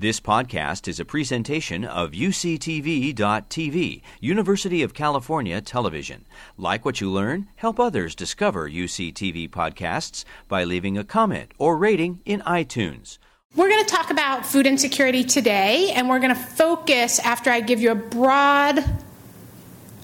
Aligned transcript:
This 0.00 0.20
podcast 0.20 0.86
is 0.86 1.00
a 1.00 1.04
presentation 1.04 1.84
of 1.84 2.12
UCTV.tv, 2.12 4.02
University 4.20 4.84
of 4.84 4.94
California 4.94 5.60
Television. 5.60 6.24
Like 6.56 6.84
what 6.84 7.00
you 7.00 7.10
learn? 7.10 7.48
Help 7.56 7.80
others 7.80 8.14
discover 8.14 8.70
UCTV 8.70 9.50
podcasts 9.50 10.24
by 10.46 10.62
leaving 10.62 10.96
a 10.96 11.02
comment 11.02 11.50
or 11.58 11.76
rating 11.76 12.20
in 12.24 12.42
iTunes. 12.42 13.18
We're 13.56 13.68
going 13.68 13.84
to 13.84 13.90
talk 13.92 14.10
about 14.10 14.46
food 14.46 14.68
insecurity 14.68 15.24
today, 15.24 15.90
and 15.90 16.08
we're 16.08 16.20
going 16.20 16.32
to 16.32 16.40
focus 16.40 17.18
after 17.18 17.50
I 17.50 17.58
give 17.58 17.80
you 17.80 17.90
a 17.90 17.96
broad 17.96 18.84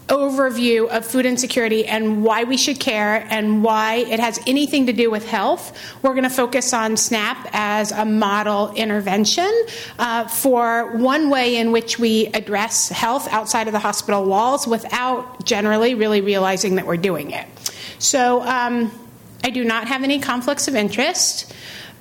overview 0.08 0.88
of 0.88 1.04
food 1.04 1.24
insecurity 1.24 1.86
and 1.86 2.22
why 2.22 2.44
we 2.44 2.56
should 2.56 2.78
care 2.78 3.26
and 3.30 3.64
why 3.64 3.96
it 3.96 4.20
has 4.20 4.38
anything 4.46 4.86
to 4.86 4.92
do 4.92 5.10
with 5.10 5.26
health. 5.26 5.78
We're 6.02 6.12
going 6.12 6.24
to 6.24 6.30
focus 6.30 6.74
on 6.74 6.96
SNAP 6.96 7.48
as 7.52 7.90
a 7.90 8.04
model 8.04 8.72
intervention 8.74 9.50
uh, 9.98 10.28
for 10.28 10.96
one 10.96 11.30
way 11.30 11.56
in 11.56 11.72
which 11.72 11.98
we 11.98 12.26
address 12.28 12.90
health 12.90 13.32
outside 13.32 13.66
of 13.66 13.72
the 13.72 13.78
hospital 13.78 14.24
walls 14.26 14.66
without 14.66 15.44
generally 15.44 15.94
really 15.94 16.20
realizing 16.20 16.74
that 16.74 16.86
we're 16.86 16.96
doing 16.98 17.30
it. 17.30 17.46
So, 17.98 18.42
um, 18.42 18.90
I 19.42 19.50
do 19.50 19.62
not 19.62 19.88
have 19.88 20.02
any 20.02 20.20
conflicts 20.20 20.68
of 20.68 20.74
interest. 20.74 21.52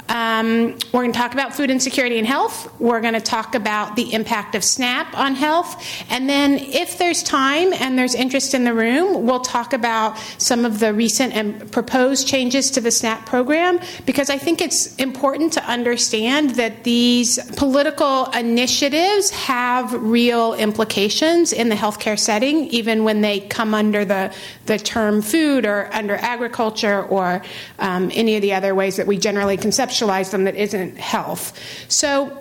Um, 0.09 0.77
we're 0.91 1.01
going 1.01 1.13
to 1.13 1.17
talk 1.17 1.33
about 1.33 1.55
food 1.55 1.69
insecurity 1.69 2.17
and 2.17 2.27
health. 2.27 2.69
We're 2.79 2.99
going 2.99 3.13
to 3.13 3.21
talk 3.21 3.55
about 3.55 3.95
the 3.95 4.13
impact 4.13 4.53
of 4.53 4.63
SNAP 4.63 5.17
on 5.17 5.35
health. 5.35 5.81
And 6.09 6.29
then, 6.29 6.57
if 6.57 6.97
there's 6.97 7.23
time 7.23 7.71
and 7.73 7.97
there's 7.97 8.13
interest 8.13 8.53
in 8.53 8.65
the 8.65 8.73
room, 8.73 9.25
we'll 9.25 9.39
talk 9.39 9.71
about 9.71 10.17
some 10.37 10.65
of 10.65 10.79
the 10.79 10.93
recent 10.93 11.33
and 11.33 11.71
proposed 11.71 12.27
changes 12.27 12.69
to 12.71 12.81
the 12.81 12.91
SNAP 12.91 13.25
program 13.25 13.79
because 14.05 14.29
I 14.29 14.37
think 14.37 14.61
it's 14.61 14.93
important 14.97 15.53
to 15.53 15.63
understand 15.63 16.51
that 16.55 16.83
these 16.83 17.39
political 17.55 18.25
initiatives 18.31 19.29
have 19.31 19.93
real 19.93 20.53
implications 20.53 21.53
in 21.53 21.69
the 21.69 21.75
healthcare 21.75 22.19
setting, 22.19 22.67
even 22.67 23.03
when 23.03 23.21
they 23.21 23.39
come 23.39 23.73
under 23.73 24.03
the, 24.03 24.33
the 24.65 24.77
term 24.77 25.21
food 25.21 25.65
or 25.65 25.89
under 25.93 26.15
agriculture 26.15 27.03
or 27.03 27.41
um, 27.79 28.11
any 28.13 28.35
of 28.35 28.41
the 28.41 28.53
other 28.53 28.75
ways 28.75 28.97
that 28.97 29.07
we 29.07 29.17
generally 29.17 29.57
conceptualize 29.57 29.92
conceptualize 29.93 30.31
them 30.31 30.45
that 30.45 30.55
isn't 30.55 30.97
health. 30.97 31.57
So 31.87 32.37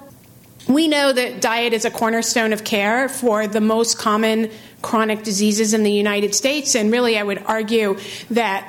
we 0.69 0.89
know 0.89 1.13
that 1.13 1.41
diet 1.41 1.73
is 1.73 1.85
a 1.85 1.91
cornerstone 1.91 2.53
of 2.53 2.65
care 2.65 3.09
for 3.09 3.47
the 3.47 3.61
most 3.61 3.99
common 3.99 4.51
chronic 4.81 5.23
diseases 5.23 5.75
in 5.75 5.83
the 5.83 5.93
United 5.93 6.35
States, 6.35 6.75
and 6.75 6.91
really, 6.91 7.19
I 7.19 7.23
would 7.23 7.43
argue 7.47 7.99
that 8.31 8.69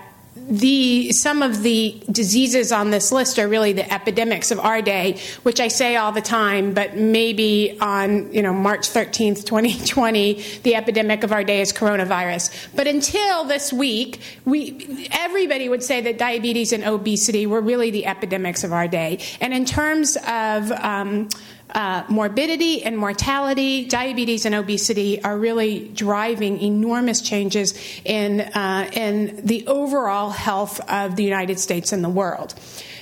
the 0.50 1.12
some 1.12 1.42
of 1.42 1.64
the 1.64 2.02
diseases 2.12 2.72
on 2.72 2.92
this 2.92 3.12
list 3.12 3.40
are 3.40 3.48
really 3.48 3.74
the 3.74 3.92
epidemics 3.92 4.52
of 4.52 4.60
our 4.60 4.82
day, 4.82 5.20
which 5.44 5.60
I 5.60 5.68
say 5.68 5.96
all 5.96 6.12
the 6.12 6.22
time, 6.22 6.74
but 6.74 6.96
maybe 6.96 7.78
on 7.80 8.32
you 8.34 8.42
know 8.42 8.54
March 8.54 8.90
13th, 8.90 9.46
2020, 9.46 10.42
the 10.64 10.76
epidemic 10.76 11.24
of 11.24 11.32
our 11.32 11.44
day 11.44 11.62
is 11.62 11.72
coronavirus. 11.72 12.54
But 12.76 12.88
until 12.88 13.46
this 13.46 13.72
week, 13.72 14.20
we 14.46 15.10
everybody 15.12 15.70
would 15.70 15.84
say 15.84 16.02
that 16.02 16.18
diabetes 16.18 16.74
and 16.74 16.84
obesity 16.84 17.46
were 17.48 17.62
really 17.62 17.92
the 17.92 18.06
epidemics 18.06 18.64
of 18.64 18.74
our 18.74 18.88
day. 18.88 19.20
And 19.40 19.54
in 19.54 19.66
terms 19.66 20.18
of 20.28 20.72
um, 20.72 21.30
uh, 21.74 22.04
morbidity 22.08 22.84
and 22.84 22.98
mortality, 22.98 23.86
diabetes 23.86 24.46
and 24.46 24.56
obesity 24.56 25.24
are 25.24 25.38
really 25.38 25.90
driving 25.90 26.62
enormous 26.62 27.22
changes 27.22 27.74
in, 28.06 28.42
uh, 28.42 28.90
in 28.94 29.46
the 29.46 29.68
overall 29.68 30.30
health 30.30 30.80
of 30.90 31.16
the 31.16 31.24
United 31.24 31.60
States 31.60 31.92
and 31.92 32.04
the 32.04 32.10
world. 32.10 32.54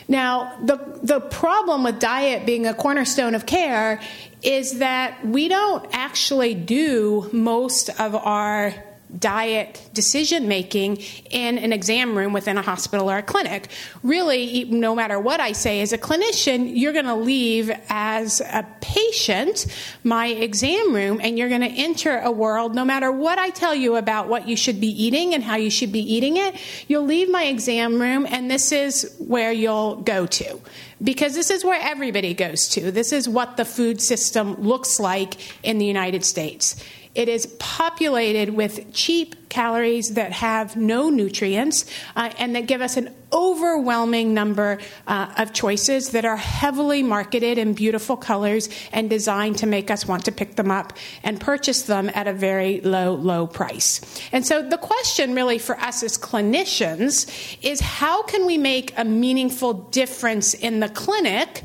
Now, 0.08 0.58
the, 0.64 1.00
the 1.04 1.20
problem 1.20 1.84
with 1.84 2.00
diet 2.00 2.46
being 2.46 2.66
a 2.66 2.74
cornerstone 2.74 3.36
of 3.36 3.46
care 3.46 4.02
is 4.42 4.80
that 4.80 5.26
we 5.26 5.48
don't 5.48 5.88
actually 5.94 6.56
do 6.56 7.30
most 7.32 7.90
of 8.00 8.16
our 8.16 8.74
diet 9.20 9.90
decision 9.94 10.48
making 10.48 10.98
in 11.30 11.58
an 11.58 11.74
exam 11.74 12.18
room 12.18 12.34
within 12.34 12.58
a 12.58 12.62
hospital 12.62 13.10
or 13.10 13.18
a 13.18 13.24
clinic. 13.24 13.68
Really, 14.04 14.66
no 14.66 14.96
matter 14.96 15.20
what 15.20 15.40
I 15.40 15.52
say 15.52 15.82
as 15.82 15.94
a 15.94 15.98
clinician, 15.98 16.72
you're 16.76 16.94
going 16.94 17.06
to 17.06 17.16
leave 17.16 17.72
as 17.90 18.42
a 18.42 18.66
patient 18.82 19.66
my 20.04 20.28
exam 20.28 20.94
room 20.94 21.20
and 21.22 21.38
you're 21.38 21.50
going 21.50 21.62
to 21.62 21.68
enter 21.68 22.20
a 22.20 22.32
world, 22.32 22.76
no 22.76 22.86
matter 22.86 23.12
what 23.12 23.38
I 23.38 23.50
tell 23.50 23.76
you 23.76 23.96
about 23.96 24.28
what 24.28 24.48
you 24.48 24.56
should 24.56 24.80
be 24.80 24.88
eating 24.88 25.34
and 25.34 25.44
how 25.44 25.56
you 25.56 25.70
should 25.70 25.92
be 25.92 26.00
eating 26.00 26.38
it, 26.38 26.56
you'll 26.88 27.06
leave 27.06 27.30
my 27.30 27.44
exam 27.44 28.00
room 28.00 28.26
and 28.30 28.50
this 28.50 28.72
is 28.72 29.16
where 29.20 29.52
you'll 29.52 29.98
go 29.98 30.26
to 30.26 30.60
because 31.04 31.34
this 31.34 31.50
is 31.50 31.66
where 31.66 31.82
everybody 31.82 32.34
goes 32.34 32.68
to. 32.70 32.92
This 32.92 33.12
is 33.12 33.28
what 33.28 33.58
the 33.58 33.66
food 33.66 34.02
system 34.02 34.56
looks 34.56 35.00
like 35.00 35.36
in 35.64 35.78
the 35.78 35.86
United 35.86 36.24
States. 36.24 36.76
It 37.14 37.28
is 37.28 37.46
populated 37.60 38.52
with 38.52 38.94
cheap 38.94 39.50
calories 39.50 40.14
that 40.14 40.32
have 40.32 40.78
no 40.78 41.10
nutrients 41.10 41.86
uh, 42.16 42.32
and 42.40 42.56
that 42.56 42.68
give 42.68 42.82
us 42.82 42.96
an 42.96 43.14
overwhelming 43.34 44.34
number 44.34 44.80
uh, 45.08 45.34
of 45.38 45.52
choices 45.52 46.12
that 46.12 46.24
are 46.24 46.38
heavily 46.38 47.04
marketed 47.04 47.58
in 47.58 47.74
beautiful 47.74 48.16
colors 48.16 48.70
and 48.94 49.10
designed 49.10 49.58
to 49.58 49.68
make 49.68 49.92
us 49.92 50.06
want 50.06 50.26
to 50.26 50.32
pick 50.32 50.56
them 50.56 50.72
up 50.72 50.94
and 51.24 51.40
purchase 51.40 51.84
them 51.84 52.10
at 52.14 52.28
a 52.28 52.34
very 52.34 52.80
low, 52.82 53.14
low 53.14 53.46
price. 53.46 54.02
And 54.32 54.46
so 54.46 54.68
the 54.68 54.78
question 54.78 55.36
really 55.36 55.60
for 55.60 55.78
us 55.80 56.04
as 56.04 56.18
clinicians 56.18 57.58
is 57.62 57.82
how 57.82 58.24
can 58.24 58.46
we 58.46 58.58
make 58.58 58.94
a 58.98 59.04
meaningful 59.04 59.74
difference 59.74 60.54
in 60.54 60.80
the 60.80 60.90
clinic? 60.90 61.64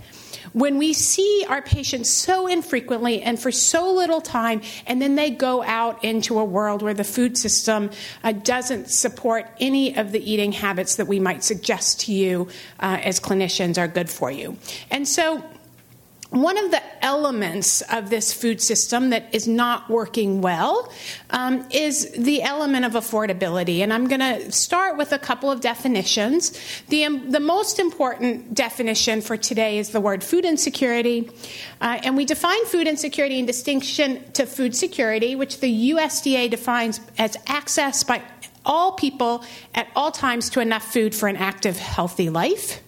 When 0.57 0.79
we 0.79 0.95
see 0.95 1.45
our 1.51 1.61
patients 1.61 2.11
so 2.11 2.47
infrequently 2.47 3.21
and 3.21 3.39
for 3.39 3.53
so 3.53 3.93
little 3.93 4.23
time, 4.23 4.63
and 4.87 5.03
then 5.03 5.15
they 5.15 5.31
go 5.31 5.63
out 5.63 6.03
into 6.03 6.39
a 6.39 6.45
world 6.47 6.81
where 6.81 6.95
the 6.95 7.05
food 7.05 7.37
system 7.37 7.91
uh, 8.25 8.33
doesn't 8.33 8.89
support 8.89 9.47
any 9.61 9.95
of 9.95 10.13
the 10.13 10.33
eating 10.33 10.53
habits 10.53 10.97
that 10.97 11.07
we 11.07 11.21
might 11.21 11.45
suggest 11.45 12.01
to 12.01 12.13
you 12.15 12.49
uh, 12.81 12.99
as 13.03 13.21
clinicians 13.21 13.77
are 13.77 13.87
good 13.87 14.09
for 14.09 14.31
you. 14.31 14.57
And 14.91 15.07
so, 15.07 15.45
one 16.31 16.59
of 16.59 16.73
the 16.73 16.83
elements 17.05 17.83
of 17.83 18.11
this 18.11 18.33
food 18.33 18.61
system 18.61 19.11
that 19.11 19.33
is 19.33 19.47
not 19.47 19.89
working 19.89 20.41
well 20.41 20.93
um, 21.31 21.65
is 21.71 22.11
the 22.13 22.43
element 22.43 22.85
of 22.85 22.93
affordability. 22.93 23.79
And 23.79 23.93
I'm 23.93 24.09
going 24.09 24.21
to 24.21 24.51
start 24.51 24.97
with 24.97 25.13
a 25.13 25.19
couple 25.19 25.51
of 25.51 25.61
definitions. 25.61 26.59
The, 26.89 27.05
um, 27.05 27.31
the 27.31 27.39
most 27.39 27.79
important 27.79 28.55
definition 28.55 29.21
for 29.21 29.37
today 29.37 29.79
is 29.79 29.91
the 29.91 30.01
word 30.01 30.25
food 30.25 30.45
insecurity. 30.45 31.31
Uh, 31.81 32.01
and 32.03 32.17
we 32.17 32.25
define 32.25 32.65
food 32.67 32.89
insecurity 32.89 33.39
in 33.39 33.47
distinction 33.47 34.33
to 34.33 34.47
food 34.47 34.75
security, 34.75 35.37
which 35.37 35.61
the 35.61 35.91
USDA 35.93 36.51
defines 36.51 37.01
as 37.19 37.37
access 37.47 38.03
by 38.03 38.21
all 38.65 38.93
people 38.93 39.45
at 39.77 39.87
all 39.95 40.11
times 40.11 40.51
to 40.51 40.61
enough 40.61 40.93
food 40.93 41.15
for 41.15 41.29
an 41.29 41.37
active, 41.37 41.79
healthy 41.79 42.31
life. 42.31 42.83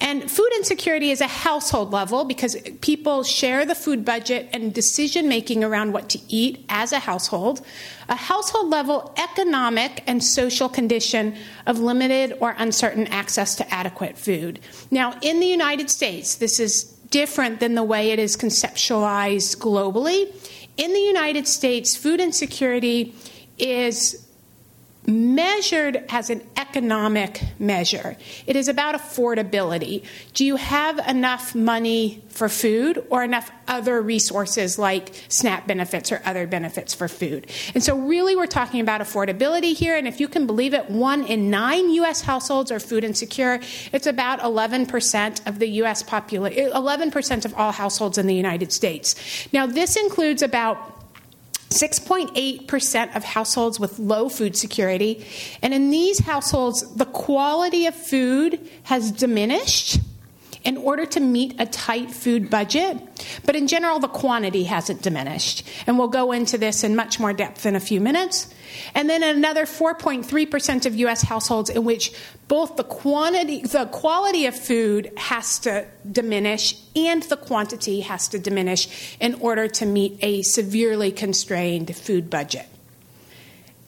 And 0.00 0.30
food 0.30 0.50
insecurity 0.56 1.10
is 1.10 1.20
a 1.20 1.26
household 1.26 1.92
level 1.92 2.24
because 2.24 2.56
people 2.80 3.22
share 3.22 3.64
the 3.64 3.74
food 3.74 4.04
budget 4.04 4.48
and 4.52 4.72
decision 4.72 5.28
making 5.28 5.64
around 5.64 5.92
what 5.92 6.10
to 6.10 6.20
eat 6.28 6.64
as 6.68 6.92
a 6.92 6.98
household. 6.98 7.64
A 8.08 8.14
household 8.14 8.68
level 8.68 9.14
economic 9.16 10.04
and 10.06 10.22
social 10.22 10.68
condition 10.68 11.34
of 11.66 11.80
limited 11.80 12.36
or 12.40 12.54
uncertain 12.58 13.06
access 13.06 13.54
to 13.56 13.74
adequate 13.74 14.18
food. 14.18 14.60
Now, 14.90 15.18
in 15.22 15.40
the 15.40 15.46
United 15.46 15.90
States, 15.90 16.34
this 16.36 16.60
is 16.60 16.84
different 17.10 17.60
than 17.60 17.74
the 17.74 17.84
way 17.84 18.10
it 18.10 18.18
is 18.18 18.36
conceptualized 18.36 19.56
globally. 19.56 20.30
In 20.76 20.92
the 20.92 21.00
United 21.00 21.48
States, 21.48 21.96
food 21.96 22.20
insecurity 22.20 23.14
is 23.58 24.25
measured 25.06 26.04
as 26.08 26.30
an 26.30 26.42
economic 26.56 27.42
measure. 27.58 28.16
It 28.46 28.56
is 28.56 28.68
about 28.68 28.94
affordability. 28.94 30.04
Do 30.34 30.44
you 30.44 30.56
have 30.56 30.98
enough 31.08 31.54
money 31.54 32.22
for 32.28 32.48
food 32.48 33.04
or 33.08 33.22
enough 33.22 33.50
other 33.68 34.00
resources 34.02 34.78
like 34.78 35.14
SNAP 35.28 35.66
benefits 35.66 36.12
or 36.12 36.20
other 36.24 36.46
benefits 36.46 36.94
for 36.94 37.08
food? 37.08 37.50
And 37.74 37.82
so, 37.82 37.96
really, 37.96 38.36
we're 38.36 38.46
talking 38.46 38.80
about 38.80 39.00
affordability 39.00 39.74
here. 39.74 39.96
And 39.96 40.08
if 40.08 40.20
you 40.20 40.28
can 40.28 40.46
believe 40.46 40.74
it, 40.74 40.90
one 40.90 41.24
in 41.24 41.50
nine 41.50 41.90
U.S. 41.90 42.22
households 42.22 42.72
are 42.72 42.80
food 42.80 43.04
insecure. 43.04 43.60
It's 43.92 44.06
about 44.06 44.40
11% 44.40 45.46
of 45.46 45.58
the 45.58 45.68
U.S. 45.68 46.02
population, 46.02 46.70
11% 46.72 47.44
of 47.44 47.54
all 47.54 47.72
households 47.72 48.18
in 48.18 48.26
the 48.26 48.34
United 48.34 48.72
States. 48.72 49.14
Now, 49.52 49.66
this 49.66 49.96
includes 49.96 50.42
about 50.42 50.95
6.8% 51.70 53.16
of 53.16 53.24
households 53.24 53.80
with 53.80 53.98
low 53.98 54.28
food 54.28 54.56
security. 54.56 55.26
And 55.62 55.74
in 55.74 55.90
these 55.90 56.20
households, 56.20 56.94
the 56.94 57.06
quality 57.06 57.86
of 57.86 57.94
food 57.94 58.68
has 58.84 59.10
diminished 59.10 59.98
in 60.66 60.76
order 60.76 61.06
to 61.06 61.20
meet 61.20 61.54
a 61.60 61.64
tight 61.64 62.10
food 62.10 62.50
budget. 62.50 62.98
But 63.46 63.54
in 63.54 63.68
general, 63.68 64.00
the 64.00 64.08
quantity 64.08 64.64
hasn't 64.64 65.00
diminished. 65.00 65.66
And 65.86 65.96
we'll 65.96 66.08
go 66.08 66.32
into 66.32 66.58
this 66.58 66.82
in 66.82 66.96
much 66.96 67.20
more 67.20 67.32
depth 67.32 67.64
in 67.64 67.76
a 67.76 67.80
few 67.80 68.00
minutes. 68.00 68.52
And 68.92 69.08
then 69.08 69.22
another 69.22 69.64
4.3% 69.64 70.84
of 70.86 70.96
US 70.96 71.22
households 71.22 71.70
in 71.70 71.84
which 71.84 72.12
both 72.48 72.76
the 72.76 72.82
quantity, 72.82 73.62
the 73.62 73.86
quality 73.86 74.46
of 74.46 74.58
food 74.58 75.12
has 75.16 75.60
to 75.60 75.86
diminish 76.10 76.74
and 76.96 77.22
the 77.22 77.36
quantity 77.36 78.00
has 78.00 78.26
to 78.28 78.38
diminish 78.40 79.16
in 79.20 79.34
order 79.34 79.68
to 79.68 79.86
meet 79.86 80.18
a 80.20 80.42
severely 80.42 81.12
constrained 81.12 81.94
food 81.94 82.28
budget. 82.28 82.66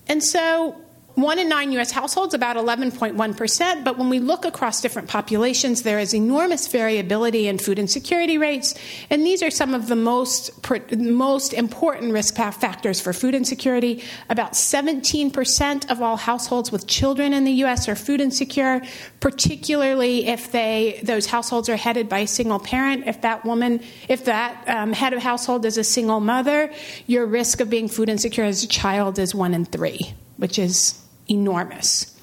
And 0.06 0.22
so 0.22 0.76
one 1.22 1.40
in 1.40 1.48
nine 1.48 1.72
US 1.72 1.90
households, 1.90 2.32
about 2.32 2.56
11.1%, 2.56 3.84
but 3.84 3.98
when 3.98 4.08
we 4.08 4.20
look 4.20 4.44
across 4.44 4.80
different 4.80 5.08
populations, 5.08 5.82
there 5.82 5.98
is 5.98 6.14
enormous 6.14 6.68
variability 6.68 7.48
in 7.48 7.58
food 7.58 7.76
insecurity 7.76 8.38
rates, 8.38 8.74
and 9.10 9.26
these 9.26 9.42
are 9.42 9.50
some 9.50 9.74
of 9.74 9.88
the 9.88 9.96
most, 9.96 10.52
most 10.96 11.52
important 11.52 12.12
risk 12.12 12.36
factors 12.36 13.00
for 13.00 13.12
food 13.12 13.34
insecurity. 13.34 14.04
About 14.28 14.52
17% 14.52 15.90
of 15.90 16.00
all 16.00 16.16
households 16.16 16.70
with 16.70 16.86
children 16.86 17.32
in 17.32 17.42
the 17.42 17.52
US 17.64 17.88
are 17.88 17.96
food 17.96 18.20
insecure, 18.20 18.80
particularly 19.18 20.28
if 20.28 20.52
they, 20.52 21.00
those 21.02 21.26
households 21.26 21.68
are 21.68 21.76
headed 21.76 22.08
by 22.08 22.20
a 22.20 22.26
single 22.28 22.60
parent. 22.60 23.08
If 23.08 23.22
that 23.22 23.44
woman, 23.44 23.82
if 24.08 24.26
that 24.26 24.68
um, 24.68 24.92
head 24.92 25.12
of 25.14 25.22
household 25.22 25.64
is 25.64 25.78
a 25.78 25.84
single 25.84 26.20
mother, 26.20 26.72
your 27.08 27.26
risk 27.26 27.60
of 27.60 27.68
being 27.68 27.88
food 27.88 28.08
insecure 28.08 28.44
as 28.44 28.62
a 28.62 28.68
child 28.68 29.18
is 29.18 29.34
one 29.34 29.52
in 29.52 29.64
three, 29.64 30.14
which 30.36 30.60
is 30.60 31.02
enormous. 31.28 32.14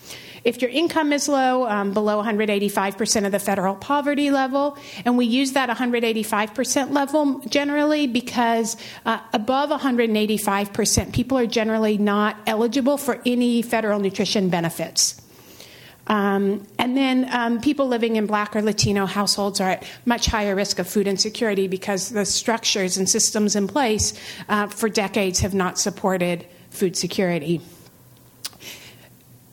If 0.45 0.61
your 0.61 0.69
income 0.69 1.11
is 1.11 1.27
low, 1.27 1.67
um, 1.67 1.91
below 1.91 2.21
185% 2.21 3.25
of 3.25 3.31
the 3.31 3.39
federal 3.39 3.75
poverty 3.75 4.29
level, 4.29 4.77
and 5.03 5.17
we 5.17 5.25
use 5.25 5.53
that 5.53 5.69
185% 5.69 6.91
level 6.91 7.39
generally 7.49 8.05
because 8.05 8.77
uh, 9.07 9.19
above 9.33 9.71
185%, 9.71 11.13
people 11.13 11.39
are 11.39 11.47
generally 11.47 11.97
not 11.97 12.37
eligible 12.45 12.99
for 12.99 13.19
any 13.25 13.63
federal 13.63 13.99
nutrition 13.99 14.49
benefits. 14.49 15.19
Um, 16.05 16.67
and 16.77 16.95
then 16.95 17.27
um, 17.31 17.59
people 17.59 17.87
living 17.87 18.15
in 18.15 18.27
black 18.27 18.55
or 18.55 18.61
Latino 18.61 19.07
households 19.07 19.59
are 19.59 19.71
at 19.71 19.83
much 20.05 20.27
higher 20.27 20.53
risk 20.53 20.77
of 20.77 20.87
food 20.87 21.07
insecurity 21.07 21.67
because 21.67 22.09
the 22.09 22.23
structures 22.23 22.97
and 22.97 23.09
systems 23.09 23.55
in 23.55 23.67
place 23.67 24.13
uh, 24.47 24.67
for 24.67 24.89
decades 24.89 25.39
have 25.39 25.55
not 25.55 25.79
supported 25.79 26.45
food 26.69 26.95
security 26.95 27.61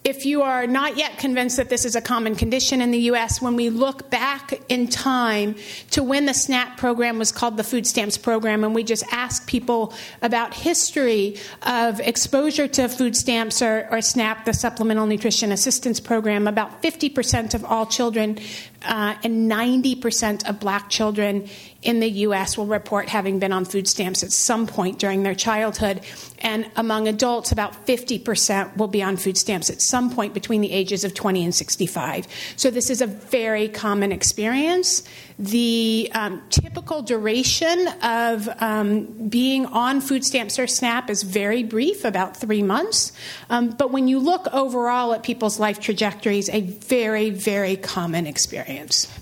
if 0.04 0.26
you 0.26 0.43
are 0.43 0.66
not 0.66 0.96
yet 0.96 1.19
convinced 1.19 1.56
that 1.58 1.69
this 1.69 1.84
is 1.84 1.94
a 1.94 2.00
common 2.00 2.34
condition 2.34 2.81
in 2.81 2.90
the 2.90 2.99
U.S., 2.99 3.40
when 3.40 3.54
we 3.54 3.70
look 3.70 4.10
back 4.10 4.60
in 4.69 4.88
time 4.88 5.54
to 5.90 6.02
when 6.02 6.26
the 6.26 6.34
SNAP 6.34 6.76
program 6.76 7.19
was 7.19 7.31
called 7.31 7.56
the 7.56 7.62
Food 7.62 7.87
Stamps 7.87 8.19
Program, 8.19 8.64
and 8.64 8.75
we 8.75 8.82
just 8.82 9.04
ask 9.12 9.46
people 9.46 9.94
about 10.20 10.54
history 10.54 11.37
of 11.62 12.00
exposure 12.00 12.66
to 12.66 12.88
food 12.88 13.16
stamps 13.16 13.62
or, 13.62 13.87
or 13.90 14.00
SNAP, 14.00 14.44
the 14.44 14.54
Supplemental 14.54 15.06
Nutrition 15.06 15.52
Assistance 15.52 16.00
Program, 16.00 16.49
about 16.49 16.82
50% 16.82 17.54
of 17.54 17.64
all 17.64 17.87
children 17.87 18.38
uh, 18.84 19.14
and 19.23 19.50
90% 19.50 20.49
of 20.49 20.61
black 20.61 20.88
children 20.88 21.49
in 21.82 22.00
the 22.00 22.08
U.S. 22.08 22.56
will 22.56 22.67
report 22.67 23.08
having 23.08 23.38
been 23.38 23.52
on 23.52 23.64
food 23.64 23.88
stamps 23.88 24.23
at 24.23 24.31
some 24.31 24.67
point 24.67 24.99
during 24.99 25.23
their 25.23 25.34
childhood. 25.34 26.00
And 26.38 26.70
among 26.76 27.08
adults, 27.08 27.52
about 27.52 27.87
50% 27.87 28.76
will 28.76 28.88
be 28.88 29.02
on 29.02 29.17
food 29.17 29.37
stamps 29.37 29.69
at 29.70 29.82
some 29.82 30.11
point 30.11 30.34
between 30.34 30.61
the 30.61 30.73
ages 30.73 31.05
of 31.05 31.14
20 31.14 31.44
and 31.44 31.55
65. 31.55 32.26
So 32.56 32.70
this 32.70 32.90
is 32.90 33.00
a 33.00 33.06
very 33.06 33.69
common 33.69 34.12
experience. 34.12 35.02
The 35.43 36.09
um, 36.15 36.41
typical 36.50 37.03
duration 37.03 37.89
of 38.00 38.49
um, 38.61 39.29
being 39.29 39.67
on 39.67 40.00
food 40.00 40.25
stamps 40.25 40.56
or 40.56 40.69
SNAP 40.69 41.11
is 41.11 41.25
very 41.25 41.65
brief, 41.65 42.05
about 42.05 42.37
three 42.37 42.62
months. 42.62 43.11
Um, 43.50 43.71
but 43.71 43.91
when 43.91 44.06
you 44.06 44.21
look 44.21 44.47
overall 44.53 45.12
at 45.12 45.25
people's 45.25 45.59
life 45.59 45.81
trajectories, 45.81 46.49
a 46.49 46.61
very, 46.61 47.31
very 47.31 47.75
common 47.75 48.29
experience. 48.29 49.12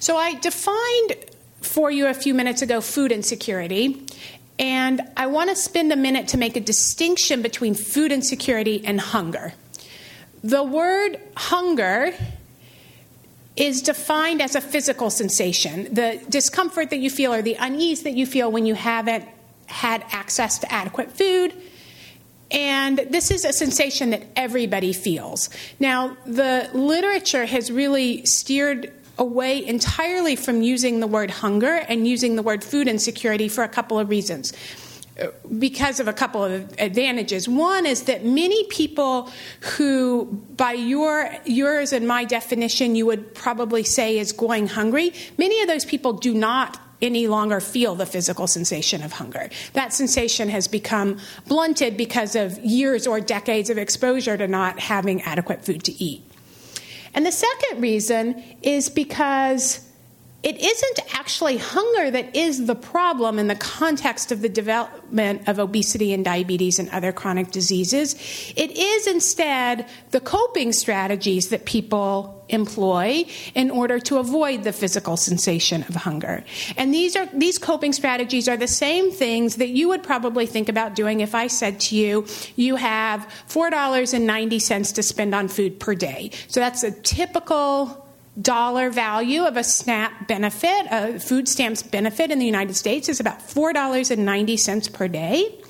So 0.00 0.16
I 0.16 0.36
defined 0.36 1.16
for 1.60 1.90
you 1.90 2.06
a 2.06 2.14
few 2.14 2.32
minutes 2.32 2.62
ago 2.62 2.80
food 2.80 3.12
insecurity. 3.12 4.06
And 4.58 5.02
I 5.18 5.26
want 5.26 5.50
to 5.50 5.56
spend 5.56 5.92
a 5.92 5.96
minute 5.96 6.28
to 6.28 6.38
make 6.38 6.56
a 6.56 6.60
distinction 6.60 7.42
between 7.42 7.74
food 7.74 8.10
insecurity 8.10 8.82
and 8.86 8.98
hunger. 8.98 9.52
The 10.42 10.62
word 10.62 11.20
hunger 11.36 12.14
is 13.58 13.82
defined 13.82 14.40
as 14.40 14.54
a 14.54 14.60
physical 14.60 15.10
sensation, 15.10 15.92
the 15.92 16.20
discomfort 16.28 16.90
that 16.90 16.98
you 16.98 17.10
feel 17.10 17.34
or 17.34 17.42
the 17.42 17.56
unease 17.58 18.04
that 18.04 18.14
you 18.14 18.24
feel 18.24 18.50
when 18.50 18.64
you 18.66 18.74
haven't 18.74 19.24
had 19.66 20.04
access 20.12 20.58
to 20.60 20.72
adequate 20.72 21.10
food. 21.10 21.52
And 22.50 22.98
this 23.10 23.30
is 23.30 23.44
a 23.44 23.52
sensation 23.52 24.10
that 24.10 24.22
everybody 24.36 24.92
feels. 24.92 25.50
Now, 25.80 26.16
the 26.24 26.70
literature 26.72 27.44
has 27.44 27.70
really 27.70 28.24
steered 28.24 28.92
away 29.18 29.66
entirely 29.66 30.36
from 30.36 30.62
using 30.62 31.00
the 31.00 31.06
word 31.08 31.30
hunger 31.30 31.74
and 31.74 32.06
using 32.06 32.36
the 32.36 32.42
word 32.42 32.62
food 32.62 32.86
insecurity 32.86 33.48
for 33.48 33.64
a 33.64 33.68
couple 33.68 33.98
of 33.98 34.08
reasons 34.08 34.52
because 35.58 36.00
of 36.00 36.08
a 36.08 36.12
couple 36.12 36.44
of 36.44 36.74
advantages. 36.78 37.48
One 37.48 37.86
is 37.86 38.04
that 38.04 38.24
many 38.24 38.64
people 38.64 39.30
who, 39.76 40.26
by 40.56 40.72
your 40.72 41.30
yours 41.44 41.92
and 41.92 42.06
my 42.06 42.24
definition, 42.24 42.94
you 42.94 43.06
would 43.06 43.34
probably 43.34 43.82
say 43.82 44.18
is 44.18 44.32
going 44.32 44.68
hungry, 44.68 45.12
many 45.36 45.60
of 45.60 45.68
those 45.68 45.84
people 45.84 46.12
do 46.12 46.34
not 46.34 46.80
any 47.00 47.28
longer 47.28 47.60
feel 47.60 47.94
the 47.94 48.06
physical 48.06 48.46
sensation 48.46 49.02
of 49.02 49.12
hunger. 49.12 49.48
That 49.72 49.92
sensation 49.92 50.48
has 50.48 50.66
become 50.66 51.18
blunted 51.46 51.96
because 51.96 52.34
of 52.34 52.58
years 52.58 53.06
or 53.06 53.20
decades 53.20 53.70
of 53.70 53.78
exposure 53.78 54.36
to 54.36 54.48
not 54.48 54.80
having 54.80 55.22
adequate 55.22 55.64
food 55.64 55.84
to 55.84 55.92
eat. 56.02 56.22
And 57.14 57.24
the 57.24 57.32
second 57.32 57.80
reason 57.80 58.42
is 58.62 58.88
because 58.88 59.87
it 60.42 60.56
isn't 60.56 61.14
actually 61.14 61.56
hunger 61.56 62.12
that 62.12 62.36
is 62.36 62.66
the 62.66 62.74
problem 62.76 63.40
in 63.40 63.48
the 63.48 63.56
context 63.56 64.30
of 64.30 64.40
the 64.40 64.48
development 64.48 65.48
of 65.48 65.58
obesity 65.58 66.12
and 66.12 66.24
diabetes 66.24 66.78
and 66.78 66.88
other 66.90 67.10
chronic 67.10 67.50
diseases. 67.50 68.14
It 68.56 68.70
is 68.78 69.08
instead 69.08 69.88
the 70.12 70.20
coping 70.20 70.72
strategies 70.72 71.48
that 71.48 71.64
people 71.64 72.44
employ 72.48 73.24
in 73.56 73.70
order 73.70 73.98
to 73.98 74.18
avoid 74.18 74.62
the 74.62 74.72
physical 74.72 75.16
sensation 75.16 75.82
of 75.82 75.96
hunger. 75.96 76.44
And 76.76 76.94
these 76.94 77.16
are 77.16 77.26
these 77.34 77.58
coping 77.58 77.92
strategies 77.92 78.48
are 78.48 78.56
the 78.56 78.68
same 78.68 79.10
things 79.10 79.56
that 79.56 79.68
you 79.70 79.88
would 79.88 80.04
probably 80.04 80.46
think 80.46 80.68
about 80.68 80.94
doing 80.94 81.20
if 81.20 81.34
I 81.34 81.48
said 81.48 81.80
to 81.80 81.96
you, 81.96 82.26
you 82.54 82.76
have 82.76 83.28
$4.90 83.48 84.94
to 84.94 85.02
spend 85.02 85.34
on 85.34 85.48
food 85.48 85.80
per 85.80 85.96
day. 85.96 86.30
So 86.46 86.60
that's 86.60 86.84
a 86.84 86.92
typical 86.92 88.07
dollar 88.40 88.90
value 88.90 89.44
of 89.44 89.56
a 89.56 89.64
SNAP 89.64 90.28
benefit, 90.28 90.86
a 90.90 91.18
food 91.18 91.48
stamps 91.48 91.82
benefit 91.82 92.30
in 92.30 92.38
the 92.38 92.46
United 92.46 92.74
States 92.74 93.08
is 93.08 93.20
about 93.20 93.40
$4.90 93.40 94.92
per 94.92 95.08
day. 95.08 95.60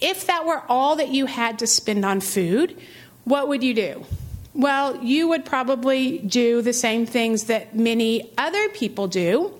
If 0.00 0.26
that 0.26 0.44
were 0.44 0.62
all 0.68 0.96
that 0.96 1.08
you 1.08 1.26
had 1.26 1.58
to 1.60 1.66
spend 1.66 2.04
on 2.04 2.20
food, 2.20 2.76
what 3.24 3.48
would 3.48 3.62
you 3.62 3.74
do? 3.74 4.04
Well, 4.52 5.02
you 5.02 5.28
would 5.28 5.44
probably 5.44 6.18
do 6.18 6.60
the 6.60 6.72
same 6.72 7.06
things 7.06 7.44
that 7.44 7.74
many 7.76 8.32
other 8.36 8.68
people 8.70 9.06
do. 9.06 9.54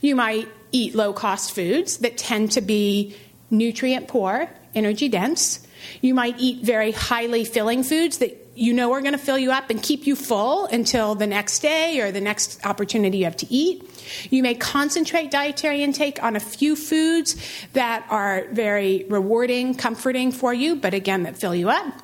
You 0.00 0.14
might 0.14 0.48
eat 0.72 0.94
low 0.94 1.12
cost 1.12 1.52
foods 1.52 1.98
that 1.98 2.18
tend 2.18 2.52
to 2.52 2.60
be 2.60 3.16
nutrient 3.50 4.08
poor, 4.08 4.48
energy 4.74 5.08
dense. 5.08 5.66
You 6.00 6.14
might 6.14 6.38
eat 6.38 6.64
very 6.64 6.92
highly 6.92 7.44
filling 7.44 7.82
foods 7.82 8.18
that 8.18 8.39
you 8.54 8.72
know 8.72 8.92
are 8.92 9.00
going 9.00 9.12
to 9.12 9.18
fill 9.18 9.38
you 9.38 9.52
up 9.52 9.70
and 9.70 9.82
keep 9.82 10.06
you 10.06 10.16
full 10.16 10.66
until 10.66 11.14
the 11.14 11.26
next 11.26 11.60
day 11.60 12.00
or 12.00 12.10
the 12.12 12.20
next 12.20 12.64
opportunity 12.66 13.18
you 13.18 13.24
have 13.24 13.36
to 13.36 13.52
eat. 13.52 13.88
You 14.30 14.42
may 14.42 14.54
concentrate 14.54 15.30
dietary 15.30 15.82
intake 15.82 16.22
on 16.22 16.36
a 16.36 16.40
few 16.40 16.76
foods 16.76 17.36
that 17.72 18.06
are 18.10 18.46
very 18.52 19.06
rewarding, 19.08 19.74
comforting 19.74 20.32
for 20.32 20.52
you, 20.52 20.76
but 20.76 20.94
again, 20.94 21.22
that 21.22 21.36
fill 21.36 21.54
you 21.54 21.70
up. 21.70 22.02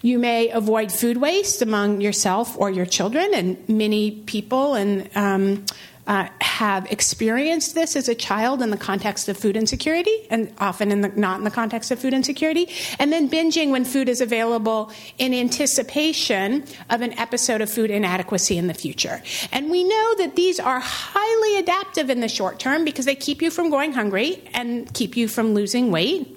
You 0.00 0.18
may 0.18 0.48
avoid 0.48 0.90
food 0.90 1.18
waste 1.18 1.60
among 1.62 2.00
yourself 2.00 2.56
or 2.56 2.70
your 2.70 2.86
children, 2.86 3.34
and 3.34 3.68
many 3.68 4.10
people 4.12 4.74
and 4.74 5.10
um, 5.14 5.66
uh, 6.08 6.26
have 6.40 6.90
experienced 6.90 7.74
this 7.74 7.94
as 7.94 8.08
a 8.08 8.14
child 8.14 8.62
in 8.62 8.70
the 8.70 8.78
context 8.78 9.28
of 9.28 9.36
food 9.36 9.56
insecurity, 9.56 10.26
and 10.30 10.50
often 10.58 10.90
in 10.90 11.02
the, 11.02 11.08
not 11.10 11.36
in 11.38 11.44
the 11.44 11.50
context 11.50 11.90
of 11.90 11.98
food 11.98 12.14
insecurity, 12.14 12.66
and 12.98 13.12
then 13.12 13.28
binging 13.28 13.70
when 13.70 13.84
food 13.84 14.08
is 14.08 14.22
available 14.22 14.90
in 15.18 15.34
anticipation 15.34 16.64
of 16.88 17.02
an 17.02 17.12
episode 17.18 17.60
of 17.60 17.70
food 17.70 17.90
inadequacy 17.90 18.56
in 18.56 18.68
the 18.68 18.74
future. 18.74 19.22
And 19.52 19.70
we 19.70 19.84
know 19.84 20.14
that 20.16 20.34
these 20.34 20.58
are 20.58 20.80
highly 20.82 21.58
adaptive 21.58 22.08
in 22.08 22.20
the 22.20 22.28
short 22.28 22.58
term 22.58 22.86
because 22.86 23.04
they 23.04 23.14
keep 23.14 23.42
you 23.42 23.50
from 23.50 23.68
going 23.68 23.92
hungry 23.92 24.42
and 24.54 24.92
keep 24.94 25.14
you 25.14 25.28
from 25.28 25.52
losing 25.52 25.90
weight. 25.90 26.34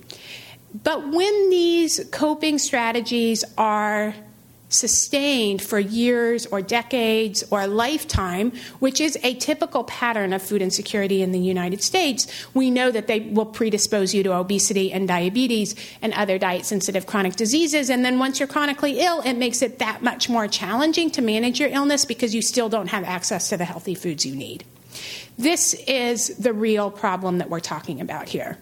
But 0.84 1.14
when 1.14 1.50
these 1.50 2.06
coping 2.12 2.58
strategies 2.58 3.46
are 3.58 4.14
sustained 4.72 5.62
for 5.62 5.80
years 5.80 6.48
or 6.48 6.62
decades 6.62 7.44
or 7.52 7.62
a 7.62 7.68
lifetime, 7.68 8.52
which 8.80 9.00
is 9.00 9.18
a 9.22 9.36
typical 9.36 9.84
pattern 9.84 10.34
of 10.34 10.42
food 10.42 10.62
insecurity 10.62 11.22
in 11.22 11.32
the 11.32 11.40
United 11.40 11.84
States, 11.84 12.26
we 12.54 12.72
know 12.72 12.90
that 12.90 13.08
they 13.08 13.20
will 13.20 13.46
predispose 13.46 14.14
you 14.14 14.24
to 14.24 14.34
obesity 14.34 14.92
and 14.92 15.08
diabetes 15.08 15.76
and 16.02 16.14
other 16.14 16.40
diet 16.40 16.66
sensitive 16.66 17.06
chronic 17.06 17.36
diseases. 17.36 17.90
And 17.90 18.04
then 18.04 18.18
once 18.18 18.40
you're 18.40 18.48
chronically 18.48 19.00
ill, 19.00 19.22
it 19.22 19.34
makes 19.34 19.62
it 19.62 19.80
that 19.80 20.02
much 20.02 20.30
more 20.30 20.48
challenging 20.48 21.12
to 21.12 21.22
manage 21.22 21.60
your 21.60 21.70
illness 21.70 22.06
because 22.06 22.34
you 22.34 22.42
still 22.42 22.70
don't 22.70 22.88
have 22.88 23.04
access 23.04 23.50
to 23.50 23.58
the 23.58 23.66
healthy 23.66 23.94
foods 23.94 24.26
you 24.26 24.36
need. 24.36 24.64
This 25.38 25.74
is 25.88 26.38
the 26.38 26.54
real 26.54 26.92
problem 26.92 27.38
that 27.38 27.50
we're 27.50 27.60
talking 27.60 28.02
about 28.02 28.30
here. 28.30 28.58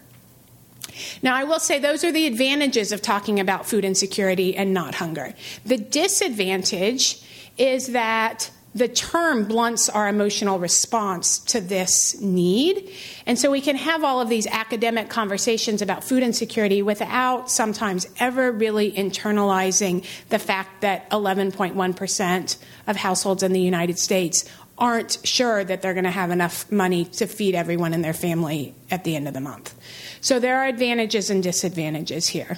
Now, 1.21 1.35
I 1.35 1.43
will 1.43 1.59
say 1.59 1.79
those 1.79 2.03
are 2.03 2.11
the 2.11 2.27
advantages 2.27 2.91
of 2.91 3.01
talking 3.01 3.39
about 3.39 3.65
food 3.65 3.85
insecurity 3.85 4.55
and 4.55 4.73
not 4.73 4.95
hunger. 4.95 5.33
The 5.65 5.77
disadvantage 5.77 7.21
is 7.57 7.87
that 7.87 8.51
the 8.75 8.87
term 8.87 9.45
blunts 9.45 9.89
our 9.89 10.07
emotional 10.07 10.59
response 10.59 11.39
to 11.39 11.59
this 11.59 12.19
need. 12.21 12.91
And 13.25 13.37
so 13.37 13.49
we 13.49 13.61
can 13.61 13.75
have 13.75 14.03
all 14.03 14.21
of 14.21 14.29
these 14.29 14.45
academic 14.45 15.09
conversations 15.09 15.81
about 15.81 16.03
food 16.03 16.21
insecurity 16.21 16.81
without 16.81 17.49
sometimes 17.49 18.05
ever 18.19 18.51
really 18.51 18.91
internalizing 18.91 20.05
the 20.29 20.39
fact 20.39 20.81
that 20.81 21.09
11.1% 21.09 22.57
of 22.85 22.95
households 22.95 23.41
in 23.41 23.53
the 23.53 23.61
United 23.61 23.97
States 23.97 24.45
aren't 24.77 25.17
sure 25.23 25.63
that 25.63 25.81
they're 25.81 25.93
going 25.93 26.05
to 26.05 26.11
have 26.11 26.31
enough 26.31 26.71
money 26.71 27.05
to 27.05 27.27
feed 27.27 27.55
everyone 27.55 27.93
in 27.93 28.01
their 28.01 28.13
family 28.13 28.73
at 28.89 29.03
the 29.03 29.15
end 29.15 29.27
of 29.27 29.33
the 29.33 29.41
month. 29.41 29.75
So 30.21 30.39
there 30.39 30.59
are 30.59 30.65
advantages 30.65 31.29
and 31.29 31.41
disadvantages 31.41 32.27
here. 32.27 32.57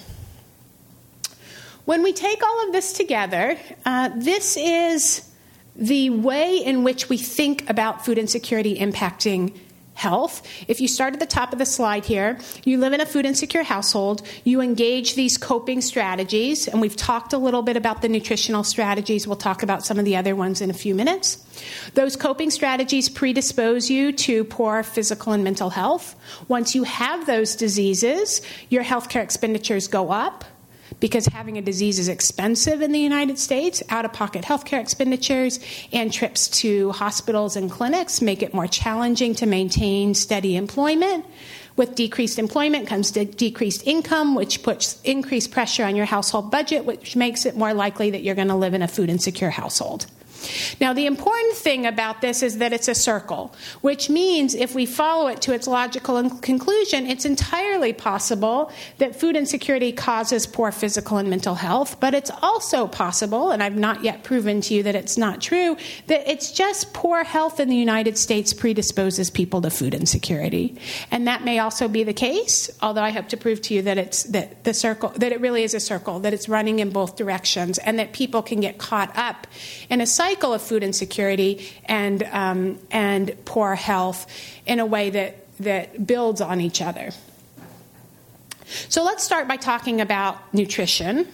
When 1.86 2.04
we 2.04 2.14
take 2.14 2.44
all 2.44 2.68
of 2.68 2.74
this 2.74 2.94
together, 2.94 3.58
uh, 3.86 4.10
this 4.16 4.58
is 4.58 5.28
the 5.76 6.10
way 6.10 6.58
in 6.58 6.84
which 6.84 7.10
we 7.10 7.18
think 7.18 7.70
about 7.70 8.06
food 8.06 8.18
insecurity 8.18 8.78
impacting 8.78 9.58
health. 10.02 10.42
If 10.68 10.82
you 10.82 10.88
start 10.88 11.14
at 11.14 11.20
the 11.20 11.28
top 11.28 11.54
of 11.54 11.60
the 11.60 11.66
slide 11.66 12.06
here, 12.06 12.40
you 12.66 12.80
live 12.80 12.94
in 12.94 13.02
a 13.02 13.06
food 13.06 13.24
insecure 13.24 13.62
household, 13.62 14.28
you 14.44 14.60
engage 14.60 15.14
these 15.14 15.38
coping 15.38 15.80
strategies, 15.80 16.68
and 16.68 16.82
we've 16.82 16.96
talked 16.96 17.34
a 17.34 17.38
little 17.38 17.62
bit 17.62 17.78
about 17.78 18.02
the 18.02 18.10
nutritional 18.10 18.64
strategies. 18.64 19.28
We'll 19.28 19.36
talk 19.36 19.62
about 19.62 19.86
some 19.86 20.00
of 20.00 20.06
the 20.06 20.16
other 20.16 20.36
ones 20.36 20.60
in 20.60 20.72
a 20.72 20.74
few 20.74 20.96
minutes. 20.96 21.46
Those 21.94 22.16
coping 22.16 22.50
strategies 22.50 23.10
predispose 23.10 23.92
you 23.92 24.12
to 24.14 24.44
poor 24.46 24.82
physical 24.82 25.34
and 25.34 25.44
mental 25.44 25.70
health. 25.70 26.16
Once 26.48 26.74
you 26.74 26.84
have 26.84 27.28
those 27.28 27.56
diseases, 27.56 28.42
your 28.70 28.84
healthcare 28.84 29.22
expenditures 29.22 29.88
go 29.88 30.12
up 30.12 30.44
because 31.00 31.26
having 31.28 31.58
a 31.58 31.62
disease 31.62 32.00
is 32.00 32.08
expensive 32.08 32.82
in 32.82 32.92
the 32.92 33.00
United 33.00 33.40
States. 33.40 33.82
Out 33.90 34.06
of 34.06 34.14
pocket 34.14 34.44
healthcare 34.44 34.82
expenditures 34.82 35.60
and 35.92 36.12
trips 36.12 36.48
to 36.62 36.92
hospitals 36.92 37.56
and 37.56 37.72
clinics 37.72 38.22
make 38.22 38.44
it 38.44 38.54
more 38.54 38.68
challenging 38.68 39.34
to 39.36 39.46
maintain 39.46 40.14
steady 40.14 40.56
employment. 40.56 41.26
With 41.76 41.96
decreased 41.96 42.38
employment 42.38 42.88
comes 42.88 43.12
de- 43.12 43.26
decreased 43.26 43.88
income, 43.88 44.36
which 44.36 44.62
puts 44.62 45.02
increased 45.04 45.52
pressure 45.52 45.86
on 45.86 45.96
your 45.96 46.06
household 46.06 46.52
budget, 46.52 46.86
which 46.86 47.16
makes 47.16 47.46
it 47.46 47.56
more 47.56 47.74
likely 47.74 48.12
that 48.12 48.24
you're 48.24 48.36
going 48.36 48.50
to 48.50 48.56
live 48.56 48.74
in 48.74 48.82
a 48.82 48.88
food 48.88 49.10
insecure 49.10 49.50
household. 49.50 50.06
Now, 50.80 50.94
the 50.94 51.06
important 51.06 51.56
thing 51.56 51.86
about 51.86 52.22
this 52.22 52.44
is 52.44 52.58
that 52.58 52.74
it's 52.74 52.88
a 52.88 52.96
circle, 52.96 53.54
which 53.82 54.10
means 54.10 54.56
if 54.56 54.74
we 54.76 54.86
follow 54.86 55.28
it 55.28 55.42
to 55.44 55.54
its 55.54 55.68
logical 55.68 56.30
conclusion, 56.40 57.08
it's 57.08 57.26
entirely 57.26 57.94
possible 57.94 58.72
that 58.98 59.16
food 59.16 59.36
insecurity 59.36 59.92
causes 59.92 60.48
poor 60.48 60.72
physical 60.72 61.18
and 61.18 61.30
mental 61.30 61.56
health, 61.56 62.00
but 62.00 62.14
it's 62.14 62.32
also 62.42 62.88
possible, 62.88 63.52
and 63.52 63.62
I've 63.62 63.76
not 63.76 64.04
yet 64.04 64.24
proven 64.24 64.62
to 64.62 64.74
you 64.74 64.84
that 64.84 64.96
it's 64.96 65.18
not 65.18 65.42
true, 65.42 65.78
that 66.08 66.30
it's 66.30 66.52
just 66.52 66.94
poor 66.94 67.24
health 67.24 67.60
in 67.60 67.70
the 67.70 67.76
United 67.76 68.18
States 68.18 68.54
predisposes 68.54 69.30
people 69.30 69.62
to 69.62 69.70
food 69.70 69.94
insecurity. 69.94 70.78
And 71.12 71.28
that 71.28 71.44
may 71.44 71.60
also 71.60 71.88
be 71.88 72.04
the 72.04 72.14
case, 72.14 72.70
although 72.82 73.04
I 73.04 73.12
hope 73.12 73.30
to 73.30 73.38
prove 73.38 73.62
to 73.64 73.74
you 73.74 73.82
that 73.84 73.98
it's 73.98 74.24
that 74.24 74.64
the 74.64 74.74
circle 74.74 75.10
that 75.18 75.32
it 75.32 75.42
really 75.42 75.64
is 75.64 75.74
a 75.74 75.80
circle, 75.80 76.20
that 76.22 76.34
it's 76.34 76.50
running 76.50 76.80
in 76.80 76.90
both 76.90 77.16
directions, 77.16 77.78
and 77.78 78.00
that 78.00 78.14
people 78.14 78.42
can 78.42 78.60
get 78.60 78.78
caught 78.78 79.16
up 79.16 79.48
in 79.90 80.02
a 80.02 80.06
cycle 80.06 80.31
cycle 80.32 80.54
of 80.54 80.62
food 80.62 80.82
insecurity 80.82 81.70
and, 81.86 82.24
um, 82.32 82.80
and 82.90 83.36
poor 83.44 83.76
health 83.76 84.28
in 84.66 84.80
a 84.80 84.86
way 84.86 85.10
that, 85.10 85.46
that 85.60 86.08
builds 86.08 86.40
on 86.40 86.62
each 86.62 86.82
other. 86.82 87.12
So 88.88 89.04
let's 89.04 89.26
start 89.26 89.50
by 89.50 89.58
talking 89.58 90.00
about 90.00 90.54
nutrition. 90.54 91.28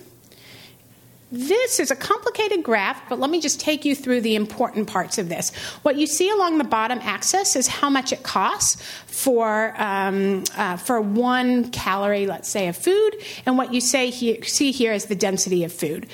This 1.31 1.79
is 1.79 1.91
a 1.91 1.95
complicated 1.95 2.63
graph, 2.63 3.07
but 3.07 3.19
let 3.19 3.29
me 3.29 3.39
just 3.39 3.59
take 3.59 3.85
you 3.85 3.93
through 3.93 4.21
the 4.21 4.35
important 4.35 4.87
parts 4.87 5.19
of 5.19 5.29
this. 5.29 5.53
What 5.83 5.97
you 5.97 6.07
see 6.07 6.31
along 6.31 6.57
the 6.57 6.63
bottom 6.63 6.99
axis 7.03 7.55
is 7.55 7.67
how 7.67 7.89
much 7.91 8.11
it 8.11 8.23
costs 8.23 8.81
for 9.05 9.73
um, 9.77 10.45
uh, 10.55 10.77
for 10.77 11.01
one 11.01 11.69
calorie, 11.71 12.27
let's 12.27 12.49
say, 12.49 12.69
of 12.69 12.77
food, 12.77 13.11
and 13.45 13.57
what 13.57 13.73
you 13.73 13.81
say 13.81 14.09
see 14.41 14.71
here 14.71 14.93
is 14.93 15.05
the 15.05 15.15
density 15.15 15.65
of 15.65 15.73
food 15.73 16.07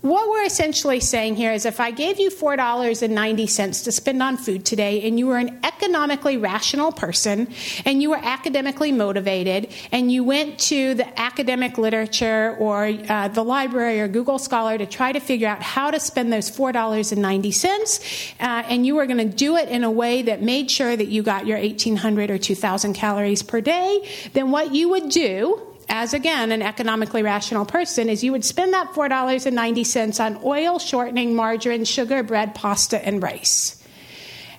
what 0.00 0.28
we're 0.28 0.44
essentially 0.44 1.00
saying 1.00 1.34
here 1.34 1.52
is 1.52 1.66
if 1.66 1.80
I 1.80 1.90
gave 1.90 2.20
you 2.20 2.30
$4.90 2.30 3.84
to 3.84 3.90
spend 3.90 4.22
on 4.22 4.36
food 4.36 4.64
today 4.64 5.02
and 5.02 5.18
you 5.18 5.26
were 5.26 5.38
an 5.38 5.58
economically 5.64 6.36
rational 6.36 6.92
person 6.92 7.48
and 7.84 8.00
you 8.00 8.10
were 8.10 8.20
academically 8.22 8.92
motivated 8.92 9.72
and 9.90 10.12
you 10.12 10.22
went 10.22 10.60
to 10.60 10.94
the 10.94 11.20
academic 11.20 11.78
literature 11.78 12.56
or 12.60 12.84
uh, 13.08 13.26
the 13.26 13.42
library 13.42 14.00
or 14.00 14.06
Google 14.06 14.38
Scholar 14.38 14.78
to 14.78 14.86
try 14.86 15.10
to 15.10 15.18
figure 15.18 15.48
out 15.48 15.62
how 15.62 15.90
to 15.90 15.98
spend 15.98 16.32
those 16.32 16.48
$4.90 16.48 18.34
uh, 18.40 18.44
and 18.68 18.86
you 18.86 18.94
were 18.94 19.06
going 19.06 19.18
to 19.18 19.36
do 19.36 19.56
it 19.56 19.68
in 19.68 19.82
a 19.82 19.90
way 19.90 20.22
that 20.22 20.42
made 20.42 20.70
sure 20.70 20.96
that 20.96 21.08
you 21.08 21.24
got 21.24 21.44
your 21.44 21.58
1800 21.58 22.30
or 22.30 22.38
2000 22.38 22.92
calories 22.92 23.42
per 23.42 23.60
day, 23.60 24.08
then 24.32 24.52
what 24.52 24.72
you 24.72 24.90
would 24.90 25.08
do 25.08 25.67
as 25.88 26.14
again 26.14 26.52
an 26.52 26.62
economically 26.62 27.22
rational 27.22 27.64
person, 27.64 28.08
is 28.08 28.22
you 28.22 28.32
would 28.32 28.44
spend 28.44 28.72
that 28.74 28.92
$4.90 28.92 30.24
on 30.24 30.40
oil, 30.44 30.78
shortening, 30.78 31.34
margarine, 31.34 31.84
sugar, 31.84 32.22
bread, 32.22 32.54
pasta, 32.54 33.04
and 33.04 33.22
rice. 33.22 33.82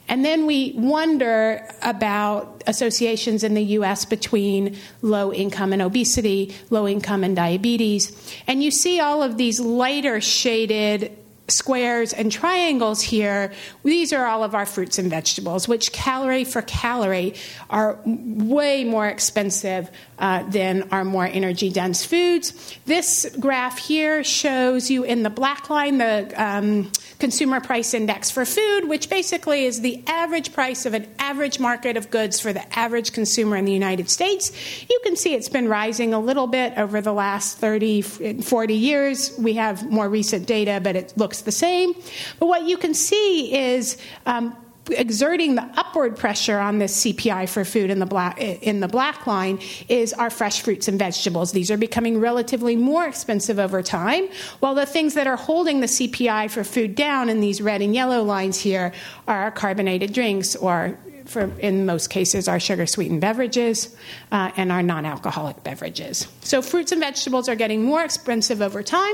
And 0.08 0.26
then 0.26 0.48
we 0.48 0.74
wonder 0.76 1.70
about 1.84 2.64
associations 2.66 3.44
in 3.44 3.54
the 3.54 3.62
US 3.62 4.06
between 4.06 4.76
low 5.04 5.32
income 5.32 5.72
and 5.72 5.84
obesity, 5.84 6.56
low 6.72 6.88
income 6.88 7.24
and 7.24 7.36
diabetes. 7.36 8.36
And 8.48 8.64
you 8.64 8.72
see 8.72 9.00
all 9.00 9.22
of 9.22 9.38
these 9.38 9.60
lighter 9.60 10.20
shaded 10.20 11.16
squares 11.52 12.14
and 12.14 12.32
triangles 12.32 13.02
here, 13.02 13.52
these 13.84 14.14
are 14.14 14.26
all 14.26 14.44
of 14.44 14.56
our 14.56 14.66
fruits 14.66 15.00
and 15.00 15.10
vegetables, 15.10 15.68
which 15.68 15.92
calorie 15.92 16.44
for 16.44 16.62
calorie 16.62 17.36
are 17.70 18.00
way 18.06 18.84
more 18.84 19.08
expensive 19.08 19.90
uh, 20.20 20.44
than 20.44 20.88
our 20.92 21.04
more 21.04 21.26
energy 21.26 21.72
dense 21.72 22.06
foods. 22.06 22.78
This 22.86 23.26
graph 23.40 23.78
here 23.78 24.24
shows 24.24 24.92
you 24.92 25.04
in 25.04 25.24
the 25.24 25.30
black 25.30 25.70
line 25.70 25.98
the 25.98 26.32
um, 26.36 26.92
consumer 27.20 27.60
price 27.60 27.94
index 27.94 28.30
for 28.30 28.46
food, 28.46 28.88
which 28.88 29.10
basically 29.10 29.66
is 29.66 29.82
the 29.82 30.04
average 30.08 30.54
price 30.54 30.86
of 30.86 30.94
an 30.94 31.08
average 31.20 31.60
market 31.60 31.98
of 31.98 32.12
goods 32.12 32.40
for 32.40 32.54
the 32.54 32.78
average 32.78 33.14
consumer 33.14 33.56
in 33.56 33.66
the 33.66 33.72
United 33.72 34.10
States. 34.10 34.52
You 34.90 35.00
can 35.04 35.16
see 35.16 35.34
it's 35.34 35.50
been 35.50 35.68
rising 35.68 36.14
a 36.14 36.20
little 36.20 36.48
bit 36.48 36.78
over 36.78 37.02
the 37.02 37.14
last 37.14 37.58
30, 37.58 38.02
40 38.02 38.74
years. 38.74 39.38
We 39.38 39.54
have 39.54 39.90
more 39.90 40.10
recent 40.10 40.46
data, 40.46 40.80
but 40.84 40.96
it 40.96 41.14
looks 41.16 41.42
the 41.42 41.52
same. 41.52 41.94
But 42.40 42.48
what 42.48 42.64
you 42.64 42.78
can 42.78 42.94
see 42.94 43.54
is 43.54 43.98
um, 44.26 44.56
exerting 44.92 45.56
the 45.56 45.70
upward 45.78 46.18
pressure 46.18 46.60
on 46.60 46.80
this 46.80 47.04
CPI 47.04 47.50
for 47.50 47.66
food 47.66 47.90
in 47.90 48.00
the 48.00 48.06
black 48.06 48.40
in 48.40 48.80
the 48.80 48.88
black 48.88 49.28
line 49.28 49.60
is 49.88 50.14
our 50.14 50.30
fresh 50.30 50.62
fruits 50.62 50.88
and 50.88 50.98
vegetables. 51.00 51.52
These 51.52 51.72
are 51.72 51.78
becoming 51.78 52.20
relatively 52.20 52.76
more 52.76 53.06
expensive 53.06 53.60
over 53.60 53.82
time, 53.82 54.28
while 54.60 54.76
the 54.76 54.86
things 54.86 55.14
that 55.14 55.28
are 55.28 55.38
holding 55.38 55.80
the 55.80 55.88
CPI 55.88 56.52
for 56.52 56.64
food 56.64 56.96
down 56.96 57.30
in 57.30 57.40
these 57.42 57.62
red 57.62 57.82
and 57.82 57.94
yellow 57.94 58.24
lines 58.24 58.60
here 58.60 58.92
are 59.28 59.44
our 59.44 59.52
carbonated 59.52 60.14
drinks 60.14 60.56
or 60.56 60.98
for, 61.26 61.52
in 61.60 61.86
most 61.86 62.10
cases, 62.10 62.48
our 62.48 62.60
sugar 62.60 62.86
sweetened 62.86 63.22
beverages 63.22 63.96
uh, 64.32 64.52
and 64.58 64.72
our 64.72 64.82
non 64.82 65.06
alcoholic 65.06 65.64
beverages. 65.64 66.28
So, 66.42 66.62
fruits 66.62 66.92
and 66.92 67.00
vegetables 67.00 67.48
are 67.48 67.56
getting 67.56 67.84
more 67.84 68.04
expensive 68.04 68.62
over 68.62 68.84
time. 68.84 69.14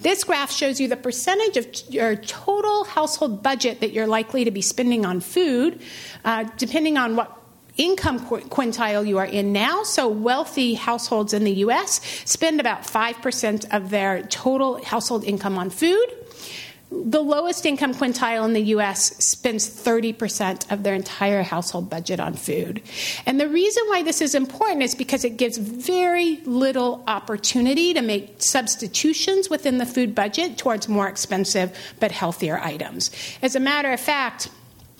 This 0.00 0.24
graph 0.24 0.50
shows 0.50 0.80
you 0.80 0.88
the 0.88 0.96
percentage 0.96 1.56
of 1.56 1.92
your 1.92 2.16
total 2.16 2.84
household 2.84 3.42
budget 3.42 3.80
that 3.80 3.92
you're 3.92 4.06
likely 4.06 4.44
to 4.44 4.50
be 4.50 4.62
spending 4.62 5.04
on 5.04 5.20
food, 5.20 5.80
uh, 6.24 6.44
depending 6.56 6.96
on 6.96 7.16
what 7.16 7.42
income 7.76 8.20
quintile 8.20 9.06
you 9.06 9.18
are 9.18 9.26
in 9.26 9.52
now. 9.52 9.82
So, 9.82 10.08
wealthy 10.08 10.74
households 10.74 11.32
in 11.32 11.44
the 11.44 11.52
US 11.52 12.00
spend 12.24 12.60
about 12.60 12.82
5% 12.82 13.74
of 13.74 13.90
their 13.90 14.22
total 14.22 14.82
household 14.84 15.24
income 15.24 15.58
on 15.58 15.70
food. 15.70 16.06
The 17.04 17.22
lowest 17.22 17.66
income 17.66 17.94
quintile 17.94 18.44
in 18.44 18.52
the 18.52 18.62
US 18.74 19.16
spends 19.24 19.68
30% 19.68 20.70
of 20.72 20.82
their 20.82 20.94
entire 20.94 21.42
household 21.42 21.90
budget 21.90 22.20
on 22.20 22.34
food. 22.34 22.82
And 23.26 23.40
the 23.40 23.48
reason 23.48 23.82
why 23.88 24.02
this 24.02 24.20
is 24.20 24.34
important 24.34 24.82
is 24.82 24.94
because 24.94 25.24
it 25.24 25.36
gives 25.36 25.58
very 25.58 26.36
little 26.44 27.04
opportunity 27.06 27.94
to 27.94 28.02
make 28.02 28.42
substitutions 28.42 29.50
within 29.50 29.78
the 29.78 29.86
food 29.86 30.14
budget 30.14 30.58
towards 30.58 30.88
more 30.88 31.08
expensive 31.08 31.76
but 32.00 32.12
healthier 32.12 32.58
items. 32.58 33.10
As 33.42 33.54
a 33.54 33.60
matter 33.60 33.92
of 33.92 34.00
fact, 34.00 34.48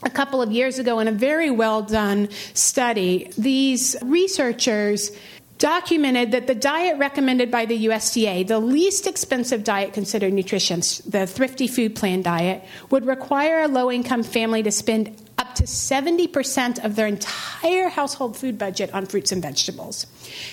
a 0.02 0.10
couple 0.10 0.42
of 0.42 0.52
years 0.52 0.78
ago, 0.78 0.98
in 0.98 1.08
a 1.08 1.12
very 1.12 1.50
well 1.50 1.82
done 1.82 2.28
study, 2.54 3.30
these 3.38 3.96
researchers 4.02 5.10
documented 5.58 6.32
that 6.32 6.46
the 6.46 6.54
diet 6.54 6.98
recommended 6.98 7.50
by 7.50 7.66
the 7.66 7.86
USDA, 7.86 8.46
the 8.46 8.58
least 8.58 9.06
expensive 9.06 9.64
diet 9.64 9.92
considered 9.92 10.32
nutritious, 10.32 10.98
the 10.98 11.26
Thrifty 11.26 11.66
Food 11.66 11.96
Plan 11.96 12.22
diet, 12.22 12.64
would 12.90 13.06
require 13.06 13.62
a 13.62 13.68
low 13.68 13.90
income 13.90 14.22
family 14.22 14.62
to 14.62 14.70
spend 14.70 15.16
to 15.56 15.64
70% 15.64 16.84
of 16.84 16.96
their 16.96 17.06
entire 17.06 17.88
household 17.88 18.36
food 18.36 18.58
budget 18.58 18.92
on 18.92 19.06
fruits 19.06 19.32
and 19.32 19.42
vegetables. 19.42 20.06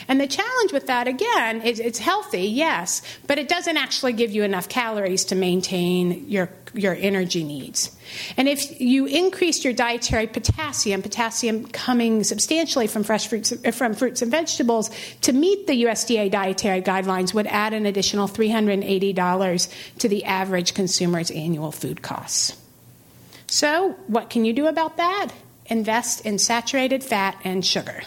And 0.07 0.19
the 0.19 0.27
challenge 0.27 0.71
with 0.71 0.87
that, 0.87 1.07
again, 1.07 1.61
is 1.61 1.79
it's 1.79 1.99
healthy, 1.99 2.43
yes, 2.43 3.01
but 3.27 3.37
it 3.37 3.47
doesn't 3.47 3.77
actually 3.77 4.13
give 4.13 4.31
you 4.31 4.43
enough 4.43 4.69
calories 4.69 5.25
to 5.25 5.35
maintain 5.35 6.29
your, 6.29 6.49
your 6.73 6.95
energy 6.95 7.43
needs. 7.43 7.95
And 8.37 8.47
if 8.47 8.79
you 8.79 9.05
increase 9.05 9.63
your 9.63 9.73
dietary 9.73 10.27
potassium, 10.27 11.01
potassium 11.01 11.67
coming 11.67 12.23
substantially 12.23 12.87
from 12.87 13.03
fresh 13.03 13.27
fruits, 13.27 13.53
from 13.75 13.93
fruits 13.93 14.21
and 14.21 14.31
vegetables, 14.31 14.89
to 15.21 15.33
meet 15.33 15.67
the 15.67 15.83
USDA 15.83 16.31
dietary 16.31 16.81
guidelines 16.81 17.33
would 17.33 17.47
add 17.47 17.73
an 17.73 17.85
additional 17.85 18.27
$380 18.27 19.73
to 19.99 20.07
the 20.07 20.23
average 20.23 20.73
consumer's 20.73 21.29
annual 21.31 21.71
food 21.71 22.01
costs. 22.01 22.62
So, 23.53 23.91
what 24.07 24.31
can 24.31 24.45
you 24.45 24.53
do 24.53 24.65
about 24.65 24.97
that? 24.97 25.29
Invest 25.67 26.25
in 26.25 26.39
saturated 26.39 27.03
fat 27.03 27.37
and 27.43 27.63
sugar. 27.63 28.01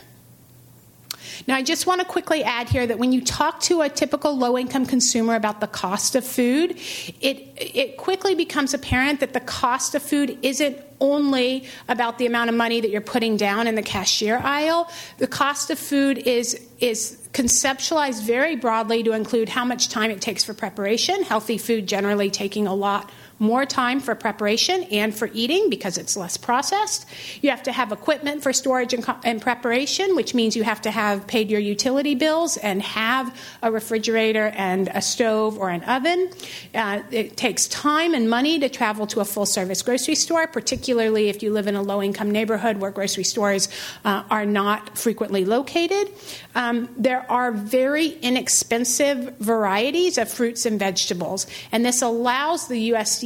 Now, 1.46 1.54
I 1.54 1.62
just 1.62 1.86
want 1.86 2.00
to 2.00 2.04
quickly 2.04 2.42
add 2.42 2.68
here 2.68 2.84
that 2.84 2.98
when 2.98 3.12
you 3.12 3.20
talk 3.20 3.60
to 3.60 3.82
a 3.82 3.88
typical 3.88 4.36
low 4.36 4.58
income 4.58 4.86
consumer 4.86 5.36
about 5.36 5.60
the 5.60 5.68
cost 5.68 6.16
of 6.16 6.26
food, 6.26 6.72
it, 7.20 7.52
it 7.56 7.96
quickly 7.96 8.34
becomes 8.34 8.74
apparent 8.74 9.20
that 9.20 9.34
the 9.34 9.40
cost 9.40 9.94
of 9.94 10.02
food 10.02 10.36
isn't 10.42 10.78
only 11.00 11.68
about 11.88 12.18
the 12.18 12.26
amount 12.26 12.50
of 12.50 12.56
money 12.56 12.80
that 12.80 12.90
you're 12.90 13.00
putting 13.00 13.36
down 13.36 13.68
in 13.68 13.76
the 13.76 13.82
cashier 13.82 14.38
aisle. 14.38 14.90
The 15.18 15.28
cost 15.28 15.70
of 15.70 15.78
food 15.78 16.18
is, 16.18 16.60
is 16.80 17.20
conceptualized 17.32 18.24
very 18.24 18.56
broadly 18.56 19.04
to 19.04 19.12
include 19.12 19.48
how 19.48 19.64
much 19.64 19.90
time 19.90 20.10
it 20.10 20.20
takes 20.20 20.42
for 20.42 20.54
preparation, 20.54 21.22
healthy 21.22 21.58
food 21.58 21.86
generally 21.86 22.30
taking 22.32 22.66
a 22.66 22.74
lot 22.74 23.12
more 23.38 23.66
time 23.66 24.00
for 24.00 24.14
preparation 24.14 24.84
and 24.84 25.14
for 25.14 25.28
eating 25.34 25.68
because 25.68 25.98
it's 25.98 26.16
less 26.16 26.36
processed. 26.36 27.06
You 27.42 27.50
have 27.50 27.62
to 27.64 27.72
have 27.72 27.92
equipment 27.92 28.42
for 28.42 28.52
storage 28.52 28.94
and, 28.94 29.04
and, 29.24 29.42
preparation, 29.42 30.16
which 30.16 30.34
means 30.34 30.56
you 30.56 30.64
have 30.64 30.80
to 30.82 30.90
have 30.90 31.26
paid 31.26 31.50
your 31.50 31.60
utility 31.60 32.14
bills 32.14 32.56
and 32.56 32.80
have 32.82 33.38
a 33.62 33.70
refrigerator 33.70 34.46
and 34.56 34.88
a 34.94 35.02
stove 35.02 35.58
or 35.58 35.68
an 35.68 35.82
oven. 35.84 36.30
Uh, 36.74 37.02
it 37.10 37.36
takes 37.36 37.68
time 37.68 38.14
and 38.14 38.30
money 38.30 38.58
to 38.58 38.68
travel 38.68 39.06
to 39.06 39.20
a 39.20 39.24
full 39.24 39.46
service 39.46 39.82
grocery 39.82 40.14
store, 40.14 40.46
particularly 40.46 41.28
if 41.28 41.42
you 41.42 41.52
live 41.52 41.66
in 41.66 41.76
a 41.76 41.82
low 41.82 42.02
income 42.02 42.30
neighborhood 42.30 42.78
where 42.78 42.90
grocery 42.90 43.24
stores 43.24 43.68
uh, 44.04 44.22
are 44.30 44.46
not 44.46 44.96
frequently 44.96 45.44
located. 45.44 46.10
Um, 46.54 46.88
there 46.96 47.30
are 47.30 47.52
very 47.52 48.08
inexpensive 48.22 49.36
varieties 49.38 50.16
of 50.16 50.30
fruits 50.30 50.64
and 50.64 50.78
vegetables, 50.78 51.46
and 51.70 51.84
this 51.84 52.00
allows 52.00 52.68
the 52.68 52.90
USDA 52.90 53.25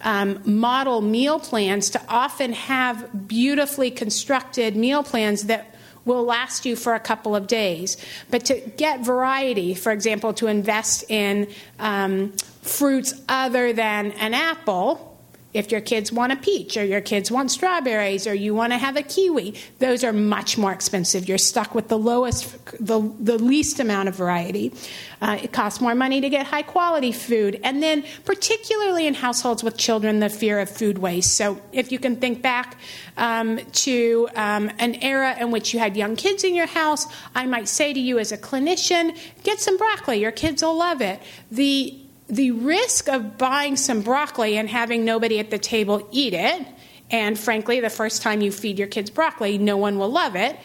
um, 0.00 0.40
model 0.44 1.00
meal 1.00 1.38
plans 1.38 1.90
to 1.90 2.00
often 2.08 2.52
have 2.52 3.26
beautifully 3.26 3.90
constructed 3.90 4.76
meal 4.76 5.02
plans 5.02 5.44
that 5.44 5.74
will 6.04 6.24
last 6.24 6.66
you 6.66 6.76
for 6.76 6.94
a 6.94 7.00
couple 7.00 7.34
of 7.34 7.46
days. 7.46 7.96
But 8.30 8.44
to 8.46 8.60
get 8.76 9.00
variety, 9.00 9.74
for 9.74 9.90
example, 9.90 10.34
to 10.34 10.46
invest 10.46 11.04
in 11.08 11.48
um, 11.78 12.32
fruits 12.62 13.14
other 13.28 13.72
than 13.72 14.12
an 14.12 14.34
apple, 14.34 15.13
if 15.54 15.70
your 15.70 15.80
kids 15.80 16.12
want 16.12 16.32
a 16.32 16.36
peach 16.36 16.76
or 16.76 16.84
your 16.84 17.00
kids 17.00 17.30
want 17.30 17.50
strawberries 17.50 18.26
or 18.26 18.34
you 18.34 18.54
want 18.54 18.72
to 18.72 18.78
have 18.78 18.96
a 18.96 19.02
kiwi, 19.02 19.54
those 19.78 20.02
are 20.02 20.12
much 20.12 20.58
more 20.58 20.72
expensive. 20.72 21.28
You're 21.28 21.38
stuck 21.38 21.74
with 21.76 21.86
the 21.88 21.96
lowest, 21.96 22.58
the, 22.84 23.00
the 23.20 23.38
least 23.38 23.78
amount 23.78 24.08
of 24.08 24.16
variety. 24.16 24.74
Uh, 25.22 25.38
it 25.40 25.52
costs 25.52 25.80
more 25.80 25.94
money 25.94 26.20
to 26.20 26.28
get 26.28 26.46
high 26.46 26.62
quality 26.62 27.12
food. 27.12 27.60
And 27.62 27.80
then, 27.80 28.04
particularly 28.24 29.06
in 29.06 29.14
households 29.14 29.62
with 29.62 29.76
children, 29.76 30.18
the 30.18 30.28
fear 30.28 30.58
of 30.58 30.68
food 30.68 30.98
waste. 30.98 31.36
So, 31.36 31.62
if 31.72 31.92
you 31.92 32.00
can 32.00 32.16
think 32.16 32.42
back 32.42 32.76
um, 33.16 33.58
to 33.58 34.28
um, 34.34 34.72
an 34.78 34.96
era 34.96 35.36
in 35.38 35.52
which 35.52 35.72
you 35.72 35.78
had 35.78 35.96
young 35.96 36.16
kids 36.16 36.42
in 36.42 36.54
your 36.54 36.66
house, 36.66 37.06
I 37.34 37.46
might 37.46 37.68
say 37.68 37.92
to 37.92 38.00
you 38.00 38.18
as 38.18 38.32
a 38.32 38.38
clinician, 38.38 39.16
get 39.44 39.60
some 39.60 39.76
broccoli. 39.76 40.20
Your 40.20 40.32
kids 40.32 40.62
will 40.62 40.76
love 40.76 41.00
it. 41.00 41.22
The 41.50 42.03
the 42.34 42.50
risk 42.50 43.08
of 43.08 43.38
buying 43.38 43.76
some 43.76 44.02
broccoli 44.02 44.56
and 44.58 44.68
having 44.68 45.04
nobody 45.04 45.38
at 45.38 45.50
the 45.50 45.58
table 45.58 46.08
eat 46.10 46.34
it, 46.34 46.66
and 47.10 47.38
frankly, 47.38 47.80
the 47.80 47.90
first 47.90 48.22
time 48.22 48.40
you 48.40 48.50
feed 48.50 48.78
your 48.78 48.88
kids 48.88 49.10
broccoli, 49.10 49.56
no 49.58 49.76
one 49.76 49.98
will 49.98 50.10
love 50.10 50.34
it. 50.34 50.56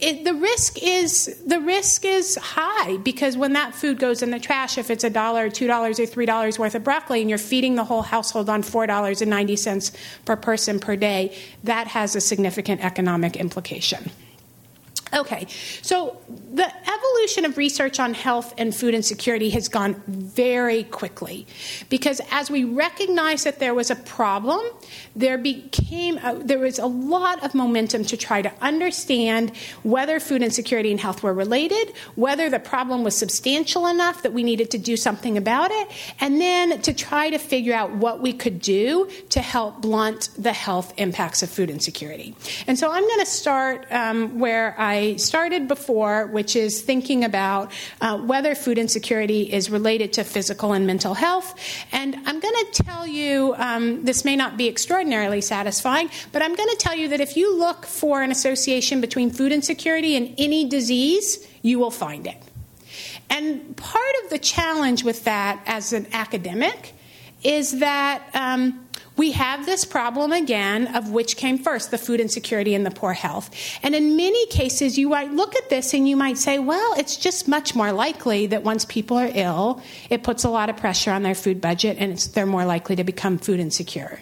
It, 0.00 0.24
the 0.24 0.34
risk 0.34 0.82
is 0.82 1.40
the 1.46 1.60
risk 1.60 2.04
is 2.04 2.34
high 2.34 2.96
because 2.96 3.36
when 3.36 3.52
that 3.52 3.72
food 3.72 4.00
goes 4.00 4.20
in 4.20 4.32
the 4.32 4.40
trash, 4.40 4.76
if 4.76 4.90
it's 4.90 5.04
a 5.04 5.10
dollar, 5.10 5.48
two 5.48 5.68
dollars, 5.68 6.00
or 6.00 6.06
three 6.06 6.26
dollars 6.26 6.58
worth 6.58 6.74
of 6.74 6.82
broccoli, 6.82 7.20
and 7.20 7.30
you're 7.30 7.38
feeding 7.38 7.76
the 7.76 7.84
whole 7.84 8.02
household 8.02 8.50
on 8.50 8.62
four 8.64 8.88
dollars 8.88 9.22
and 9.22 9.30
ninety 9.30 9.54
cents 9.54 9.92
per 10.24 10.34
person 10.34 10.80
per 10.80 10.96
day, 10.96 11.36
that 11.62 11.86
has 11.86 12.16
a 12.16 12.20
significant 12.20 12.84
economic 12.84 13.36
implication. 13.36 14.10
Okay, 15.14 15.46
so 15.82 16.16
the 16.54 16.64
evolution 16.64 17.44
of 17.44 17.58
research 17.58 18.00
on 18.00 18.14
health 18.14 18.54
and 18.56 18.74
food 18.74 18.94
insecurity 18.94 19.50
has 19.50 19.68
gone 19.68 20.02
very 20.06 20.84
quickly 20.84 21.46
because 21.90 22.22
as 22.30 22.50
we 22.50 22.64
recognized 22.64 23.44
that 23.44 23.58
there 23.58 23.74
was 23.74 23.90
a 23.90 23.96
problem, 23.96 24.62
there 25.14 25.36
became 25.36 26.16
a, 26.16 26.40
there 26.42 26.58
was 26.58 26.78
a 26.78 26.86
lot 26.86 27.44
of 27.44 27.54
momentum 27.54 28.04
to 28.06 28.16
try 28.16 28.40
to 28.40 28.50
understand 28.62 29.52
whether 29.82 30.18
food 30.18 30.42
insecurity 30.42 30.90
and 30.90 30.98
health 30.98 31.22
were 31.22 31.34
related, 31.34 31.92
whether 32.14 32.48
the 32.48 32.58
problem 32.58 33.04
was 33.04 33.14
substantial 33.14 33.86
enough 33.86 34.22
that 34.22 34.32
we 34.32 34.42
needed 34.42 34.70
to 34.70 34.78
do 34.78 34.96
something 34.96 35.36
about 35.36 35.70
it, 35.70 35.90
and 36.20 36.40
then 36.40 36.80
to 36.80 36.94
try 36.94 37.28
to 37.28 37.38
figure 37.38 37.74
out 37.74 37.92
what 37.92 38.22
we 38.22 38.32
could 38.32 38.60
do 38.60 39.10
to 39.28 39.42
help 39.42 39.82
blunt 39.82 40.30
the 40.38 40.54
health 40.54 40.94
impacts 40.96 41.42
of 41.42 41.50
food 41.50 41.68
insecurity. 41.68 42.34
And 42.66 42.78
so 42.78 42.90
I'm 42.90 43.06
going 43.06 43.20
to 43.20 43.26
start 43.26 43.86
um, 43.90 44.38
where 44.38 44.74
I 44.78 45.01
started 45.18 45.68
before, 45.68 46.26
which 46.26 46.56
is 46.56 46.82
thinking 46.82 47.24
about 47.24 47.72
uh, 48.00 48.18
whether 48.18 48.54
food 48.54 48.78
insecurity 48.78 49.52
is 49.52 49.70
related 49.70 50.12
to 50.14 50.24
physical 50.24 50.72
and 50.72 50.86
mental 50.86 51.14
health. 51.14 51.58
And 51.92 52.16
I'm 52.26 52.40
going 52.40 52.54
to 52.54 52.82
tell 52.82 53.06
you 53.06 53.54
um, 53.56 54.04
this 54.04 54.24
may 54.24 54.36
not 54.36 54.56
be 54.56 54.68
extraordinarily 54.68 55.40
satisfying, 55.40 56.10
but 56.32 56.42
I'm 56.42 56.54
going 56.54 56.70
to 56.70 56.76
tell 56.76 56.94
you 56.94 57.08
that 57.08 57.20
if 57.20 57.36
you 57.36 57.56
look 57.56 57.86
for 57.86 58.22
an 58.22 58.30
association 58.30 59.00
between 59.00 59.30
food 59.30 59.52
insecurity 59.52 60.16
and 60.16 60.34
any 60.38 60.68
disease, 60.68 61.46
you 61.62 61.78
will 61.78 61.90
find 61.90 62.26
it. 62.26 62.36
And 63.30 63.76
part 63.76 64.14
of 64.24 64.30
the 64.30 64.38
challenge 64.38 65.04
with 65.04 65.24
that 65.24 65.62
as 65.66 65.92
an 65.92 66.06
academic 66.12 66.92
is 67.42 67.80
that 67.80 68.22
um, 68.34 68.81
we 69.16 69.32
have 69.32 69.66
this 69.66 69.84
problem 69.84 70.32
again 70.32 70.94
of 70.94 71.10
which 71.10 71.36
came 71.36 71.58
first 71.58 71.90
the 71.90 71.98
food 71.98 72.20
insecurity 72.20 72.74
and 72.74 72.86
the 72.86 72.90
poor 72.90 73.12
health. 73.12 73.50
And 73.82 73.94
in 73.94 74.16
many 74.16 74.46
cases, 74.46 74.98
you 74.98 75.08
might 75.08 75.32
look 75.32 75.54
at 75.54 75.68
this 75.68 75.94
and 75.94 76.08
you 76.08 76.16
might 76.16 76.38
say, 76.38 76.58
well, 76.58 76.94
it's 76.96 77.16
just 77.16 77.48
much 77.48 77.74
more 77.74 77.92
likely 77.92 78.46
that 78.46 78.62
once 78.62 78.84
people 78.84 79.18
are 79.18 79.30
ill, 79.34 79.82
it 80.10 80.22
puts 80.22 80.44
a 80.44 80.50
lot 80.50 80.70
of 80.70 80.76
pressure 80.76 81.10
on 81.10 81.22
their 81.22 81.34
food 81.34 81.60
budget 81.60 81.96
and 81.98 82.16
they're 82.18 82.46
more 82.46 82.64
likely 82.64 82.96
to 82.96 83.04
become 83.04 83.38
food 83.38 83.60
insecure. 83.60 84.20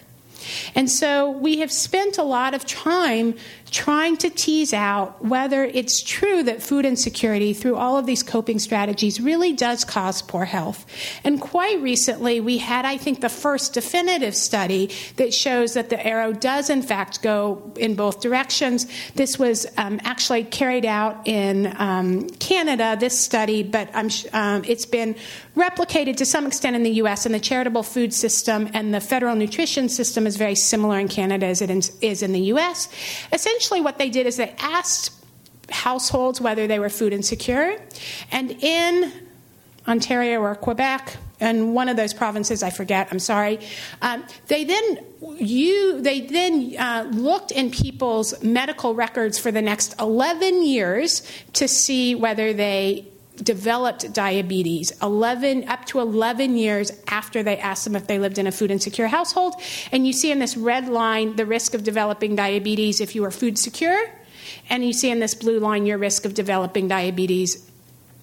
And 0.75 0.89
so 0.89 1.29
we 1.29 1.59
have 1.59 1.71
spent 1.71 2.17
a 2.17 2.23
lot 2.23 2.53
of 2.53 2.65
time 2.65 3.35
trying 3.71 4.17
to 4.17 4.29
tease 4.29 4.73
out 4.73 5.23
whether 5.23 5.63
it's 5.63 6.03
true 6.03 6.43
that 6.43 6.61
food 6.61 6.85
insecurity, 6.85 7.53
through 7.53 7.77
all 7.77 7.97
of 7.97 8.05
these 8.05 8.21
coping 8.21 8.59
strategies, 8.59 9.21
really 9.21 9.53
does 9.53 9.85
cause 9.85 10.21
poor 10.21 10.43
health. 10.43 10.85
And 11.23 11.39
quite 11.39 11.81
recently, 11.81 12.41
we 12.41 12.57
had, 12.57 12.83
I 12.83 12.97
think, 12.97 13.21
the 13.21 13.29
first 13.29 13.73
definitive 13.73 14.35
study 14.35 14.91
that 15.15 15.33
shows 15.33 15.73
that 15.75 15.89
the 15.89 16.05
arrow 16.05 16.33
does, 16.33 16.69
in 16.69 16.81
fact, 16.81 17.21
go 17.21 17.71
in 17.77 17.95
both 17.95 18.19
directions. 18.19 18.87
This 19.15 19.39
was 19.39 19.65
um, 19.77 20.01
actually 20.03 20.43
carried 20.43 20.85
out 20.85 21.25
in 21.25 21.73
um, 21.79 22.29
Canada, 22.31 22.97
this 22.99 23.17
study, 23.17 23.63
but 23.63 23.89
um, 23.95 24.65
it's 24.67 24.85
been 24.85 25.15
replicated 25.55 26.17
to 26.17 26.25
some 26.25 26.45
extent 26.45 26.75
in 26.75 26.83
the 26.83 26.95
US, 27.03 27.25
and 27.25 27.33
the 27.33 27.39
charitable 27.39 27.83
food 27.83 28.13
system 28.13 28.69
and 28.73 28.93
the 28.93 28.99
federal 28.99 29.35
nutrition 29.35 29.87
system 29.87 30.27
is 30.27 30.35
very 30.35 30.55
similar 30.55 30.99
in 30.99 31.07
Canada 31.07 31.45
as 31.45 31.61
it 31.61 31.69
is 32.01 32.21
in 32.21 32.33
the 32.33 32.41
US. 32.51 32.89
Essentially, 33.31 33.60
what 33.69 33.97
they 33.97 34.09
did 34.09 34.25
is 34.25 34.37
they 34.37 34.55
asked 34.57 35.11
households 35.69 36.41
whether 36.41 36.67
they 36.67 36.79
were 36.79 36.89
food 36.89 37.13
insecure, 37.13 37.81
and 38.31 38.51
in 38.63 39.11
Ontario 39.87 40.39
or 40.41 40.55
Quebec, 40.55 41.17
and 41.39 41.73
one 41.73 41.89
of 41.89 41.97
those 41.97 42.13
provinces, 42.13 42.61
I 42.61 42.69
forget. 42.69 43.07
I'm 43.11 43.19
sorry. 43.19 43.59
Um, 44.01 44.23
they 44.47 44.63
then 44.63 44.99
you 45.37 46.01
they 46.01 46.21
then 46.21 46.75
uh, 46.77 47.09
looked 47.11 47.51
in 47.51 47.71
people's 47.71 48.41
medical 48.43 48.93
records 48.93 49.39
for 49.39 49.51
the 49.51 49.61
next 49.61 49.99
11 49.99 50.63
years 50.63 51.27
to 51.53 51.67
see 51.67 52.15
whether 52.15 52.53
they 52.53 53.07
developed 53.43 54.13
diabetes 54.13 54.91
11 55.01 55.67
up 55.67 55.85
to 55.85 55.99
11 55.99 56.57
years 56.57 56.91
after 57.07 57.43
they 57.43 57.57
asked 57.57 57.85
them 57.85 57.95
if 57.95 58.07
they 58.07 58.19
lived 58.19 58.37
in 58.37 58.47
a 58.47 58.51
food 58.51 58.71
insecure 58.71 59.07
household. 59.07 59.55
And 59.91 60.05
you 60.05 60.13
see 60.13 60.31
in 60.31 60.39
this 60.39 60.57
red 60.57 60.87
line 60.87 61.35
the 61.35 61.45
risk 61.45 61.73
of 61.73 61.83
developing 61.83 62.35
diabetes 62.35 63.01
if 63.01 63.15
you 63.15 63.23
are 63.25 63.31
food 63.31 63.57
secure. 63.57 64.11
And 64.69 64.85
you 64.85 64.93
see 64.93 65.09
in 65.09 65.19
this 65.19 65.33
blue 65.33 65.59
line 65.59 65.85
your 65.85 65.97
risk 65.97 66.25
of 66.25 66.33
developing 66.33 66.87
diabetes 66.87 67.70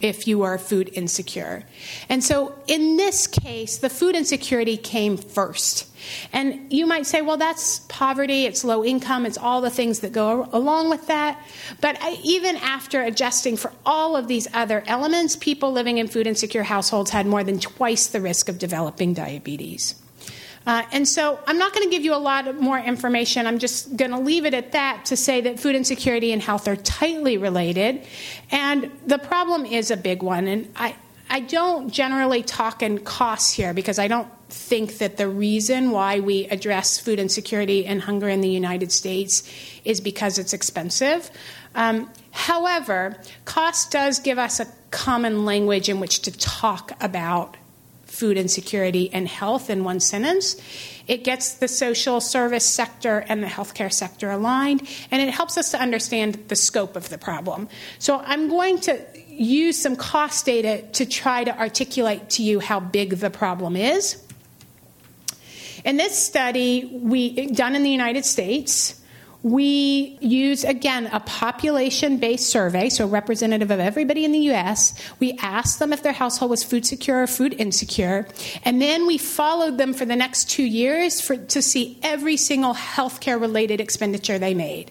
if 0.00 0.28
you 0.28 0.42
are 0.42 0.58
food 0.58 0.90
insecure. 0.92 1.64
And 2.08 2.22
so 2.22 2.54
in 2.66 2.96
this 2.96 3.26
case, 3.26 3.78
the 3.78 3.90
food 3.90 4.14
insecurity 4.14 4.76
came 4.76 5.16
first. 5.16 5.86
And 6.32 6.72
you 6.72 6.86
might 6.86 7.06
say, 7.06 7.22
well, 7.22 7.36
that's 7.36 7.80
poverty, 7.88 8.44
it's 8.44 8.64
low 8.64 8.84
income, 8.84 9.26
it's 9.26 9.36
all 9.36 9.60
the 9.60 9.70
things 9.70 10.00
that 10.00 10.12
go 10.12 10.48
along 10.52 10.90
with 10.90 11.08
that. 11.08 11.44
But 11.80 11.98
even 12.22 12.56
after 12.56 13.02
adjusting 13.02 13.56
for 13.56 13.72
all 13.84 14.16
of 14.16 14.28
these 14.28 14.46
other 14.54 14.84
elements, 14.86 15.34
people 15.34 15.72
living 15.72 15.98
in 15.98 16.06
food 16.06 16.26
insecure 16.26 16.62
households 16.62 17.10
had 17.10 17.26
more 17.26 17.42
than 17.42 17.58
twice 17.58 18.06
the 18.06 18.20
risk 18.20 18.48
of 18.48 18.58
developing 18.58 19.14
diabetes. 19.14 19.96
Uh, 20.68 20.82
and 20.92 21.08
so 21.08 21.40
I'm 21.46 21.56
not 21.56 21.72
going 21.72 21.88
to 21.88 21.90
give 21.90 22.04
you 22.04 22.14
a 22.14 22.20
lot 22.20 22.54
more 22.60 22.78
information. 22.78 23.46
I'm 23.46 23.58
just 23.58 23.96
going 23.96 24.10
to 24.10 24.18
leave 24.18 24.44
it 24.44 24.52
at 24.52 24.72
that 24.72 25.06
to 25.06 25.16
say 25.16 25.40
that 25.40 25.58
food 25.58 25.74
insecurity 25.74 26.30
and 26.30 26.42
health 26.42 26.68
are 26.68 26.76
tightly 26.76 27.38
related. 27.38 28.04
And 28.50 28.92
the 29.06 29.16
problem 29.16 29.64
is 29.64 29.90
a 29.90 29.96
big 29.96 30.22
one. 30.22 30.46
And 30.46 30.70
I, 30.76 30.94
I 31.30 31.40
don't 31.40 31.90
generally 31.90 32.42
talk 32.42 32.82
in 32.82 32.98
costs 32.98 33.50
here 33.50 33.72
because 33.72 33.98
I 33.98 34.08
don't 34.08 34.28
think 34.50 34.98
that 34.98 35.16
the 35.16 35.26
reason 35.26 35.90
why 35.90 36.20
we 36.20 36.44
address 36.48 36.98
food 36.98 37.18
insecurity 37.18 37.86
and 37.86 38.02
hunger 38.02 38.28
in 38.28 38.42
the 38.42 38.50
United 38.50 38.92
States 38.92 39.50
is 39.86 40.02
because 40.02 40.38
it's 40.38 40.52
expensive. 40.52 41.30
Um, 41.74 42.10
however, 42.30 43.16
cost 43.46 43.90
does 43.90 44.18
give 44.18 44.38
us 44.38 44.60
a 44.60 44.66
common 44.90 45.46
language 45.46 45.88
in 45.88 45.98
which 45.98 46.20
to 46.20 46.30
talk 46.30 46.92
about 47.02 47.56
food 48.08 48.36
insecurity 48.36 49.12
and 49.12 49.28
health 49.28 49.70
in 49.70 49.84
one 49.84 50.00
sentence. 50.00 50.56
It 51.06 51.24
gets 51.24 51.54
the 51.54 51.68
social 51.68 52.20
service 52.20 52.68
sector 52.68 53.24
and 53.28 53.42
the 53.42 53.46
healthcare 53.46 53.92
sector 53.92 54.30
aligned, 54.30 54.86
and 55.10 55.22
it 55.22 55.30
helps 55.30 55.56
us 55.56 55.70
to 55.70 55.80
understand 55.80 56.34
the 56.48 56.56
scope 56.56 56.96
of 56.96 57.08
the 57.08 57.18
problem. 57.18 57.68
So 57.98 58.18
I'm 58.18 58.48
going 58.48 58.80
to 58.80 59.00
use 59.28 59.80
some 59.80 59.96
cost 59.96 60.44
data 60.44 60.82
to 60.92 61.06
try 61.06 61.44
to 61.44 61.56
articulate 61.58 62.28
to 62.30 62.42
you 62.42 62.60
how 62.60 62.80
big 62.80 63.16
the 63.18 63.30
problem 63.30 63.76
is. 63.76 64.22
In 65.84 65.96
this 65.96 66.18
study, 66.18 66.90
we 66.92 67.46
done 67.46 67.76
in 67.76 67.84
the 67.84 67.90
United 67.90 68.24
States, 68.24 69.00
we 69.42 70.18
use, 70.20 70.64
again, 70.64 71.06
a 71.12 71.20
population 71.20 72.18
based 72.18 72.50
survey, 72.50 72.88
so 72.88 73.06
representative 73.06 73.70
of 73.70 73.78
everybody 73.78 74.24
in 74.24 74.32
the 74.32 74.50
US. 74.50 74.94
We 75.20 75.38
asked 75.40 75.78
them 75.78 75.92
if 75.92 76.02
their 76.02 76.12
household 76.12 76.50
was 76.50 76.64
food 76.64 76.84
secure 76.84 77.22
or 77.22 77.26
food 77.26 77.54
insecure. 77.54 78.26
And 78.64 78.82
then 78.82 79.06
we 79.06 79.16
followed 79.16 79.78
them 79.78 79.94
for 79.94 80.04
the 80.04 80.16
next 80.16 80.50
two 80.50 80.64
years 80.64 81.20
for, 81.20 81.36
to 81.36 81.62
see 81.62 81.98
every 82.02 82.36
single 82.36 82.74
healthcare 82.74 83.40
related 83.40 83.80
expenditure 83.80 84.38
they 84.38 84.54
made 84.54 84.90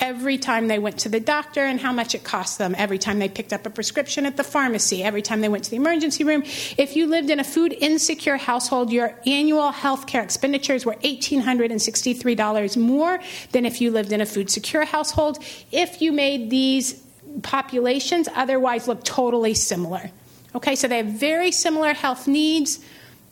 every 0.00 0.38
time 0.38 0.68
they 0.68 0.78
went 0.78 0.98
to 0.98 1.08
the 1.08 1.20
doctor 1.20 1.64
and 1.64 1.80
how 1.80 1.92
much 1.92 2.14
it 2.14 2.24
cost 2.24 2.58
them, 2.58 2.74
every 2.78 2.98
time 2.98 3.18
they 3.18 3.28
picked 3.28 3.52
up 3.52 3.66
a 3.66 3.70
prescription 3.70 4.26
at 4.26 4.36
the 4.36 4.44
pharmacy, 4.44 5.02
every 5.02 5.22
time 5.22 5.40
they 5.40 5.48
went 5.48 5.64
to 5.64 5.70
the 5.70 5.76
emergency 5.76 6.24
room. 6.24 6.42
If 6.76 6.96
you 6.96 7.06
lived 7.06 7.30
in 7.30 7.40
a 7.40 7.44
food 7.44 7.72
insecure 7.72 8.36
household, 8.36 8.92
your 8.92 9.18
annual 9.26 9.72
health 9.72 10.06
care 10.06 10.22
expenditures 10.22 10.86
were 10.86 10.94
$1,863 10.96 12.76
more 12.76 13.18
than 13.52 13.66
if 13.66 13.80
you 13.80 13.90
lived 13.90 14.12
in 14.12 14.20
a 14.20 14.26
food 14.26 14.50
secure 14.50 14.84
household. 14.84 15.38
If 15.72 16.00
you 16.00 16.12
made 16.12 16.50
these 16.50 17.02
populations 17.42 18.28
otherwise 18.34 18.88
look 18.88 19.04
totally 19.04 19.54
similar. 19.54 20.10
Okay, 20.54 20.76
so 20.76 20.88
they 20.88 20.98
have 20.98 21.06
very 21.06 21.52
similar 21.52 21.92
health 21.92 22.26
needs 22.26 22.80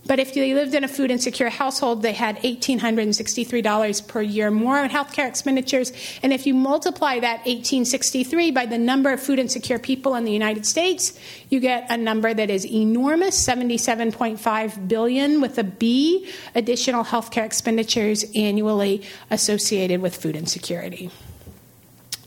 but 0.06 0.18
if 0.18 0.34
they 0.34 0.54
lived 0.54 0.74
in 0.74 0.84
a 0.84 0.88
food 0.88 1.10
insecure 1.10 1.48
household, 1.48 2.02
they 2.02 2.12
had 2.12 2.36
$1,863 2.38 4.08
per 4.08 4.22
year 4.22 4.50
more 4.50 4.78
in 4.78 4.90
healthcare 4.90 5.28
expenditures. 5.28 5.92
And 6.22 6.32
if 6.32 6.46
you 6.46 6.54
multiply 6.54 7.18
that 7.20 7.38
1863 7.38 8.50
by 8.52 8.66
the 8.66 8.78
number 8.78 9.12
of 9.12 9.20
food 9.20 9.38
insecure 9.38 9.78
people 9.78 10.14
in 10.14 10.24
the 10.24 10.32
United 10.32 10.66
States, 10.66 11.18
you 11.48 11.60
get 11.60 11.90
a 11.90 11.96
number 11.96 12.32
that 12.32 12.50
is 12.50 12.64
enormous 12.64 13.46
77.5 13.46 14.88
billion 14.88 15.40
with 15.40 15.58
a 15.58 15.64
B 15.64 16.30
additional 16.54 17.04
healthcare 17.04 17.44
expenditures 17.44 18.24
annually 18.34 19.02
associated 19.30 20.00
with 20.00 20.16
food 20.16 20.36
insecurity. 20.36 21.10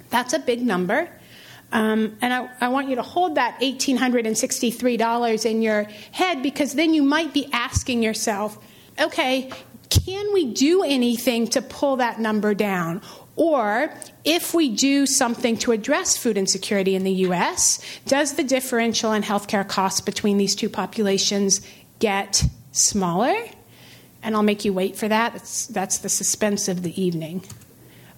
That's 0.10 0.34
a 0.34 0.40
big 0.40 0.62
number. 0.62 1.10
Um, 1.72 2.18
and 2.22 2.34
I, 2.34 2.50
I, 2.62 2.68
want 2.70 2.90
you 2.90 2.96
to 2.96 3.04
hold 3.04 3.36
that 3.36 3.60
$1,863 3.62 5.46
in 5.46 5.62
your 5.62 5.84
head 6.12 6.42
because 6.42 6.74
then 6.74 6.96
you 6.96 7.04
might 7.04 7.32
be 7.32 7.48
asking 7.54 8.02
yourself, 8.02 8.58
okay, 9.00 9.52
can 9.90 10.34
we 10.34 10.52
do 10.52 10.84
anything 10.84 11.48
to 11.50 11.62
pull 11.62 11.98
that 11.98 12.20
number 12.20 12.56
down? 12.56 13.02
Or 13.36 13.94
if 14.26 14.54
we 14.54 14.70
do 14.70 15.06
something 15.06 15.58
to 15.60 15.72
address 15.72 16.18
food 16.18 16.38
insecurity 16.38 16.96
in 16.96 17.04
the 17.04 17.14
US, 17.28 17.80
does 18.06 18.34
the 18.34 18.44
differential 18.44 19.14
in 19.14 19.24
healthcare 19.24 19.68
costs 19.68 20.02
between 20.02 20.38
these 20.38 20.56
two 20.56 20.70
populations 20.70 21.62
get 22.00 22.44
smaller? 22.72 23.36
And 24.22 24.36
I'll 24.36 24.44
make 24.44 24.66
you 24.66 24.74
wait 24.74 24.96
for 24.98 25.08
that. 25.08 25.34
That's, 25.34 25.68
that's 25.68 26.00
the 26.00 26.10
suspense 26.10 26.68
of 26.68 26.84
the 26.84 27.02
evening. 27.02 27.44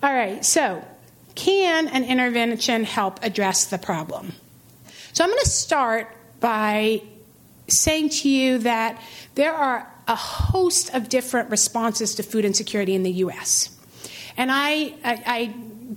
All 0.02 0.14
right, 0.14 0.44
so 0.44 0.84
can 1.36 1.88
an 1.88 2.04
intervention 2.04 2.84
help 2.84 3.20
address 3.24 3.68
the 3.68 3.78
problem? 3.78 4.34
So 5.14 5.24
I'm 5.24 5.30
going 5.30 5.44
to 5.44 5.50
start 5.50 6.16
by 6.40 7.02
saying 7.68 8.10
to 8.10 8.30
you 8.30 8.60
that 8.60 9.02
there 9.36 9.54
are 9.54 9.92
a 10.08 10.16
host 10.16 10.94
of 10.94 11.10
different 11.10 11.50
responses 11.50 12.16
to 12.16 12.24
food 12.24 12.46
insecurity 12.46 12.96
in 12.96 13.04
the 13.04 13.12
U.S. 13.12 13.76
And 14.38 14.52
I, 14.52 14.94
I, 15.04 15.24
I 15.26 15.46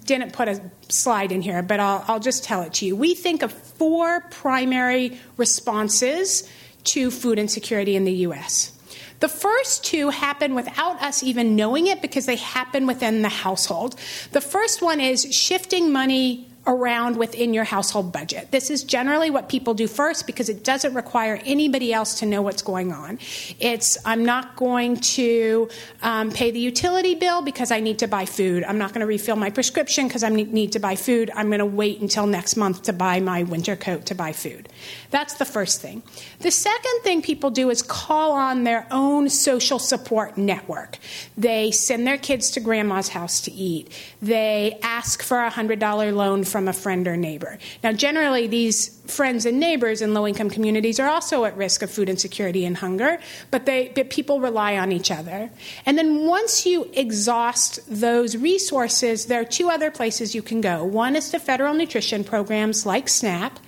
didn't 0.04 0.32
put 0.32 0.48
a 0.48 0.60
slide 0.88 1.32
in 1.32 1.42
here, 1.42 1.62
but 1.62 1.80
I'll, 1.80 2.04
I'll 2.06 2.20
just 2.20 2.44
tell 2.44 2.62
it 2.62 2.74
to 2.74 2.86
you. 2.86 2.96
We 2.96 3.14
think 3.14 3.42
of 3.42 3.52
four 3.52 4.20
primary 4.30 5.18
responses 5.36 6.48
to 6.84 7.10
food 7.10 7.38
insecurity 7.38 7.96
in 7.96 8.04
the 8.04 8.12
U.S. 8.12 8.73
The 9.20 9.28
first 9.28 9.84
two 9.84 10.10
happen 10.10 10.54
without 10.54 11.00
us 11.02 11.22
even 11.22 11.56
knowing 11.56 11.86
it 11.86 12.02
because 12.02 12.26
they 12.26 12.36
happen 12.36 12.86
within 12.86 13.22
the 13.22 13.28
household. 13.28 13.96
The 14.32 14.40
first 14.40 14.82
one 14.82 15.00
is 15.00 15.22
shifting 15.32 15.92
money 15.92 16.48
around 16.66 17.16
within 17.16 17.52
your 17.52 17.64
household 17.64 18.12
budget. 18.12 18.50
This 18.50 18.70
is 18.70 18.84
generally 18.84 19.30
what 19.30 19.48
people 19.48 19.74
do 19.74 19.86
first 19.86 20.26
because 20.26 20.48
it 20.48 20.64
doesn't 20.64 20.94
require 20.94 21.40
anybody 21.44 21.92
else 21.92 22.20
to 22.20 22.26
know 22.26 22.40
what's 22.40 22.62
going 22.62 22.92
on. 22.92 23.18
It's, 23.60 23.98
I'm 24.04 24.24
not 24.24 24.56
going 24.56 24.96
to 24.96 25.68
um, 26.02 26.30
pay 26.30 26.50
the 26.50 26.58
utility 26.58 27.14
bill 27.14 27.42
because 27.42 27.70
I 27.70 27.80
need 27.80 27.98
to 27.98 28.08
buy 28.08 28.24
food. 28.24 28.64
I'm 28.64 28.78
not 28.78 28.90
going 28.90 29.00
to 29.00 29.06
refill 29.06 29.36
my 29.36 29.50
prescription 29.50 30.08
because 30.08 30.22
I 30.22 30.30
need 30.30 30.72
to 30.72 30.78
buy 30.78 30.96
food. 30.96 31.30
I'm 31.34 31.48
going 31.48 31.58
to 31.58 31.66
wait 31.66 32.00
until 32.00 32.26
next 32.26 32.56
month 32.56 32.82
to 32.84 32.92
buy 32.92 33.20
my 33.20 33.42
winter 33.42 33.76
coat 33.76 34.06
to 34.06 34.14
buy 34.14 34.32
food. 34.32 34.68
That's 35.10 35.34
the 35.34 35.44
first 35.44 35.82
thing. 35.82 36.02
The 36.40 36.50
second 36.50 37.00
thing 37.02 37.20
people 37.20 37.50
do 37.50 37.68
is 37.68 37.82
call 37.82 38.32
on 38.32 38.64
their 38.64 38.86
own 38.90 39.28
social 39.28 39.78
support 39.78 40.38
network. 40.38 40.98
They 41.36 41.70
send 41.70 42.06
their 42.06 42.18
kids 42.18 42.50
to 42.52 42.60
grandma's 42.60 43.08
house 43.08 43.42
to 43.42 43.52
eat. 43.52 43.92
They 44.22 44.78
ask 44.82 45.22
for 45.22 45.44
a 45.44 45.50
$100 45.50 46.14
loan 46.14 46.44
from 46.54 46.68
a 46.68 46.72
friend 46.72 47.08
or 47.08 47.16
neighbor. 47.16 47.58
Now, 47.82 47.90
generally, 47.90 48.46
these 48.46 48.96
friends 49.08 49.44
and 49.44 49.58
neighbors 49.58 50.00
in 50.00 50.14
low 50.14 50.24
income 50.24 50.48
communities 50.48 51.00
are 51.00 51.08
also 51.08 51.44
at 51.46 51.56
risk 51.56 51.82
of 51.82 51.90
food 51.90 52.08
insecurity 52.08 52.64
and 52.64 52.76
hunger, 52.76 53.18
but, 53.50 53.66
they, 53.66 53.90
but 53.92 54.08
people 54.08 54.38
rely 54.38 54.76
on 54.76 54.92
each 54.92 55.10
other. 55.10 55.50
And 55.84 55.98
then 55.98 56.26
once 56.26 56.64
you 56.64 56.88
exhaust 56.92 57.80
those 57.88 58.36
resources, 58.36 59.26
there 59.26 59.40
are 59.40 59.44
two 59.44 59.68
other 59.68 59.90
places 59.90 60.32
you 60.32 60.42
can 60.42 60.60
go. 60.60 60.84
One 60.84 61.16
is 61.16 61.30
to 61.30 61.40
federal 61.40 61.74
nutrition 61.74 62.22
programs 62.22 62.86
like 62.86 63.08
SNAP, 63.08 63.58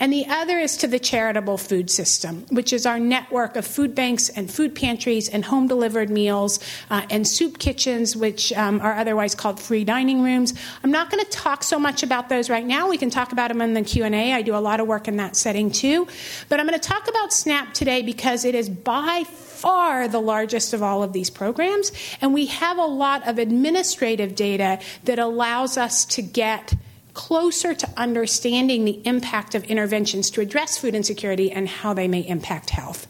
and 0.00 0.12
the 0.12 0.26
other 0.28 0.58
is 0.58 0.76
to 0.78 0.86
the 0.86 0.98
charitable 0.98 1.58
food 1.58 1.90
system, 1.90 2.46
which 2.50 2.72
is 2.72 2.86
our 2.86 2.98
network 2.98 3.56
of 3.56 3.66
food 3.66 3.94
banks 3.94 4.28
and 4.28 4.50
food 4.50 4.74
pantries 4.74 5.28
and 5.28 5.44
home 5.44 5.66
delivered 5.66 6.10
meals 6.10 6.60
uh, 6.90 7.02
and 7.10 7.26
soup 7.26 7.58
kitchens, 7.58 8.16
which 8.16 8.52
um, 8.52 8.80
are 8.80 8.94
otherwise 8.94 9.34
called 9.34 9.60
free 9.60 9.84
dining 9.84 10.22
rooms. 10.22 10.54
I'm 10.82 10.90
not 10.90 11.10
going 11.10 11.24
to 11.24 11.30
talk 11.30 11.62
so 11.62 11.78
much 11.78 12.02
about 12.02 12.28
those 12.28 12.48
right 12.48 12.66
now. 12.66 12.88
We 12.88 12.98
can 12.98 13.10
talk 13.10 13.32
about 13.32 13.48
them 13.48 13.60
in 13.60 13.74
the 13.74 13.82
Q&A. 13.82 14.32
I 14.32 14.42
do 14.42 14.54
a 14.54 14.58
lot 14.58 14.80
of 14.80 14.86
work 14.86 15.08
in 15.08 15.16
that 15.16 15.36
setting 15.36 15.70
too. 15.70 16.06
But 16.48 16.60
I'm 16.60 16.66
going 16.66 16.78
to 16.78 16.88
talk 16.88 17.08
about 17.08 17.32
SNAP 17.32 17.74
today 17.74 18.02
because 18.02 18.44
it 18.44 18.54
is 18.54 18.68
by 18.68 19.24
far 19.24 20.06
the 20.06 20.20
largest 20.20 20.72
of 20.72 20.82
all 20.82 21.02
of 21.02 21.12
these 21.12 21.30
programs, 21.30 21.90
and 22.20 22.32
we 22.32 22.46
have 22.46 22.78
a 22.78 22.84
lot 22.84 23.26
of 23.26 23.38
administrative 23.38 24.34
data 24.36 24.78
that 25.04 25.18
allows 25.18 25.76
us 25.76 26.04
to 26.04 26.22
get 26.22 26.74
closer 27.18 27.74
to 27.74 27.88
understanding 27.96 28.84
the 28.84 29.04
impact 29.04 29.56
of 29.56 29.64
interventions 29.64 30.30
to 30.30 30.40
address 30.40 30.78
food 30.78 30.94
insecurity 30.94 31.50
and 31.50 31.68
how 31.68 31.92
they 31.92 32.06
may 32.06 32.20
impact 32.20 32.70
health. 32.70 33.08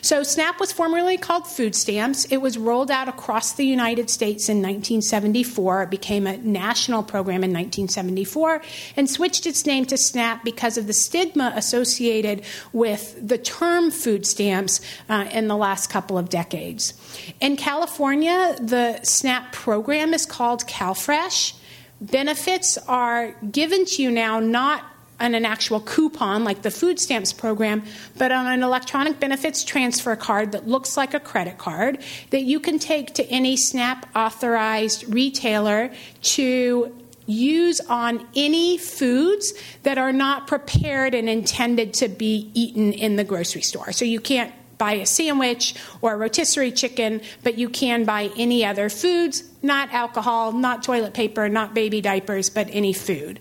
So, 0.00 0.24
SNAP 0.24 0.58
was 0.58 0.72
formerly 0.72 1.16
called 1.16 1.46
food 1.46 1.76
stamps. 1.76 2.24
It 2.26 2.38
was 2.38 2.58
rolled 2.58 2.90
out 2.90 3.08
across 3.08 3.52
the 3.52 3.64
United 3.64 4.10
States 4.10 4.48
in 4.48 4.56
1974. 4.56 5.84
It 5.84 5.90
became 5.90 6.26
a 6.26 6.36
national 6.38 7.04
program 7.04 7.44
in 7.44 7.52
1974 7.52 8.60
and 8.96 9.08
switched 9.08 9.46
its 9.46 9.64
name 9.64 9.84
to 9.86 9.96
SNAP 9.96 10.44
because 10.44 10.76
of 10.76 10.88
the 10.88 10.92
stigma 10.92 11.52
associated 11.54 12.42
with 12.72 13.16
the 13.26 13.38
term 13.38 13.92
food 13.92 14.26
stamps 14.26 14.80
uh, 15.08 15.28
in 15.32 15.46
the 15.46 15.56
last 15.56 15.90
couple 15.90 16.18
of 16.18 16.28
decades. 16.28 16.94
In 17.40 17.56
California, 17.56 18.56
the 18.60 19.00
SNAP 19.02 19.52
program 19.52 20.12
is 20.12 20.26
called 20.26 20.66
CalFresh. 20.66 21.54
Benefits 22.00 22.78
are 22.86 23.32
given 23.50 23.84
to 23.84 24.02
you 24.02 24.10
now 24.10 24.40
not 24.40 24.84
on 25.20 25.34
an 25.34 25.44
actual 25.44 25.80
coupon 25.80 26.44
like 26.44 26.62
the 26.62 26.70
food 26.70 27.00
stamps 27.00 27.32
program, 27.32 27.82
but 28.16 28.30
on 28.30 28.46
an 28.46 28.62
electronic 28.62 29.18
benefits 29.18 29.64
transfer 29.64 30.14
card 30.14 30.52
that 30.52 30.68
looks 30.68 30.96
like 30.96 31.12
a 31.12 31.20
credit 31.20 31.58
card 31.58 31.98
that 32.30 32.42
you 32.42 32.60
can 32.60 32.78
take 32.78 33.14
to 33.14 33.24
any 33.26 33.56
SNAP 33.56 34.06
authorized 34.14 35.12
retailer 35.12 35.90
to 36.22 36.94
use 37.26 37.80
on 37.88 38.26
any 38.34 38.78
foods 38.78 39.52
that 39.82 39.98
are 39.98 40.12
not 40.12 40.46
prepared 40.46 41.14
and 41.14 41.28
intended 41.28 41.92
to 41.92 42.08
be 42.08 42.50
eaten 42.54 42.92
in 42.92 43.16
the 43.16 43.24
grocery 43.24 43.60
store. 43.60 43.92
So 43.92 44.04
you 44.04 44.20
can't 44.20 44.52
buy 44.78 44.92
a 44.92 45.06
sandwich 45.06 45.74
or 46.00 46.14
a 46.14 46.16
rotisserie 46.16 46.72
chicken, 46.72 47.20
but 47.42 47.58
you 47.58 47.68
can 47.68 48.04
buy 48.04 48.30
any 48.36 48.64
other 48.64 48.88
foods, 48.88 49.44
not 49.62 49.92
alcohol, 49.92 50.52
not 50.52 50.82
toilet 50.82 51.14
paper, 51.14 51.48
not 51.48 51.74
baby 51.74 52.00
diapers, 52.00 52.48
but 52.48 52.68
any 52.70 52.92
food. 52.92 53.40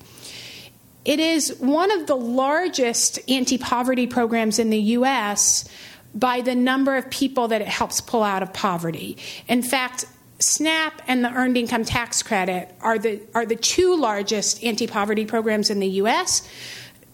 It 1.05 1.21
is 1.21 1.55
one 1.59 1.91
of 1.91 2.05
the 2.05 2.17
largest 2.17 3.19
anti 3.29 3.57
poverty 3.57 4.07
programs 4.07 4.59
in 4.59 4.69
the 4.69 4.79
U.S. 4.79 5.69
by 6.13 6.41
the 6.41 6.53
number 6.53 6.97
of 6.97 7.09
people 7.09 7.47
that 7.47 7.61
it 7.61 7.67
helps 7.67 8.01
pull 8.01 8.23
out 8.23 8.43
of 8.43 8.51
poverty. 8.51 9.17
In 9.47 9.61
fact, 9.61 10.05
SNAP 10.39 11.01
and 11.07 11.23
the 11.23 11.31
Earned 11.31 11.57
Income 11.57 11.85
Tax 11.85 12.21
Credit 12.21 12.69
are 12.81 12.99
the, 12.99 13.21
are 13.33 13.45
the 13.45 13.55
two 13.55 13.95
largest 13.95 14.63
anti 14.63 14.85
poverty 14.85 15.25
programs 15.25 15.69
in 15.69 15.79
the 15.79 15.87
U.S. 15.87 16.47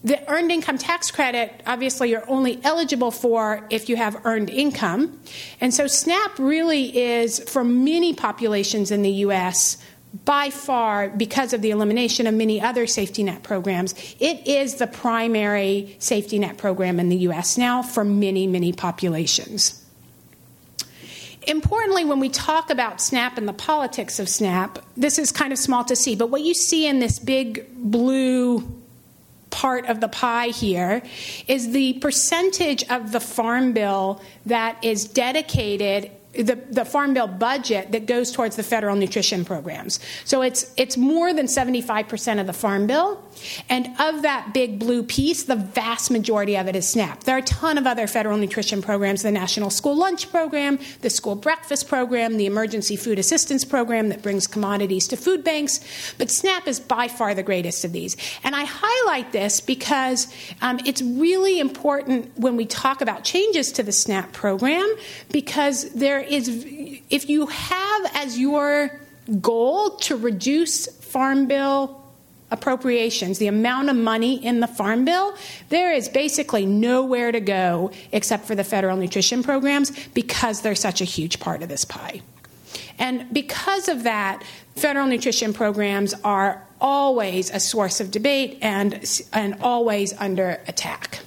The 0.04 0.30
Earned 0.30 0.52
Income 0.52 0.80
Tax 0.80 1.12
Credit, 1.12 1.64
obviously, 1.66 2.10
you're 2.10 2.30
only 2.30 2.60
eligible 2.64 3.12
for 3.12 3.66
if 3.70 3.88
you 3.88 3.96
have 3.96 4.26
earned 4.26 4.50
income. 4.50 5.18
And 5.62 5.74
so 5.74 5.88
SNAP 5.88 6.40
really 6.40 6.98
is, 6.98 7.40
for 7.40 7.64
many 7.64 8.14
populations 8.14 8.92
in 8.92 9.02
the 9.02 9.12
U.S., 9.12 9.78
by 10.26 10.52
far, 10.52 11.10
because 11.10 11.54
of 11.54 11.62
the 11.62 11.72
elimination 11.72 12.28
of 12.28 12.36
many 12.36 12.62
other 12.62 12.86
safety 12.86 13.24
net 13.24 13.42
programs, 13.42 13.96
it 14.20 14.46
is 14.48 14.76
the 14.76 14.86
primary 14.86 15.96
safety 15.98 16.38
net 16.38 16.58
program 16.58 17.00
in 17.00 17.10
the 17.10 17.16
US 17.16 17.58
now 17.58 17.82
for 17.82 18.04
many, 18.04 18.46
many 18.46 18.72
populations. 18.74 19.84
Importantly, 21.48 22.06
when 22.06 22.20
we 22.20 22.30
talk 22.30 22.70
about 22.70 23.02
SNAP 23.02 23.40
and 23.40 23.48
the 23.48 23.54
politics 23.54 24.20
of 24.20 24.30
SNAP, 24.30 24.86
this 24.96 25.18
is 25.18 25.32
kind 25.32 25.52
of 25.52 25.58
small 25.58 25.84
to 25.86 25.96
see, 25.96 26.16
but 26.16 26.30
what 26.30 26.42
you 26.42 26.54
see 26.54 26.86
in 26.86 27.00
this 27.00 27.18
big 27.18 27.68
blue 27.76 28.83
part 29.54 29.86
of 29.86 30.02
the 30.02 30.08
pie 30.08 30.48
here 30.48 31.04
is 31.48 31.72
the 31.72 31.94
percentage 31.94 32.84
of 32.90 33.12
the 33.12 33.20
farm 33.20 33.72
bill 33.72 34.20
that 34.48 34.84
is 34.84 35.06
dedicated 35.06 36.10
the, 36.34 36.60
the 36.70 36.84
farm 36.84 37.14
bill 37.14 37.28
budget 37.28 37.92
that 37.92 38.06
goes 38.06 38.32
towards 38.32 38.56
the 38.56 38.64
federal 38.64 38.96
nutrition 38.96 39.46
programs. 39.46 40.00
So 40.26 40.42
it's 40.42 40.74
it's 40.78 40.98
more 40.98 41.34
than 41.34 41.46
75% 41.46 42.40
of 42.40 42.48
the 42.48 42.54
farm 42.54 42.88
bill. 42.88 43.24
And 43.70 43.88
of 44.00 44.24
that 44.24 44.54
big 44.54 44.80
blue 44.80 45.04
piece, 45.04 45.44
the 45.44 45.56
vast 45.56 46.10
majority 46.12 46.58
of 46.58 46.68
it 46.68 46.76
is 46.76 46.90
SNAP. 46.90 47.24
There 47.24 47.36
are 47.36 47.40
a 47.40 47.44
ton 47.44 47.78
of 47.78 47.86
other 47.86 48.08
federal 48.08 48.38
nutrition 48.38 48.82
programs, 48.82 49.22
the 49.22 49.32
National 49.32 49.70
School 49.70 49.96
Lunch 49.96 50.32
Program, 50.32 50.80
the 51.02 51.10
School 51.10 51.36
Breakfast 51.36 51.88
Program, 51.88 52.38
the 52.38 52.46
Emergency 52.46 52.96
Food 52.96 53.20
Assistance 53.20 53.66
Program 53.66 54.10
that 54.10 54.22
brings 54.22 54.48
commodities 54.48 55.08
to 55.10 55.18
food 55.18 55.44
banks. 55.44 55.80
But 56.18 56.32
SNAP 56.32 56.68
is 56.68 56.80
by 56.80 57.08
far 57.08 57.36
the 57.36 57.44
greatest 57.44 57.86
of 57.86 57.92
these. 57.92 58.18
And 58.44 58.56
I 58.56 58.66
highlight 58.68 59.32
this 59.32 59.62
because 59.62 60.34
um, 60.62 60.80
it's 60.86 61.02
really 61.02 61.60
important 61.60 62.38
when 62.38 62.56
we 62.56 62.66
talk 62.66 63.02
about 63.02 63.24
changes 63.24 63.72
to 63.74 63.84
the 63.84 63.92
SNAP 63.92 64.32
program 64.32 64.88
because 65.32 65.92
there 65.94 66.23
is, 66.24 66.66
if 67.10 67.30
you 67.30 67.48
have 67.48 68.12
as 68.16 68.40
your 68.40 69.00
goal 69.42 69.92
to 69.98 70.16
reduce 70.16 70.88
farm 70.88 71.48
bill 71.48 72.02
appropriations, 72.52 73.40
the 73.40 73.48
amount 73.48 73.90
of 73.90 73.96
money 73.96 74.44
in 74.44 74.60
the 74.60 74.68
farm 74.68 75.06
bill, 75.06 75.36
there 75.70 75.92
is 75.92 76.08
basically 76.08 76.66
nowhere 76.66 77.32
to 77.32 77.40
go 77.40 77.92
except 78.12 78.46
for 78.46 78.54
the 78.54 78.64
federal 78.64 78.96
nutrition 78.96 79.42
programs 79.42 79.92
because 80.10 80.62
they're 80.62 80.76
such 80.76 81.02
a 81.02 81.06
huge 81.06 81.40
part 81.40 81.64
of 81.64 81.70
this 81.70 81.84
pie. 81.84 82.22
And 83.00 83.32
because 83.34 83.88
of 83.88 84.04
that, 84.04 84.44
federal 84.76 85.08
nutrition 85.08 85.54
programs 85.54 86.14
are 86.24 86.66
always 86.80 87.50
a 87.50 87.60
source 87.60 88.00
of 88.00 88.12
debate 88.12 88.60
and, 88.62 89.24
and 89.34 89.56
always 89.62 90.14
under 90.20 90.62
attack. 90.68 91.20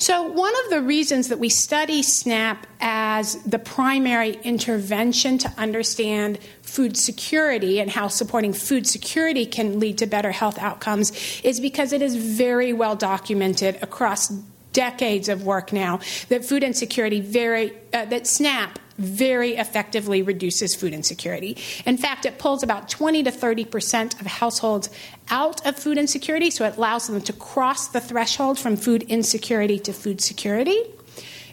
So, 0.00 0.22
one 0.22 0.54
of 0.64 0.70
the 0.70 0.80
reasons 0.80 1.28
that 1.28 1.38
we 1.38 1.50
study 1.50 2.02
SNAP 2.02 2.66
as 2.80 3.34
the 3.42 3.58
primary 3.58 4.30
intervention 4.42 5.36
to 5.36 5.52
understand 5.58 6.38
food 6.62 6.96
security 6.96 7.80
and 7.80 7.90
how 7.90 8.08
supporting 8.08 8.54
food 8.54 8.86
security 8.86 9.44
can 9.44 9.78
lead 9.78 9.98
to 9.98 10.06
better 10.06 10.32
health 10.32 10.58
outcomes 10.58 11.12
is 11.44 11.60
because 11.60 11.92
it 11.92 12.00
is 12.00 12.16
very 12.16 12.72
well 12.72 12.96
documented 12.96 13.76
across 13.82 14.32
decades 14.72 15.28
of 15.28 15.44
work 15.44 15.70
now 15.70 16.00
that 16.28 16.46
food 16.46 16.62
insecurity 16.62 17.20
very 17.20 17.72
uh, 17.92 18.06
that 18.06 18.26
SNAP 18.26 18.78
very 18.96 19.56
effectively 19.56 20.20
reduces 20.22 20.74
food 20.74 20.92
insecurity. 20.92 21.56
In 21.86 21.96
fact, 21.96 22.26
it 22.26 22.38
pulls 22.38 22.62
about 22.62 22.88
20 22.88 23.22
to 23.24 23.30
30 23.30 23.64
percent 23.64 24.20
of 24.20 24.26
households 24.26 24.88
out 25.30 25.64
of 25.66 25.76
food 25.76 25.98
insecurity, 25.98 26.50
so 26.50 26.64
it 26.64 26.76
allows 26.76 27.06
them 27.06 27.20
to 27.22 27.32
cross 27.32 27.88
the 27.88 28.00
threshold 28.00 28.58
from 28.58 28.76
food 28.76 29.02
insecurity 29.04 29.78
to 29.80 29.92
food 29.92 30.20
security. 30.20 30.82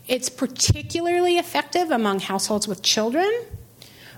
It's 0.08 0.30
particularly 0.30 1.38
effective 1.38 1.92
among 1.92 2.22
households 2.22 2.68
with 2.68 2.82
children, 2.82 3.30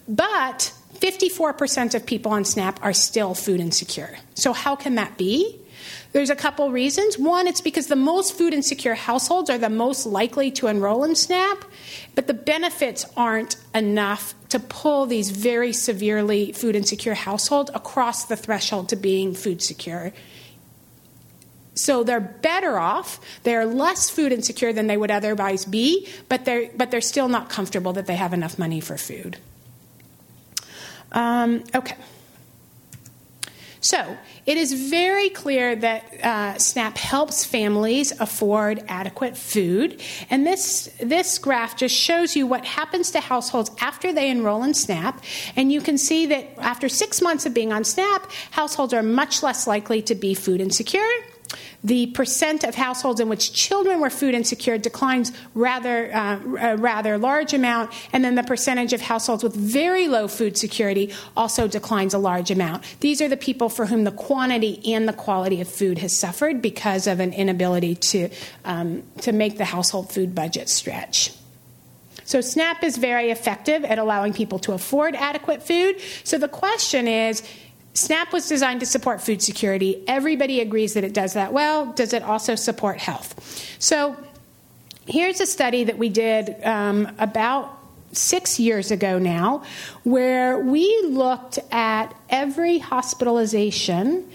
but 0.07 0.73
54% 0.95 1.95
of 1.95 2.05
people 2.05 2.31
on 2.31 2.45
SNAP 2.45 2.83
are 2.83 2.93
still 2.93 3.33
food 3.33 3.59
insecure. 3.59 4.17
So, 4.35 4.53
how 4.53 4.75
can 4.75 4.95
that 4.95 5.17
be? 5.17 5.59
There's 6.11 6.29
a 6.29 6.35
couple 6.35 6.71
reasons. 6.71 7.17
One, 7.17 7.47
it's 7.47 7.61
because 7.61 7.87
the 7.87 7.95
most 7.95 8.37
food 8.37 8.53
insecure 8.53 8.95
households 8.95 9.49
are 9.49 9.57
the 9.57 9.69
most 9.69 10.05
likely 10.05 10.51
to 10.51 10.67
enroll 10.67 11.03
in 11.03 11.15
SNAP, 11.15 11.65
but 12.15 12.27
the 12.27 12.33
benefits 12.33 13.05
aren't 13.15 13.57
enough 13.75 14.33
to 14.49 14.59
pull 14.59 15.05
these 15.05 15.29
very 15.29 15.71
severely 15.71 16.51
food 16.51 16.75
insecure 16.75 17.13
households 17.13 17.69
across 17.73 18.25
the 18.25 18.35
threshold 18.35 18.89
to 18.89 18.95
being 18.95 19.33
food 19.33 19.61
secure. 19.61 20.11
So 21.75 22.03
they're 22.03 22.19
better 22.19 22.77
off. 22.77 23.19
They're 23.43 23.65
less 23.65 24.09
food 24.09 24.33
insecure 24.33 24.73
than 24.73 24.87
they 24.87 24.97
would 24.97 25.11
otherwise 25.11 25.63
be, 25.63 26.07
but 26.27 26.43
they're, 26.43 26.69
but 26.75 26.91
they're 26.91 26.99
still 26.99 27.29
not 27.29 27.49
comfortable 27.49 27.93
that 27.93 28.05
they 28.05 28.17
have 28.17 28.33
enough 28.33 28.59
money 28.59 28.81
for 28.81 28.97
food. 28.97 29.37
Um, 31.11 31.63
okay. 31.73 31.95
So, 33.81 34.17
it 34.45 34.57
is 34.57 34.89
very 34.89 35.29
clear 35.29 35.75
that 35.75 36.23
uh, 36.23 36.57
SNAP 36.57 36.97
helps 36.97 37.45
families 37.45 38.11
afford 38.19 38.83
adequate 38.87 39.37
food. 39.37 40.01
And 40.29 40.45
this, 40.45 40.93
this 40.99 41.37
graph 41.37 41.77
just 41.77 41.95
shows 41.95 42.35
you 42.35 42.45
what 42.45 42.65
happens 42.65 43.11
to 43.11 43.21
households 43.21 43.71
after 43.79 44.11
they 44.11 44.29
enroll 44.29 44.63
in 44.63 44.73
SNAP. 44.73 45.23
And 45.55 45.71
you 45.71 45.81
can 45.81 45.97
see 45.97 46.25
that 46.25 46.57
after 46.57 46.89
six 46.89 47.21
months 47.21 47.45
of 47.45 47.53
being 47.53 47.71
on 47.71 47.83
SNAP, 47.83 48.29
households 48.51 48.93
are 48.93 49.03
much 49.03 49.43
less 49.43 49.65
likely 49.65 50.01
to 50.03 50.15
be 50.15 50.33
food 50.33 50.59
insecure 50.59 51.07
the 51.83 52.07
percent 52.07 52.63
of 52.63 52.75
households 52.75 53.19
in 53.19 53.29
which 53.29 53.53
children 53.53 54.01
were 54.01 54.09
food 54.09 54.35
insecure 54.35 54.77
declines 54.77 55.31
rather 55.53 56.13
uh, 56.13 56.39
a 56.59 56.77
rather 56.77 57.17
large 57.17 57.53
amount, 57.53 57.91
and 58.11 58.23
then 58.23 58.35
the 58.35 58.43
percentage 58.43 58.91
of 58.93 59.01
households 59.01 59.43
with 59.43 59.55
very 59.55 60.07
low 60.07 60.27
food 60.27 60.57
security 60.57 61.13
also 61.37 61.67
declines 61.67 62.13
a 62.13 62.17
large 62.17 62.51
amount. 62.51 62.83
These 62.99 63.21
are 63.21 63.29
the 63.29 63.37
people 63.37 63.69
for 63.69 63.85
whom 63.85 64.03
the 64.03 64.11
quantity 64.11 64.93
and 64.93 65.07
the 65.07 65.13
quality 65.13 65.61
of 65.61 65.69
food 65.69 65.99
has 65.99 66.17
suffered 66.17 66.61
because 66.61 67.07
of 67.07 67.19
an 67.19 67.33
inability 67.33 67.95
to 67.95 68.29
um, 68.65 69.03
to 69.21 69.31
make 69.31 69.57
the 69.57 69.65
household 69.65 70.11
food 70.11 70.35
budget 70.35 70.69
stretch. 70.69 71.31
So 72.25 72.41
SNAP 72.41 72.83
is 72.83 72.97
very 72.97 73.31
effective 73.31 73.83
at 73.83 73.97
allowing 73.97 74.33
people 74.33 74.59
to 74.59 74.73
afford 74.73 75.15
adequate 75.15 75.63
food. 75.63 75.95
So 76.23 76.37
the 76.37 76.47
question 76.47 77.07
is 77.07 77.41
SNAP 77.99 78.31
was 78.31 78.47
designed 78.47 78.79
to 78.79 78.85
support 78.85 79.21
food 79.21 79.41
security. 79.41 80.03
Everybody 80.07 80.61
agrees 80.61 80.93
that 80.93 81.03
it 81.03 81.13
does 81.13 81.33
that 81.33 81.51
well. 81.51 81.91
Does 81.91 82.13
it 82.13 82.23
also 82.23 82.55
support 82.55 82.97
health? 82.97 83.35
So 83.77 84.15
here's 85.05 85.41
a 85.41 85.45
study 85.45 85.83
that 85.83 85.97
we 85.97 86.07
did 86.07 86.63
um, 86.63 87.13
about 87.19 87.77
six 88.13 88.57
years 88.57 88.89
ago 88.89 89.19
now, 89.19 89.63
where 90.03 90.57
we 90.57 91.01
looked 91.07 91.59
at 91.71 92.15
every 92.29 92.79
hospitalization 92.79 94.31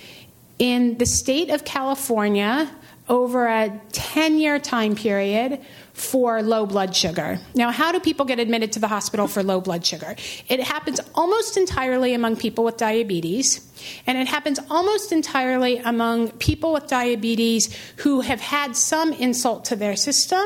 in 0.59 0.99
the 0.99 1.07
state 1.07 1.49
of 1.49 1.65
California 1.65 2.71
over 3.09 3.47
a 3.47 3.81
10 3.93 4.37
year 4.37 4.59
time 4.59 4.95
period 4.95 5.59
for 5.95 6.43
low 6.43 6.67
blood 6.67 6.95
sugar. 6.95 7.39
Now, 7.55 7.71
how 7.71 7.93
do 7.93 8.01
people 8.01 8.27
get 8.27 8.41
admitted 8.41 8.73
to 8.73 8.81
the 8.81 8.89
hospital 8.89 9.29
for 9.29 9.43
low 9.43 9.61
blood 9.61 9.87
sugar? 9.87 10.17
It 10.49 10.61
happens 10.61 11.01
almost 11.15 11.57
entirely 11.57 12.15
among 12.15 12.37
people 12.37 12.65
with 12.65 12.77
diabetes, 12.77 13.61
and 14.07 14.19
it 14.19 14.27
happens 14.27 14.59
almost 14.71 15.13
entirely 15.13 15.79
among 15.79 16.31
people 16.33 16.73
with 16.73 16.87
diabetes 16.87 17.77
who 17.97 18.21
have 18.21 18.41
had 18.41 18.77
some 18.77 19.13
insult 19.13 19.65
to 19.65 19.77
their 19.77 19.97
system 19.97 20.45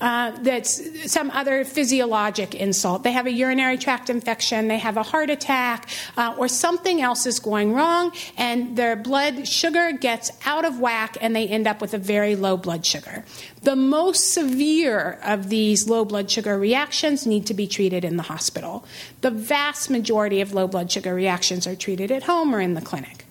uh, 0.00 0.32
that's 0.42 1.10
some 1.10 1.30
other 1.30 1.64
physiologic 1.64 2.54
insult. 2.54 3.02
They 3.02 3.12
have 3.12 3.26
a 3.26 3.32
urinary 3.32 3.78
tract 3.78 4.10
infection, 4.10 4.68
they 4.68 4.78
have 4.78 4.96
a 4.96 5.02
heart 5.02 5.30
attack, 5.30 5.88
uh, 6.16 6.34
or 6.38 6.48
something 6.48 7.00
else 7.00 7.26
is 7.26 7.38
going 7.38 7.72
wrong, 7.72 8.12
and 8.36 8.76
their 8.76 8.96
blood 8.96 9.46
sugar 9.46 9.92
gets 9.92 10.30
out 10.44 10.64
of 10.64 10.80
whack 10.80 11.16
and 11.20 11.34
they 11.34 11.46
end 11.46 11.66
up 11.66 11.80
with 11.80 11.94
a 11.94 11.98
very 11.98 12.36
low 12.36 12.56
blood 12.56 12.84
sugar. 12.84 13.24
The 13.62 13.76
most 13.76 14.32
severe 14.32 15.18
of 15.24 15.48
these 15.48 15.88
low 15.88 16.04
blood 16.04 16.30
sugar 16.30 16.58
reactions 16.58 17.26
need 17.26 17.46
to 17.46 17.54
be 17.54 17.66
treated 17.66 18.04
in 18.04 18.16
the 18.16 18.22
hospital. 18.22 18.84
The 19.20 19.30
vast 19.30 19.90
majority 19.90 20.40
of 20.40 20.52
low 20.52 20.68
blood 20.68 20.90
sugar 20.90 21.14
reactions 21.14 21.66
are 21.66 21.74
treated 21.74 22.12
at 22.12 22.24
home 22.24 22.54
or 22.54 22.60
in 22.60 22.74
the 22.74 22.77
clinic. 22.80 23.24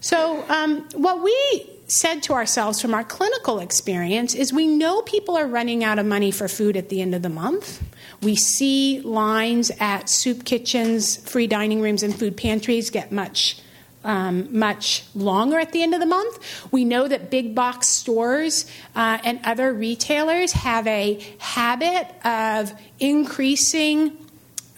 So, 0.00 0.44
um, 0.48 0.88
what 0.94 1.22
we 1.22 1.70
said 1.86 2.22
to 2.22 2.32
ourselves 2.32 2.80
from 2.80 2.94
our 2.94 3.04
clinical 3.04 3.58
experience 3.58 4.34
is 4.34 4.52
we 4.52 4.66
know 4.66 5.02
people 5.02 5.36
are 5.36 5.46
running 5.46 5.82
out 5.84 5.98
of 5.98 6.06
money 6.06 6.30
for 6.30 6.48
food 6.48 6.76
at 6.76 6.88
the 6.88 7.02
end 7.02 7.14
of 7.14 7.22
the 7.22 7.28
month. 7.28 7.82
We 8.22 8.36
see 8.36 9.00
lines 9.00 9.70
at 9.80 10.08
soup 10.08 10.44
kitchens, 10.44 11.16
free 11.16 11.46
dining 11.46 11.82
rooms, 11.82 12.02
and 12.02 12.16
food 12.16 12.36
pantries 12.36 12.90
get 12.90 13.12
much 13.12 13.60
um, 14.02 14.58
much 14.58 15.04
longer 15.14 15.58
at 15.58 15.72
the 15.72 15.82
end 15.82 15.94
of 15.94 16.00
the 16.00 16.06
month. 16.06 16.72
We 16.72 16.84
know 16.84 17.06
that 17.06 17.30
big 17.30 17.54
box 17.54 17.88
stores 17.88 18.64
uh, 18.94 19.18
and 19.24 19.40
other 19.44 19.72
retailers 19.74 20.52
have 20.52 20.86
a 20.86 21.20
habit 21.38 22.08
of 22.24 22.72
increasing 22.98 24.16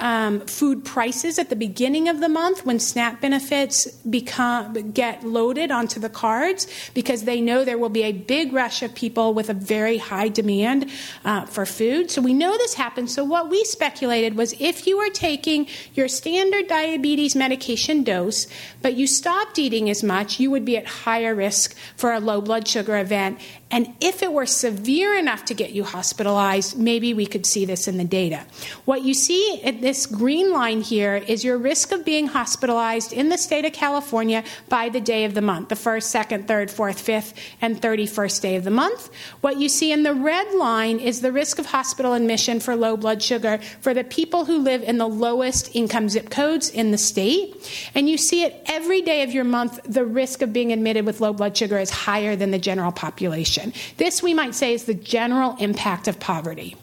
um, 0.03 0.41
food 0.41 0.85
prices 0.85 1.38
at 1.38 1.49
the 1.49 1.55
beginning 1.55 2.09
of 2.09 2.19
the 2.19 2.29
month 2.29 2.67
when 2.67 2.81
SNAP 2.81 3.21
benefits 3.21 3.87
become 4.03 4.91
get 4.91 5.23
loaded 5.23 5.71
onto 5.71 6.01
the 6.01 6.09
cards 6.09 6.67
because 6.93 7.23
they 7.23 7.41
know 7.41 7.65
there 7.65 7.79
will 7.79 7.88
be 7.88 8.03
a 8.03 8.12
big 8.12 8.53
rush 8.53 8.83
of 8.83 8.95
people 8.97 9.33
with 9.33 9.49
a 9.49 9.55
very 9.55 9.99
high 9.99 10.29
demand 10.29 10.91
uh, 11.25 11.47
for 11.47 11.65
food. 11.65 12.11
So 12.11 12.21
we 12.21 12.35
know 12.35 12.51
this 12.59 12.75
happens. 12.75 13.15
So 13.15 13.25
what 13.25 13.49
we 13.49 13.65
speculated 13.65 14.37
was 14.37 14.55
if 14.59 14.88
you 14.88 14.99
were 14.99 15.09
taking 15.09 15.69
your 15.95 16.09
standard 16.09 16.67
diabetes 16.67 17.37
medication 17.37 18.03
dose, 18.03 18.49
but 18.83 18.95
you 18.95 19.07
stopped 19.07 19.57
eating 19.57 19.88
as 19.88 20.03
much, 20.03 20.41
you 20.41 20.51
would 20.51 20.65
be 20.65 20.77
at 20.77 20.87
higher 20.87 21.33
risk 21.33 21.77
for 21.97 22.12
a 22.12 22.19
low 22.19 22.41
blood 22.41 22.67
sugar 22.67 22.99
event. 22.99 23.38
And 23.72 23.94
if 24.00 24.22
it 24.22 24.30
were 24.30 24.44
severe 24.44 25.16
enough 25.16 25.46
to 25.46 25.54
get 25.54 25.70
you 25.70 25.82
hospitalized, 25.82 26.78
maybe 26.78 27.14
we 27.14 27.24
could 27.24 27.46
see 27.46 27.64
this 27.64 27.88
in 27.88 27.96
the 27.96 28.04
data. 28.04 28.44
What 28.85 29.02
you 29.02 29.14
see 29.14 29.62
at 29.64 29.80
this 29.80 30.04
green 30.04 30.52
line 30.52 30.82
here 30.82 31.16
is 31.16 31.42
your 31.42 31.56
risk 31.56 31.90
of 31.90 32.04
being 32.04 32.26
hospitalized 32.26 33.14
in 33.14 33.30
the 33.30 33.38
state 33.38 33.64
of 33.64 33.72
California 33.72 34.44
by 34.68 34.90
the 34.90 35.00
day 35.00 35.24
of 35.24 35.32
the 35.32 35.40
month 35.40 35.70
the 35.70 35.76
first, 35.76 36.11
second, 36.11 36.46
third, 36.46 36.70
fourth, 36.70 37.00
fifth, 37.00 37.32
and 37.62 37.80
31st 37.80 38.42
day 38.42 38.56
of 38.56 38.64
the 38.64 38.70
month. 38.70 39.11
What 39.40 39.56
you 39.56 39.70
see 39.70 39.90
in 39.90 40.02
the 40.02 40.14
red 40.14 40.52
line 40.54 41.00
is 41.00 41.22
the 41.22 41.32
risk 41.32 41.58
of 41.58 41.66
hospital 41.66 42.12
admission 42.12 42.61
for 42.61 42.76
low 42.76 42.98
blood 42.98 43.22
sugar 43.22 43.58
for 43.80 43.94
the 43.94 44.04
people 44.04 44.44
who 44.44 44.58
live 44.58 44.82
in 44.82 44.98
the 44.98 45.08
lowest 45.08 45.74
income 45.74 46.11
zip 46.11 46.28
codes 46.28 46.68
in 46.68 46.90
the 46.90 46.98
state. 46.98 47.90
And 47.94 48.06
you 48.11 48.18
see 48.18 48.44
it 48.44 48.62
every 48.66 49.00
day 49.00 49.22
of 49.22 49.32
your 49.32 49.44
month, 49.44 49.80
the 49.85 50.04
risk 50.04 50.42
of 50.42 50.52
being 50.52 50.72
admitted 50.72 51.06
with 51.06 51.22
low 51.22 51.32
blood 51.32 51.56
sugar 51.56 51.78
is 51.78 51.88
higher 51.88 52.37
than 52.37 52.50
the 52.50 52.58
general 52.58 52.92
population. 52.92 53.62
This, 53.96 54.22
we 54.22 54.35
might 54.35 54.55
say, 54.55 54.75
is 54.75 54.85
the 54.85 54.94
general 54.94 55.57
impact 55.59 56.09
of 56.09 56.18
poverty. 56.18 56.77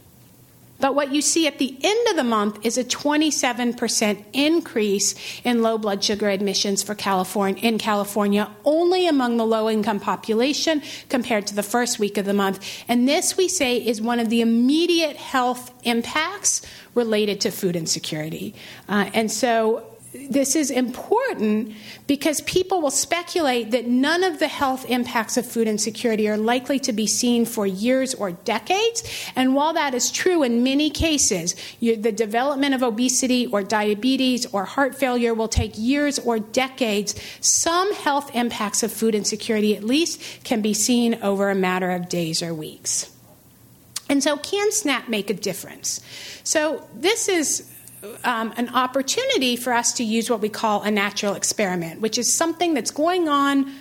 But 0.80 0.96
what 0.96 1.14
you 1.14 1.22
see 1.22 1.46
at 1.46 1.58
the 1.58 1.78
end 1.82 2.08
of 2.10 2.16
the 2.16 2.24
month 2.24 2.66
is 2.66 2.78
a 2.78 2.84
27% 2.84 4.24
increase 4.32 5.42
in 5.44 5.62
low 5.62 5.78
blood 5.78 6.04
sugar 6.04 6.30
admissions 6.30 6.82
for 6.82 6.96
California 6.96 7.62
in 7.62 7.78
California 7.78 8.50
only 8.64 9.08
among 9.08 9.38
the 9.38 9.46
low 9.46 9.70
income 9.70 10.00
population 10.00 10.82
compared 11.10 11.48
to 11.48 11.56
the 11.56 11.64
first 11.64 12.00
week 12.00 12.18
of 12.18 12.26
the 12.26 12.34
month. 12.34 12.66
And 12.88 13.08
this 13.08 13.36
we 13.36 13.50
say 13.50 13.76
is 13.76 14.02
one 14.02 14.20
of 14.20 14.30
the 14.30 14.42
immediate 14.42 15.18
health 15.18 15.74
impacts 15.84 16.62
related 16.96 17.42
to 17.42 17.52
food 17.52 17.76
insecurity. 17.76 18.56
Uh, 18.88 19.10
and 19.14 19.30
so 19.30 19.86
this 20.12 20.56
is 20.56 20.72
important 20.72 21.74
because 22.08 22.42
people 22.42 22.82
will 22.82 22.90
speculate 22.90 23.70
that 23.72 23.86
none 23.86 24.24
of 24.24 24.40
the 24.40 24.48
health 24.48 24.90
impacts 24.90 25.38
of 25.38 25.46
food 25.46 25.68
insecurity 25.68 26.28
are 26.28 26.38
likely 26.38 26.80
to 26.80 26.92
be 26.92 27.06
seen 27.06 27.46
for 27.46 27.68
years 27.68 28.16
or 28.16 28.32
decades. 28.32 29.04
And 29.36 29.54
while 29.54 29.74
that 29.74 29.94
is 29.94 30.12
true 30.12 30.42
in 30.42 30.64
many 30.64 30.90
cases, 30.90 31.56
you, 31.80 31.96
the 31.96 32.12
development 32.12 32.74
of 32.74 32.82
obesity 32.82 33.46
or 33.46 33.62
diabetes 33.62 34.48
or 34.48 34.66
heart 34.66 34.96
failure 34.96 35.36
will 35.36 35.48
take 35.48 35.74
years 35.78 36.18
or 36.18 36.40
decades. 36.40 37.14
Some 37.40 37.94
health 37.94 38.34
impacts 38.34 38.82
of 38.82 38.92
food 38.92 39.14
insecurity, 39.14 39.76
at 39.76 39.84
least, 39.84 40.44
can 40.44 40.62
be 40.62 40.74
seen 40.74 41.20
over 41.22 41.52
a 41.52 41.56
matter 41.56 41.92
of 41.92 42.10
days 42.10 42.42
or 42.42 42.52
weeks. 42.52 43.16
And 44.10 44.24
so, 44.24 44.38
can 44.38 44.72
SNAP 44.72 45.08
make 45.08 45.30
a 45.30 45.36
difference? 45.36 46.02
So, 46.44 46.88
this 46.96 47.30
is 47.30 47.69
um, 48.24 48.54
an 48.58 48.70
opportunity 48.70 49.56
for 49.56 49.74
us 49.74 49.94
to 49.94 50.04
use 50.04 50.30
what 50.30 50.42
we 50.42 50.50
call 50.50 50.82
a 50.84 50.92
natural 50.92 51.34
experiment, 51.34 52.02
which 52.02 52.18
is 52.18 52.36
something 52.36 52.74
that's 52.74 52.92
going 52.92 53.28
on 53.28 53.72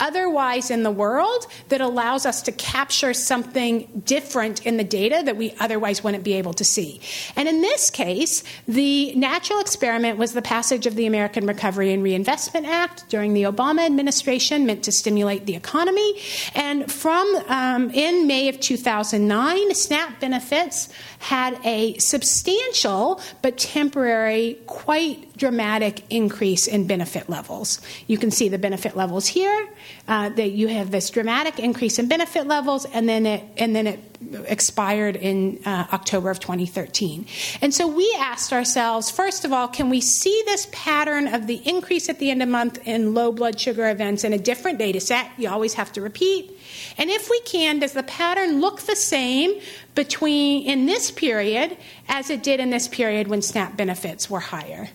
otherwise 0.00 0.70
in 0.70 0.82
the 0.82 0.90
world 0.90 1.46
that 1.68 1.80
allows 1.80 2.26
us 2.26 2.42
to 2.42 2.52
capture 2.52 3.14
something 3.14 4.02
different 4.04 4.64
in 4.66 4.76
the 4.76 4.84
data 4.84 5.22
that 5.24 5.36
we 5.36 5.54
otherwise 5.60 6.02
wouldn't 6.02 6.24
be 6.24 6.34
able 6.34 6.52
to 6.52 6.64
see. 6.64 7.00
And 7.36 7.48
in 7.48 7.60
this 7.60 7.90
case, 7.90 8.42
the 8.66 9.14
natural 9.14 9.60
experiment 9.60 10.18
was 10.18 10.32
the 10.32 10.42
passage 10.42 10.86
of 10.86 10.96
the 10.96 11.06
American 11.06 11.46
Recovery 11.46 11.92
and 11.92 12.02
Reinvestment 12.02 12.66
Act 12.66 13.08
during 13.08 13.34
the 13.34 13.44
Obama 13.44 13.86
administration, 13.86 14.66
meant 14.66 14.84
to 14.84 14.92
stimulate 14.92 15.46
the 15.46 15.54
economy. 15.54 16.20
And 16.54 16.90
from 16.90 17.26
um, 17.48 17.90
in 17.90 18.26
May 18.26 18.48
of 18.48 18.60
2009, 18.60 19.74
SNAP 19.74 20.20
benefits 20.20 20.88
had 21.24 21.58
a 21.64 21.96
substantial 21.96 23.18
but 23.40 23.56
temporary, 23.56 24.58
quite 24.66 25.34
dramatic 25.38 26.02
increase 26.10 26.66
in 26.66 26.86
benefit 26.86 27.30
levels. 27.30 27.80
You 28.06 28.18
can 28.18 28.30
see 28.30 28.50
the 28.50 28.58
benefit 28.58 28.94
levels 28.94 29.26
here. 29.26 29.68
Uh, 30.06 30.28
that 30.28 30.50
you 30.50 30.68
have 30.68 30.90
this 30.90 31.08
dramatic 31.08 31.58
increase 31.58 31.98
in 31.98 32.08
benefit 32.08 32.46
levels, 32.46 32.84
and 32.84 33.08
then 33.08 33.24
it 33.24 33.42
and 33.56 33.74
then 33.74 33.86
it 33.86 34.13
expired 34.46 35.16
in 35.16 35.60
uh, 35.64 35.86
October 35.92 36.30
of 36.30 36.40
2013. 36.40 37.26
And 37.60 37.72
so 37.74 37.86
we 37.86 38.14
asked 38.18 38.52
ourselves, 38.52 39.10
first 39.10 39.44
of 39.44 39.52
all, 39.52 39.68
can 39.68 39.90
we 39.90 40.00
see 40.00 40.42
this 40.46 40.68
pattern 40.72 41.28
of 41.28 41.46
the 41.46 41.60
increase 41.64 42.08
at 42.08 42.18
the 42.18 42.30
end 42.30 42.42
of 42.42 42.48
month 42.48 42.78
in 42.86 43.14
low 43.14 43.32
blood 43.32 43.58
sugar 43.58 43.90
events 43.90 44.24
in 44.24 44.32
a 44.32 44.38
different 44.38 44.78
data 44.78 45.00
set? 45.00 45.30
You 45.36 45.50
always 45.50 45.74
have 45.74 45.92
to 45.92 46.02
repeat. 46.02 46.58
And 46.98 47.10
if 47.10 47.30
we 47.30 47.40
can, 47.40 47.78
does 47.78 47.92
the 47.92 48.02
pattern 48.02 48.60
look 48.60 48.82
the 48.82 48.96
same 48.96 49.60
between 49.94 50.66
in 50.66 50.86
this 50.86 51.10
period 51.10 51.76
as 52.08 52.30
it 52.30 52.42
did 52.42 52.60
in 52.60 52.70
this 52.70 52.88
period 52.88 53.28
when 53.28 53.42
SNAP 53.42 53.76
benefits 53.76 54.30
were 54.30 54.40
higher? 54.40 54.90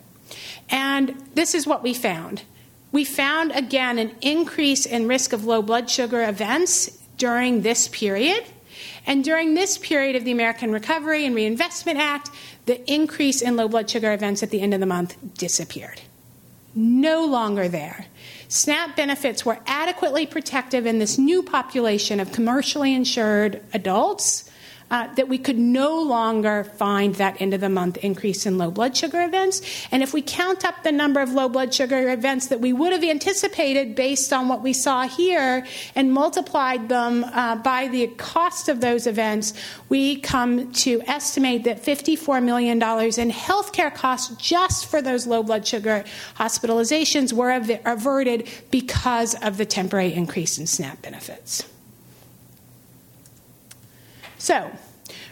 And 0.70 1.16
this 1.34 1.56
is 1.56 1.66
what 1.66 1.84
we 1.84 1.94
found. 1.94 2.44
We 2.92 3.04
found 3.04 3.52
again 3.52 4.00
an 4.00 4.16
increase 4.22 4.86
in 4.86 5.08
risk 5.08 5.34
of 5.34 5.46
low 5.46 5.62
blood 5.62 5.90
sugar 5.90 6.28
events 6.28 6.98
during 7.18 7.62
this 7.62 7.88
period. 7.88 8.44
And 9.06 9.24
during 9.24 9.54
this 9.54 9.78
period 9.78 10.16
of 10.16 10.26
the 10.26 10.32
American 10.32 10.72
Recovery 10.72 11.26
and 11.26 11.36
Reinvestment 11.36 12.00
Act, 12.00 12.30
the 12.66 12.92
increase 12.92 13.42
in 13.42 13.56
low 13.56 13.68
blood 13.68 13.90
sugar 13.90 14.14
events 14.14 14.44
at 14.44 14.50
the 14.50 14.62
end 14.62 14.74
of 14.74 14.80
the 14.80 14.86
month 14.86 15.16
disappeared. 15.36 16.02
No 16.76 17.26
longer 17.26 17.68
there. 17.68 18.06
SNAP 18.48 18.96
benefits 18.96 19.46
were 19.46 19.60
adequately 19.66 20.26
protective 20.26 20.86
in 20.86 21.00
this 21.00 21.18
new 21.18 21.44
population 21.44 22.20
of 22.20 22.32
commercially 22.32 22.94
insured 22.94 23.62
adults 23.74 24.49
uh, 24.92 25.14
that 25.16 25.28
we 25.28 25.38
could 25.38 25.60
no 25.60 26.02
longer 26.02 26.64
find 26.64 27.16
that 27.16 27.40
end 27.42 27.54
of 27.54 27.62
the 27.62 27.70
month 27.70 27.98
increase 27.98 28.46
in 28.46 28.58
low 28.58 28.72
blood 28.72 28.96
sugar 28.96 29.22
events. 29.24 29.62
And 29.92 30.02
if 30.04 30.14
we 30.14 30.22
count 30.22 30.66
up 30.66 30.84
the 30.84 30.92
number 30.92 31.20
of 31.20 31.32
low 31.32 31.50
blood 31.50 31.74
sugar 31.74 32.10
events 32.10 32.48
that 32.48 32.60
we 32.60 32.74
would 32.74 32.92
have 32.92 33.04
anticipated 33.04 33.96
based 33.96 34.34
on 34.34 34.48
what 34.48 34.62
we 34.62 34.74
saw 34.74 35.08
here 35.08 35.66
and 35.96 36.12
multiplied 36.12 36.90
them 36.90 37.24
uh, 37.24 37.56
by 37.58 37.88
the 37.88 38.08
cost 38.18 38.70
of 38.70 38.82
those 38.82 39.08
events, 39.08 39.54
we 39.90 40.18
come 40.18 40.72
to 40.74 41.02
estimate 41.08 41.64
that 41.64 41.84
$54 41.84 42.44
million 42.44 42.78
in 42.78 43.32
healthcare 43.32 43.94
costs 43.94 44.36
just 44.36 44.88
for 44.88 45.02
those 45.02 45.28
low 45.28 45.44
blood 45.44 45.66
sugar 45.66 46.04
hospitalizations 46.36 47.34
were 47.34 47.52
averted 47.86 48.48
because 48.72 49.36
of 49.44 49.58
the 49.58 49.66
temporary 49.66 50.14
increase 50.14 50.58
in 50.58 50.68
SNAP 50.68 51.02
benefits. 51.02 51.66
So, 54.40 54.72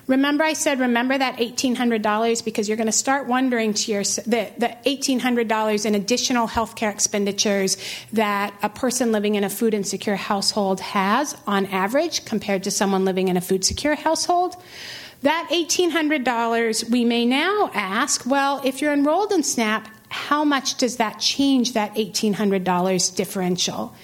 Remember, 0.08 0.44
I 0.44 0.54
said, 0.54 0.80
remember 0.80 1.18
that 1.18 1.38
$1,800 1.38 2.46
because 2.46 2.68
you're 2.68 2.78
going 2.78 2.88
to 2.88 2.94
start 2.94 3.28
wondering 3.28 3.74
to 3.74 3.92
your, 3.92 4.04
the, 4.04 4.50
the 4.58 4.76
$1,800 4.86 5.86
in 5.86 5.96
additional 5.96 6.48
healthcare 6.48 6.92
expenditures 6.92 7.78
that 8.14 8.54
a 8.64 8.70
person 8.70 9.12
living 9.12 9.36
in 9.36 9.44
a 9.44 9.50
food 9.50 9.74
insecure 9.74 10.16
household 10.16 10.80
has 10.80 11.36
on 11.46 11.66
average 11.68 12.24
compared 12.24 12.64
to 12.64 12.72
someone 12.72 13.04
living 13.04 13.28
in 13.28 13.36
a 13.36 13.42
food 13.42 13.66
secure 13.66 13.96
household. 13.96 14.56
That 15.24 15.50
$1,800, 15.52 16.90
we 16.90 17.04
may 17.04 17.26
now 17.26 17.70
ask, 17.74 18.26
well, 18.26 18.62
if 18.64 18.82
you're 18.82 18.94
enrolled 18.94 19.34
in 19.34 19.44
SNAP, 19.44 19.90
how 20.10 20.44
much 20.44 20.76
does 20.78 20.98
that 20.98 21.20
change 21.20 21.74
that 21.74 21.96
$1,800 21.96 23.16
differential? 23.16 23.96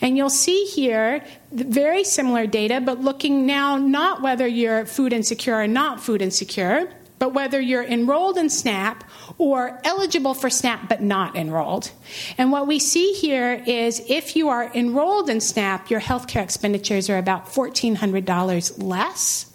And 0.00 0.16
you'll 0.16 0.30
see 0.30 0.64
here 0.64 1.24
very 1.52 2.04
similar 2.04 2.46
data, 2.46 2.80
but 2.80 3.00
looking 3.00 3.46
now 3.46 3.76
not 3.76 4.22
whether 4.22 4.46
you're 4.46 4.86
food 4.86 5.12
insecure 5.12 5.54
or 5.54 5.68
not 5.68 6.00
food 6.00 6.22
insecure, 6.22 6.92
but 7.18 7.34
whether 7.34 7.60
you're 7.60 7.84
enrolled 7.84 8.36
in 8.36 8.50
SNAP 8.50 9.04
or 9.38 9.80
eligible 9.84 10.34
for 10.34 10.50
SNAP 10.50 10.88
but 10.88 11.00
not 11.00 11.36
enrolled. 11.36 11.92
And 12.36 12.50
what 12.50 12.66
we 12.66 12.80
see 12.80 13.12
here 13.12 13.62
is 13.64 14.02
if 14.08 14.34
you 14.34 14.48
are 14.48 14.72
enrolled 14.74 15.30
in 15.30 15.40
SNAP, 15.40 15.88
your 15.88 16.00
healthcare 16.00 16.42
expenditures 16.42 17.08
are 17.08 17.18
about 17.18 17.46
$1,400 17.46 18.82
less 18.82 19.51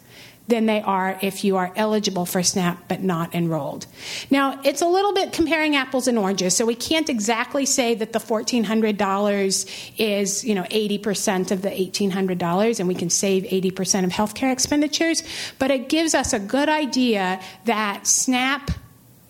than 0.48 0.66
they 0.66 0.82
are 0.82 1.20
if 1.22 1.43
you 1.43 1.58
are 1.58 1.72
eligible 1.76 2.26
for 2.26 2.41
SNAP 2.41 2.88
but 2.88 3.02
not 3.02 3.36
enrolled. 3.36 3.86
Now, 4.30 4.60
it's 4.64 4.82
a 4.82 4.88
little 4.88 5.14
bit 5.14 5.34
comparing 5.34 5.76
apples 5.76 6.08
and 6.08 6.18
oranges, 6.18 6.56
so 6.56 6.66
we 6.66 6.76
can't 6.76 7.10
exactly 7.10 7.66
say 7.66 7.95
that 7.95 8.14
the 8.14 8.20
$1,400 8.20 9.91
is, 9.98 10.43
you 10.43 10.56
know, 10.56 10.64
80% 10.64 11.52
of 11.52 11.62
the 11.62 11.70
$1,800 11.70 12.80
and 12.80 12.88
we 12.88 12.95
can 12.95 13.10
save 13.10 13.43
80% 13.43 14.06
of 14.06 14.12
healthcare 14.12 14.52
expenditures, 14.52 15.24
but 15.60 15.72
it 15.72 15.89
gives 15.89 16.16
us 16.16 16.34
a 16.34 16.39
good 16.39 16.70
idea 16.70 17.41
that 17.66 18.08
SNAP 18.08 18.72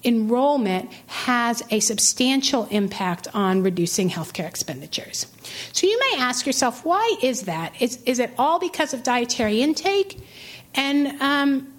enrollment 0.03 0.91
has 1.07 1.63
a 1.71 1.79
substantial 1.79 2.65
impact 2.65 3.27
on 3.33 3.63
reducing 3.63 4.09
healthcare 4.09 4.47
expenditures. 4.47 5.27
So 5.73 5.87
you 5.87 5.99
may 5.99 6.21
ask 6.21 6.45
yourself, 6.45 6.85
why 6.85 7.17
is 7.21 7.43
that? 7.43 7.73
Is, 7.81 7.99
is 8.05 8.19
it 8.19 8.31
all 8.37 8.59
because 8.59 8.93
of 8.93 9.03
dietary 9.03 9.61
intake? 9.61 10.19
And 10.75 11.21
um, 11.21 11.73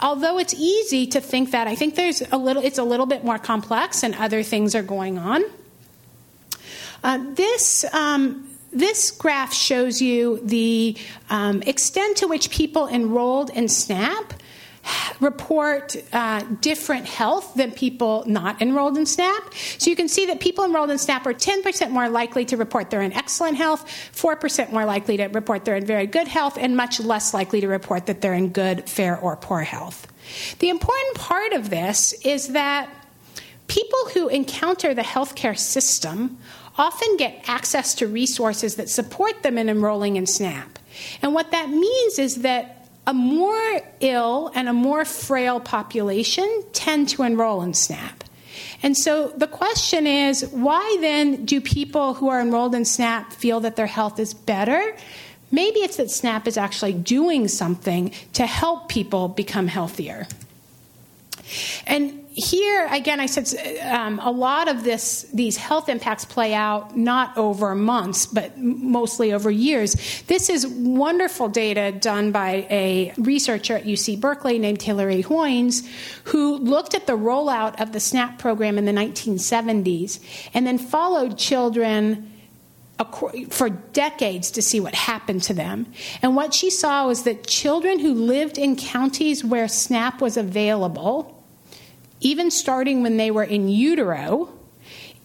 although 0.00 0.38
it's 0.38 0.54
easy 0.54 1.06
to 1.08 1.20
think 1.20 1.50
that, 1.52 1.66
I 1.66 1.74
think 1.74 1.94
there's 1.94 2.22
a 2.32 2.36
little. 2.36 2.62
It's 2.62 2.78
a 2.78 2.84
little 2.84 3.06
bit 3.06 3.24
more 3.24 3.38
complex, 3.38 4.02
and 4.02 4.14
other 4.14 4.42
things 4.42 4.74
are 4.74 4.82
going 4.82 5.18
on. 5.18 5.44
Uh, 7.02 7.18
this. 7.34 7.84
Um, 7.92 8.42
this 8.72 9.10
graph 9.10 9.54
shows 9.54 10.02
you 10.02 10.38
the 10.44 10.98
um, 11.30 11.62
extent 11.62 12.18
to 12.18 12.26
which 12.26 12.50
people 12.50 12.88
enrolled 12.88 13.48
in 13.50 13.68
SNAP 13.68 14.34
report 15.20 15.96
uh, 16.12 16.42
different 16.60 17.06
health 17.06 17.54
than 17.54 17.72
people 17.72 18.24
not 18.26 18.60
enrolled 18.60 18.96
in 18.96 19.06
SNAP. 19.06 19.54
So 19.78 19.90
you 19.90 19.96
can 19.96 20.08
see 20.08 20.26
that 20.26 20.40
people 20.40 20.64
enrolled 20.64 20.90
in 20.90 20.98
SNAP 20.98 21.26
are 21.26 21.34
10% 21.34 21.90
more 21.90 22.08
likely 22.08 22.44
to 22.46 22.56
report 22.56 22.90
they're 22.90 23.02
in 23.02 23.12
excellent 23.12 23.56
health, 23.56 23.86
4% 24.14 24.72
more 24.72 24.84
likely 24.84 25.16
to 25.16 25.26
report 25.26 25.64
they're 25.64 25.76
in 25.76 25.86
very 25.86 26.06
good 26.06 26.28
health, 26.28 26.58
and 26.58 26.76
much 26.76 27.00
less 27.00 27.34
likely 27.34 27.60
to 27.60 27.68
report 27.68 28.06
that 28.06 28.20
they're 28.20 28.34
in 28.34 28.50
good, 28.50 28.88
fair, 28.88 29.18
or 29.18 29.36
poor 29.36 29.62
health. 29.62 30.06
The 30.58 30.68
important 30.68 31.16
part 31.16 31.52
of 31.52 31.70
this 31.70 32.12
is 32.24 32.48
that 32.48 32.90
people 33.68 33.98
who 34.14 34.28
encounter 34.28 34.94
the 34.94 35.02
healthcare 35.02 35.58
system 35.58 36.38
often 36.78 37.16
get 37.16 37.48
access 37.48 37.94
to 37.94 38.06
resources 38.06 38.76
that 38.76 38.88
support 38.88 39.42
them 39.42 39.56
in 39.58 39.68
enrolling 39.68 40.16
in 40.16 40.26
SNAP. 40.26 40.78
And 41.22 41.34
what 41.34 41.50
that 41.50 41.70
means 41.70 42.18
is 42.18 42.42
that 42.42 42.85
a 43.06 43.14
more 43.14 43.80
ill 44.00 44.50
and 44.54 44.68
a 44.68 44.72
more 44.72 45.04
frail 45.04 45.60
population 45.60 46.64
tend 46.72 47.08
to 47.10 47.22
enroll 47.22 47.62
in 47.62 47.74
SNAP. 47.74 48.24
And 48.82 48.96
so 48.96 49.28
the 49.28 49.46
question 49.46 50.06
is 50.06 50.46
why 50.50 50.98
then 51.00 51.44
do 51.44 51.60
people 51.60 52.14
who 52.14 52.28
are 52.28 52.40
enrolled 52.40 52.74
in 52.74 52.84
SNAP 52.84 53.32
feel 53.32 53.60
that 53.60 53.76
their 53.76 53.86
health 53.86 54.18
is 54.18 54.34
better? 54.34 54.96
Maybe 55.50 55.80
it's 55.80 55.96
that 55.96 56.10
SNAP 56.10 56.48
is 56.48 56.56
actually 56.58 56.92
doing 56.92 57.48
something 57.48 58.12
to 58.32 58.46
help 58.46 58.88
people 58.88 59.28
become 59.28 59.68
healthier. 59.68 60.26
And 61.86 62.25
here 62.36 62.86
again, 62.90 63.18
I 63.18 63.24
said 63.24 63.80
um, 63.80 64.18
a 64.18 64.30
lot 64.30 64.68
of 64.68 64.84
this, 64.84 65.22
these 65.32 65.56
health 65.56 65.88
impacts 65.88 66.26
play 66.26 66.52
out 66.52 66.94
not 66.94 67.34
over 67.38 67.74
months, 67.74 68.26
but 68.26 68.58
mostly 68.58 69.32
over 69.32 69.50
years. 69.50 70.22
This 70.26 70.50
is 70.50 70.66
wonderful 70.66 71.48
data 71.48 71.92
done 71.92 72.32
by 72.32 72.66
a 72.68 73.14
researcher 73.16 73.78
at 73.78 73.84
UC 73.84 74.20
Berkeley 74.20 74.58
named 74.58 74.82
Hilary 74.82 75.22
Hoynes, 75.22 75.88
who 76.24 76.58
looked 76.58 76.94
at 76.94 77.06
the 77.06 77.14
rollout 77.14 77.80
of 77.80 77.92
the 77.92 78.00
SNAP 78.00 78.38
program 78.38 78.76
in 78.76 78.84
the 78.84 78.92
1970s 78.92 80.20
and 80.52 80.66
then 80.66 80.76
followed 80.76 81.38
children 81.38 82.30
for 83.48 83.70
decades 83.70 84.50
to 84.50 84.60
see 84.60 84.80
what 84.80 84.94
happened 84.94 85.42
to 85.44 85.54
them. 85.54 85.86
And 86.20 86.36
what 86.36 86.52
she 86.52 86.68
saw 86.68 87.06
was 87.06 87.22
that 87.22 87.46
children 87.46 87.98
who 87.98 88.12
lived 88.12 88.58
in 88.58 88.76
counties 88.76 89.42
where 89.42 89.68
SNAP 89.68 90.20
was 90.20 90.36
available 90.36 91.35
even 92.20 92.50
starting 92.50 93.02
when 93.02 93.16
they 93.16 93.30
were 93.30 93.44
in 93.44 93.68
utero, 93.68 94.52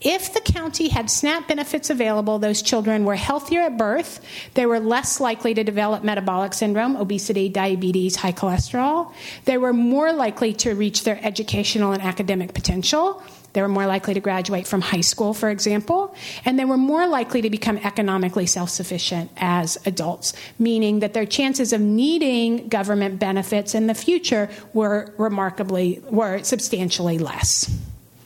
if 0.02 0.34
the 0.34 0.42
county 0.42 0.88
had 0.88 1.12
SNAP 1.12 1.48
benefits 1.48 1.92
available, 1.92 2.40
those 2.40 2.64
children 2.64 3.06
were 3.06 3.16
healthier 3.16 3.62
at 3.62 3.78
birth, 3.78 4.20
they 4.56 4.66
were 4.66 4.80
less 4.80 5.20
likely 5.20 5.54
to 5.54 5.64
develop 5.64 6.04
metabolic 6.04 6.56
syndrome, 6.56 6.96
obesity, 6.96 7.50
diabetes, 7.50 8.16
high 8.16 8.32
cholesterol, 8.32 9.14
they 9.46 9.60
were 9.60 9.74
more 9.74 10.12
likely 10.12 10.54
to 10.54 10.74
reach 10.74 11.04
their 11.04 11.24
educational 11.24 11.92
and 11.92 12.02
academic 12.02 12.56
potential. 12.56 13.22
They 13.54 13.62
were 13.62 13.68
more 13.68 13.86
likely 13.86 14.14
to 14.14 14.20
graduate 14.20 14.68
from 14.68 14.82
high 14.82 15.02
school, 15.02 15.34
for 15.34 15.50
example, 15.50 16.16
and 16.46 16.58
they 16.58 16.66
were 16.66 16.78
more 16.78 17.08
likely 17.08 17.42
to 17.42 17.50
become 17.50 17.78
economically 17.78 18.46
self 18.46 18.70
sufficient 18.70 19.32
as 19.38 19.78
adults, 19.86 20.34
meaning 20.58 21.00
that 21.00 21.14
their 21.14 21.26
chances 21.26 21.74
of 21.74 21.82
needing 21.82 22.70
government 22.70 23.20
benefits 23.20 23.76
in 23.76 23.88
the 23.88 23.94
future 23.94 24.50
were 24.74 25.14
remarkably, 25.18 26.02
were 26.10 26.44
substantially 26.44 27.18
less. 27.18 27.78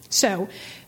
So, 0.09 0.47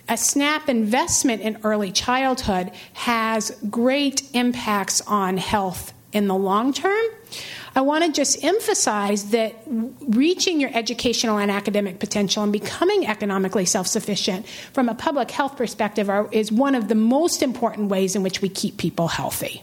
a 0.09 0.15
SNAP 0.15 0.69
investment 0.69 1.41
in 1.41 1.57
early 1.63 1.91
childhood 1.91 2.71
has 2.93 3.51
great 3.69 4.23
impacts 4.33 5.01
on 5.01 5.35
health 5.35 5.93
in 6.13 6.27
the 6.27 6.35
long 6.35 6.71
term. 6.71 7.05
I 7.77 7.81
want 7.81 8.03
to 8.05 8.11
just 8.11 8.43
emphasize 8.43 9.29
that 9.29 9.53
reaching 9.67 10.59
your 10.59 10.71
educational 10.73 11.37
and 11.37 11.51
academic 11.51 11.99
potential 11.99 12.41
and 12.41 12.51
becoming 12.51 13.05
economically 13.05 13.65
self 13.65 13.85
sufficient 13.85 14.47
from 14.73 14.89
a 14.89 14.95
public 14.95 15.29
health 15.29 15.55
perspective 15.57 16.09
are, 16.09 16.27
is 16.31 16.51
one 16.51 16.73
of 16.73 16.87
the 16.87 16.95
most 16.95 17.43
important 17.43 17.89
ways 17.89 18.15
in 18.15 18.23
which 18.23 18.41
we 18.41 18.49
keep 18.49 18.77
people 18.77 19.07
healthy. 19.07 19.61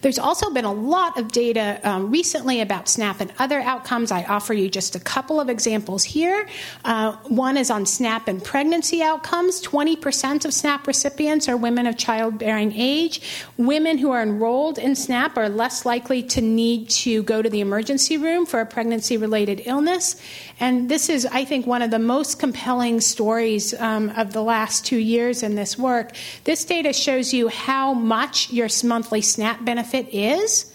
There's 0.00 0.18
also 0.18 0.50
been 0.50 0.64
a 0.64 0.72
lot 0.72 1.18
of 1.18 1.32
data 1.32 1.80
um, 1.82 2.10
recently 2.10 2.60
about 2.60 2.88
SNAP 2.88 3.20
and 3.20 3.32
other 3.38 3.60
outcomes. 3.60 4.10
I 4.12 4.24
offer 4.24 4.54
you 4.54 4.68
just 4.68 4.94
a 4.94 5.00
couple 5.00 5.40
of 5.40 5.48
examples 5.48 6.04
here. 6.04 6.48
Uh, 6.84 7.16
one 7.24 7.56
is 7.56 7.70
on 7.70 7.86
SNAP 7.86 8.28
and 8.28 8.42
pregnancy 8.42 9.02
outcomes. 9.02 9.62
20% 9.62 10.44
of 10.44 10.54
SNAP 10.54 10.86
recipients 10.86 11.48
are 11.48 11.56
women 11.56 11.86
of 11.86 11.96
childbearing 11.96 12.72
age. 12.74 13.20
Women 13.56 13.98
who 13.98 14.10
are 14.10 14.22
enrolled 14.22 14.78
in 14.78 14.94
SNAP 14.94 15.36
are 15.36 15.48
less 15.48 15.84
likely 15.84 16.22
to 16.24 16.40
need 16.40 16.90
to 16.90 17.22
go 17.24 17.42
to 17.42 17.50
the 17.50 17.60
emergency 17.60 18.16
room 18.16 18.46
for 18.46 18.60
a 18.60 18.66
pregnancy 18.66 19.16
related 19.16 19.62
illness. 19.64 20.20
And 20.60 20.88
this 20.88 21.08
is, 21.08 21.26
I 21.26 21.44
think, 21.44 21.66
one 21.66 21.82
of 21.82 21.90
the 21.90 21.98
most 21.98 22.38
compelling 22.38 23.00
stories 23.00 23.74
um, 23.74 24.10
of 24.10 24.32
the 24.32 24.42
last 24.42 24.84
two 24.84 24.98
years 24.98 25.42
in 25.42 25.54
this 25.54 25.78
work. 25.78 26.12
This 26.44 26.64
data 26.64 26.92
shows 26.92 27.32
you 27.32 27.48
how 27.48 27.94
much 27.94 28.50
your 28.52 28.68
monthly 28.84 29.22
SNAP 29.22 29.64
benefit 29.64 29.77
is 30.14 30.74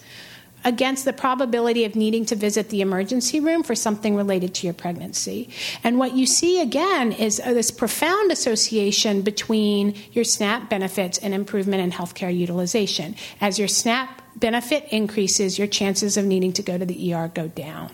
against 0.64 1.04
the 1.04 1.12
probability 1.12 1.84
of 1.84 1.94
needing 1.94 2.24
to 2.24 2.34
visit 2.34 2.70
the 2.70 2.80
emergency 2.80 3.38
room 3.38 3.62
for 3.62 3.74
something 3.74 4.16
related 4.16 4.54
to 4.54 4.66
your 4.66 4.74
pregnancy. 4.74 5.50
And 5.84 5.98
what 5.98 6.16
you 6.16 6.26
see 6.26 6.60
again 6.60 7.12
is 7.12 7.38
uh, 7.38 7.52
this 7.52 7.70
profound 7.70 8.32
association 8.32 9.22
between 9.22 9.94
your 10.12 10.24
SNAP 10.24 10.70
benefits 10.70 11.18
and 11.18 11.34
improvement 11.34 11.82
in 11.82 11.90
healthcare 11.90 12.34
utilization. 12.34 13.14
As 13.40 13.58
your 13.58 13.68
SNAP 13.68 14.22
benefit 14.36 14.86
increases, 14.90 15.58
your 15.58 15.66
chances 15.66 16.16
of 16.16 16.24
needing 16.24 16.52
to 16.52 16.62
go 16.62 16.76
to 16.76 16.84
the 16.84 17.14
ER 17.14 17.28
go 17.28 17.48
down. 17.48 17.90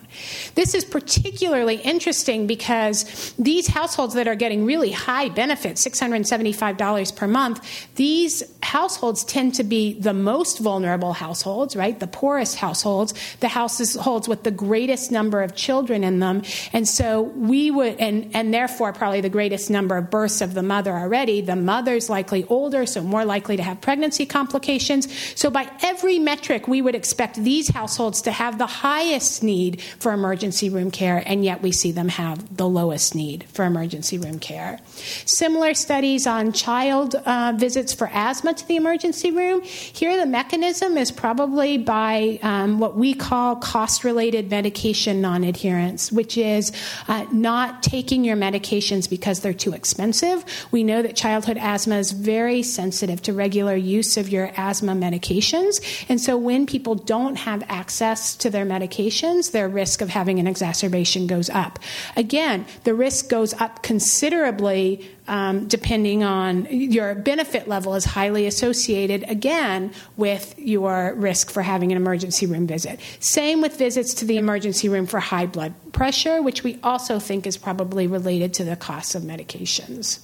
This 0.54 0.74
is 0.74 0.84
particularly 0.84 1.76
interesting 1.76 2.46
because 2.46 3.34
these 3.38 3.66
households 3.66 4.14
that 4.14 4.26
are 4.26 4.34
getting 4.34 4.64
really 4.64 4.90
high 4.90 5.28
benefits, 5.28 5.86
$675 5.86 7.16
per 7.16 7.26
month, 7.26 7.88
these 7.94 8.42
households 8.62 9.24
tend 9.24 9.54
to 9.54 9.64
be 9.64 9.98
the 10.00 10.14
most 10.14 10.58
vulnerable 10.58 11.12
households, 11.12 11.76
right? 11.76 11.98
The 11.98 12.06
poorest 12.06 12.56
households, 12.56 13.14
the 13.40 13.48
households 13.48 14.28
with 14.28 14.42
the 14.42 14.50
greatest 14.50 15.12
number 15.12 15.42
of 15.42 15.54
children 15.54 16.04
in 16.04 16.20
them. 16.20 16.42
And 16.72 16.88
so 16.88 17.22
we 17.22 17.70
would, 17.70 17.96
and, 17.98 18.30
and 18.34 18.52
therefore 18.52 18.92
probably 18.92 19.20
the 19.20 19.28
greatest 19.28 19.70
number 19.70 19.96
of 19.96 20.10
births 20.10 20.40
of 20.40 20.54
the 20.54 20.62
mother 20.62 20.92
already. 20.92 21.40
The 21.40 21.56
mother's 21.56 22.08
likely 22.08 22.44
older, 22.44 22.86
so 22.86 23.02
more 23.02 23.24
likely 23.24 23.56
to 23.56 23.62
have 23.62 23.80
pregnancy 23.80 24.26
complications. 24.26 25.08
So 25.38 25.50
by 25.50 25.70
every 25.82 26.18
metric, 26.18 26.39
we 26.66 26.82
would 26.82 26.94
expect 26.94 27.36
these 27.36 27.68
households 27.68 28.22
to 28.22 28.32
have 28.32 28.58
the 28.58 28.66
highest 28.66 29.42
need 29.42 29.80
for 29.98 30.12
emergency 30.12 30.68
room 30.68 30.90
care, 30.90 31.22
and 31.26 31.44
yet 31.44 31.62
we 31.62 31.72
see 31.72 31.92
them 31.92 32.08
have 32.08 32.56
the 32.56 32.68
lowest 32.68 33.14
need 33.14 33.44
for 33.52 33.64
emergency 33.64 34.18
room 34.18 34.38
care. 34.38 34.78
Similar 35.24 35.74
studies 35.74 36.26
on 36.26 36.52
child 36.52 37.14
uh, 37.14 37.54
visits 37.56 37.92
for 37.92 38.08
asthma 38.12 38.54
to 38.54 38.68
the 38.68 38.76
emergency 38.76 39.30
room. 39.30 39.62
Here, 39.62 40.16
the 40.16 40.26
mechanism 40.26 40.96
is 40.96 41.10
probably 41.10 41.78
by 41.78 42.38
um, 42.42 42.78
what 42.78 42.96
we 42.96 43.14
call 43.14 43.56
cost 43.56 44.04
related 44.04 44.50
medication 44.50 45.20
non 45.20 45.44
adherence, 45.44 46.12
which 46.12 46.36
is 46.36 46.72
uh, 47.08 47.26
not 47.32 47.82
taking 47.82 48.24
your 48.24 48.36
medications 48.36 49.08
because 49.08 49.40
they're 49.40 49.52
too 49.52 49.72
expensive. 49.72 50.44
We 50.70 50.84
know 50.84 51.02
that 51.02 51.16
childhood 51.16 51.58
asthma 51.58 51.96
is 51.96 52.12
very 52.12 52.62
sensitive 52.62 53.22
to 53.22 53.32
regular 53.32 53.76
use 53.76 54.16
of 54.16 54.28
your 54.28 54.52
asthma 54.56 54.92
medications. 54.92 55.80
And 56.08 56.19
so 56.20 56.36
when 56.36 56.66
people 56.66 56.94
don't 56.94 57.36
have 57.36 57.64
access 57.68 58.34
to 58.36 58.50
their 58.50 58.66
medications, 58.66 59.52
their 59.52 59.68
risk 59.68 60.00
of 60.00 60.08
having 60.10 60.38
an 60.38 60.46
exacerbation 60.46 61.26
goes 61.26 61.50
up. 61.50 61.78
Again, 62.16 62.66
the 62.84 62.94
risk 62.94 63.28
goes 63.28 63.54
up 63.54 63.82
considerably 63.82 65.08
um, 65.30 65.68
depending 65.68 66.24
on 66.24 66.66
your 66.70 67.14
benefit 67.14 67.68
level 67.68 67.94
is 67.94 68.04
highly 68.04 68.46
associated 68.46 69.22
again 69.30 69.92
with 70.16 70.58
your 70.58 71.14
risk 71.14 71.50
for 71.50 71.62
having 71.62 71.92
an 71.92 71.96
emergency 71.96 72.46
room 72.46 72.66
visit. 72.66 72.98
Same 73.20 73.60
with 73.62 73.78
visits 73.78 74.12
to 74.14 74.24
the 74.24 74.38
emergency 74.38 74.88
room 74.88 75.06
for 75.06 75.20
high 75.20 75.46
blood 75.46 75.72
pressure, 75.92 76.42
which 76.42 76.64
we 76.64 76.80
also 76.82 77.20
think 77.20 77.46
is 77.46 77.56
probably 77.56 78.08
related 78.08 78.52
to 78.54 78.64
the 78.64 78.74
cost 78.74 79.14
of 79.14 79.22
medications. 79.22 80.18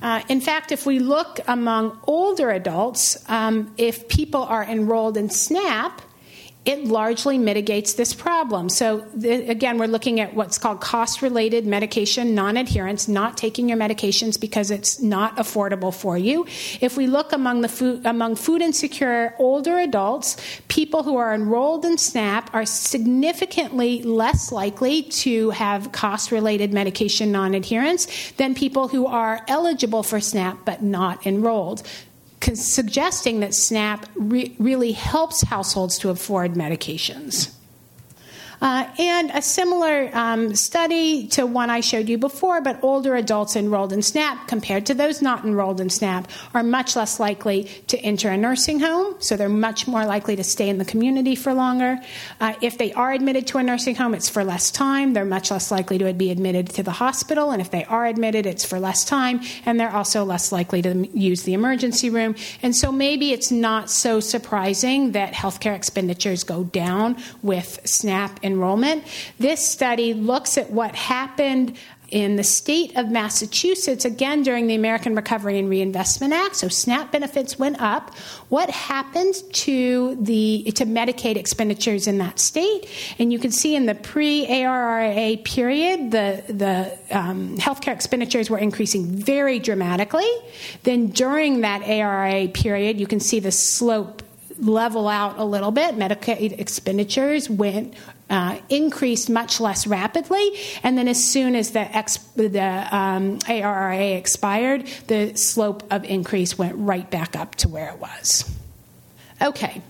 Uh, 0.00 0.22
in 0.28 0.40
fact, 0.40 0.70
if 0.70 0.86
we 0.86 0.98
look 0.98 1.40
among 1.48 1.98
older 2.04 2.50
adults, 2.50 3.18
um, 3.28 3.72
if 3.76 4.08
people 4.08 4.42
are 4.42 4.64
enrolled 4.64 5.16
in 5.16 5.28
SNAP, 5.28 6.00
it 6.68 6.84
largely 6.84 7.38
mitigates 7.38 7.94
this 7.94 8.12
problem. 8.12 8.68
So, 8.68 8.98
the, 9.14 9.48
again, 9.48 9.78
we're 9.78 9.86
looking 9.86 10.20
at 10.20 10.34
what's 10.34 10.58
called 10.58 10.82
cost 10.82 11.22
related 11.22 11.66
medication 11.66 12.34
non 12.34 12.58
adherence, 12.58 13.08
not 13.08 13.38
taking 13.38 13.70
your 13.70 13.78
medications 13.78 14.38
because 14.38 14.70
it's 14.70 15.00
not 15.00 15.38
affordable 15.38 15.94
for 15.94 16.18
you. 16.18 16.44
If 16.82 16.98
we 16.98 17.06
look 17.06 17.32
among, 17.32 17.62
the 17.62 17.70
food, 17.70 18.04
among 18.04 18.36
food 18.36 18.60
insecure 18.60 19.34
older 19.38 19.78
adults, 19.78 20.36
people 20.68 21.02
who 21.04 21.16
are 21.16 21.32
enrolled 21.34 21.86
in 21.86 21.96
SNAP 21.96 22.54
are 22.54 22.66
significantly 22.66 24.02
less 24.02 24.52
likely 24.52 25.04
to 25.04 25.48
have 25.50 25.90
cost 25.92 26.30
related 26.30 26.74
medication 26.74 27.32
non 27.32 27.54
adherence 27.54 28.32
than 28.32 28.54
people 28.54 28.88
who 28.88 29.06
are 29.06 29.40
eligible 29.48 30.02
for 30.02 30.20
SNAP 30.20 30.66
but 30.66 30.82
not 30.82 31.26
enrolled 31.26 31.82
suggesting 32.40 33.40
that 33.40 33.54
SNAP 33.54 34.06
re- 34.14 34.54
really 34.58 34.92
helps 34.92 35.42
households 35.42 35.98
to 35.98 36.10
afford 36.10 36.54
medications. 36.54 37.52
Uh, 38.60 38.88
and 38.98 39.30
a 39.32 39.42
similar 39.42 40.10
um, 40.14 40.54
study 40.54 41.28
to 41.28 41.46
one 41.46 41.70
I 41.70 41.80
showed 41.80 42.08
you 42.08 42.18
before, 42.18 42.60
but 42.60 42.82
older 42.82 43.14
adults 43.14 43.56
enrolled 43.56 43.92
in 43.92 44.02
SNAP 44.02 44.48
compared 44.48 44.86
to 44.86 44.94
those 44.94 45.22
not 45.22 45.44
enrolled 45.44 45.80
in 45.80 45.90
SNAP 45.90 46.28
are 46.54 46.62
much 46.62 46.96
less 46.96 47.20
likely 47.20 47.64
to 47.86 47.98
enter 47.98 48.30
a 48.30 48.36
nursing 48.36 48.80
home, 48.80 49.14
so 49.20 49.36
they're 49.36 49.48
much 49.48 49.86
more 49.86 50.04
likely 50.04 50.36
to 50.36 50.44
stay 50.44 50.68
in 50.68 50.78
the 50.78 50.84
community 50.84 51.34
for 51.34 51.54
longer. 51.54 51.98
Uh, 52.40 52.54
if 52.60 52.78
they 52.78 52.92
are 52.92 53.12
admitted 53.12 53.46
to 53.46 53.58
a 53.58 53.62
nursing 53.62 53.94
home, 53.94 54.14
it's 54.14 54.28
for 54.28 54.42
less 54.44 54.70
time. 54.70 55.12
They're 55.12 55.24
much 55.24 55.50
less 55.50 55.70
likely 55.70 55.98
to 55.98 56.12
be 56.12 56.30
admitted 56.30 56.68
to 56.70 56.82
the 56.82 56.90
hospital, 56.90 57.50
and 57.50 57.60
if 57.60 57.70
they 57.70 57.84
are 57.84 58.06
admitted, 58.06 58.46
it's 58.46 58.64
for 58.64 58.80
less 58.80 59.04
time, 59.04 59.40
and 59.66 59.78
they're 59.78 59.94
also 59.94 60.24
less 60.24 60.50
likely 60.50 60.82
to 60.82 61.06
use 61.16 61.42
the 61.42 61.54
emergency 61.54 62.10
room. 62.10 62.34
And 62.62 62.74
so 62.74 62.90
maybe 62.90 63.32
it's 63.32 63.52
not 63.52 63.90
so 63.90 64.20
surprising 64.20 65.12
that 65.12 65.32
healthcare 65.32 65.76
expenditures 65.76 66.42
go 66.44 66.64
down 66.64 67.16
with 67.42 67.80
SNAP 67.84 68.40
enrollment. 68.48 69.04
This 69.38 69.60
study 69.66 70.14
looks 70.14 70.58
at 70.58 70.70
what 70.70 70.94
happened 70.94 71.76
in 72.10 72.36
the 72.36 72.44
state 72.44 72.96
of 72.96 73.10
Massachusetts, 73.10 74.04
again 74.04 74.42
during 74.42 74.66
the 74.66 74.74
American 74.74 75.14
Recovery 75.14 75.58
and 75.58 75.68
Reinvestment 75.68 76.32
Act, 76.32 76.56
so 76.56 76.68
SNAP 76.68 77.12
benefits 77.12 77.58
went 77.58 77.80
up. 77.80 78.14
What 78.48 78.70
happened 78.70 79.34
to 79.52 80.16
the 80.18 80.72
to 80.74 80.86
Medicaid 80.86 81.36
expenditures 81.36 82.06
in 82.06 82.18
that 82.18 82.38
state? 82.38 82.88
And 83.18 83.30
you 83.32 83.38
can 83.38 83.52
see 83.52 83.76
in 83.76 83.84
the 83.84 83.94
pre-ARRA 83.94 85.36
period, 85.44 86.10
the 86.10 86.42
the 86.48 86.98
um, 87.10 87.58
healthcare 87.58 87.92
expenditures 87.92 88.48
were 88.48 88.58
increasing 88.58 89.04
very 89.04 89.58
dramatically. 89.58 90.30
Then 90.84 91.08
during 91.08 91.60
that 91.60 91.82
ARRA 91.82 92.48
period, 92.48 92.98
you 92.98 93.06
can 93.06 93.20
see 93.20 93.38
the 93.38 93.52
slope 93.52 94.22
level 94.58 95.08
out 95.08 95.38
a 95.38 95.44
little 95.44 95.70
bit. 95.70 95.96
Medicaid 95.96 96.58
expenditures 96.58 97.48
went 97.48 97.94
uh, 98.30 98.58
increased 98.68 99.30
much 99.30 99.60
less 99.60 99.86
rapidly, 99.86 100.52
and 100.82 100.98
then 100.98 101.08
as 101.08 101.22
soon 101.22 101.54
as 101.54 101.70
the, 101.70 101.80
ex- 101.96 102.18
the 102.36 102.96
um, 102.96 103.38
ARRA 103.48 104.16
expired, 104.16 104.86
the 105.06 105.34
slope 105.34 105.82
of 105.90 106.04
increase 106.04 106.58
went 106.58 106.74
right 106.76 107.10
back 107.10 107.36
up 107.36 107.54
to 107.56 107.68
where 107.68 107.88
it 107.88 107.98
was. 107.98 108.54
Okay, 109.40 109.80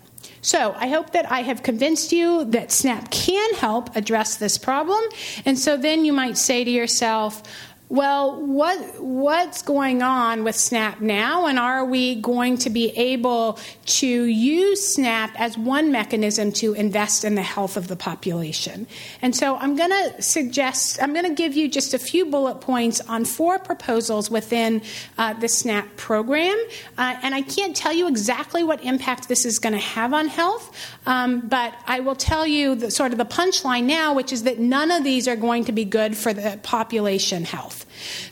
so 0.41 0.75
I 0.79 0.89
hope 0.89 1.11
that 1.11 1.31
I 1.31 1.41
have 1.41 1.63
convinced 1.63 2.13
you 2.13 2.45
that 2.47 2.71
SNAP 2.71 3.11
can 3.11 3.55
help 3.55 3.97
address 3.97 4.37
this 4.37 4.57
problem. 4.57 5.03
And 5.45 5.59
so 5.59 5.77
then 5.77 6.05
you 6.05 6.13
might 6.13 6.39
say 6.39 6.65
to 6.65 6.71
yourself, 6.71 7.43
well, 7.91 8.39
what 8.45 9.03
what's 9.03 9.63
going 9.63 10.03
on 10.03 10.45
with 10.45 10.57
SNAP 10.57 11.01
now, 11.01 11.47
and 11.47 11.59
are 11.59 11.87
we 11.87 12.17
going 12.17 12.59
to 12.59 12.71
be 12.71 12.91
able 12.91 13.59
to 13.87 14.25
use 14.25 14.95
SNAP 14.95 15.41
as 15.41 15.57
one 15.57 15.91
mechanism 15.91 16.53
to 16.53 16.75
invest 16.75 17.25
in 17.25 17.35
the 17.35 17.43
health 17.43 17.79
of 17.79 17.89
the 17.89 17.97
population? 17.97 18.87
And 19.23 19.35
so, 19.35 19.57
I'm 19.57 19.75
going 19.75 19.91
to 19.91 20.21
suggest 20.21 21.03
I'm 21.03 21.15
going 21.15 21.25
to 21.25 21.35
give 21.35 21.57
you 21.57 21.67
just 21.67 21.95
a 21.95 21.99
few 21.99 22.27
bullet 22.27 22.61
points 22.61 23.01
on 23.01 23.25
four 23.25 23.59
proposals 23.59 24.31
within 24.31 24.83
uh, 25.17 25.33
the 25.33 25.49
SNAP 25.49 25.97
program, 25.97 26.59
uh, 26.99 27.17
and 27.23 27.35
I 27.35 27.41
can't 27.41 27.75
tell 27.75 27.95
you 27.95 28.07
exactly 28.07 28.63
what 28.63 28.85
impact 28.85 29.29
this 29.29 29.47
is 29.47 29.59
going 29.59 29.73
to 29.73 29.79
have 29.79 30.13
on 30.13 30.29
health, 30.29 30.77
um, 31.07 31.41
but 31.41 31.75
I 31.87 32.01
will 32.01 32.17
tell 32.17 32.47
you 32.47 32.75
the 32.75 32.91
sort 32.91 33.13
of 33.13 33.19
the 33.19 33.25
punchline 33.25 33.85
now, 33.85 34.13
which 34.13 34.31
is 34.31 34.43
that 34.43 34.59
none 34.59 34.91
of 34.91 35.05
these 35.05 35.27
are 35.27 35.37
going 35.37 35.65
to 35.65 35.73
be 35.73 35.87
good 35.87 36.15
for 36.15 36.35
the 36.35 36.61
population 36.63 37.47
health. 37.47 37.78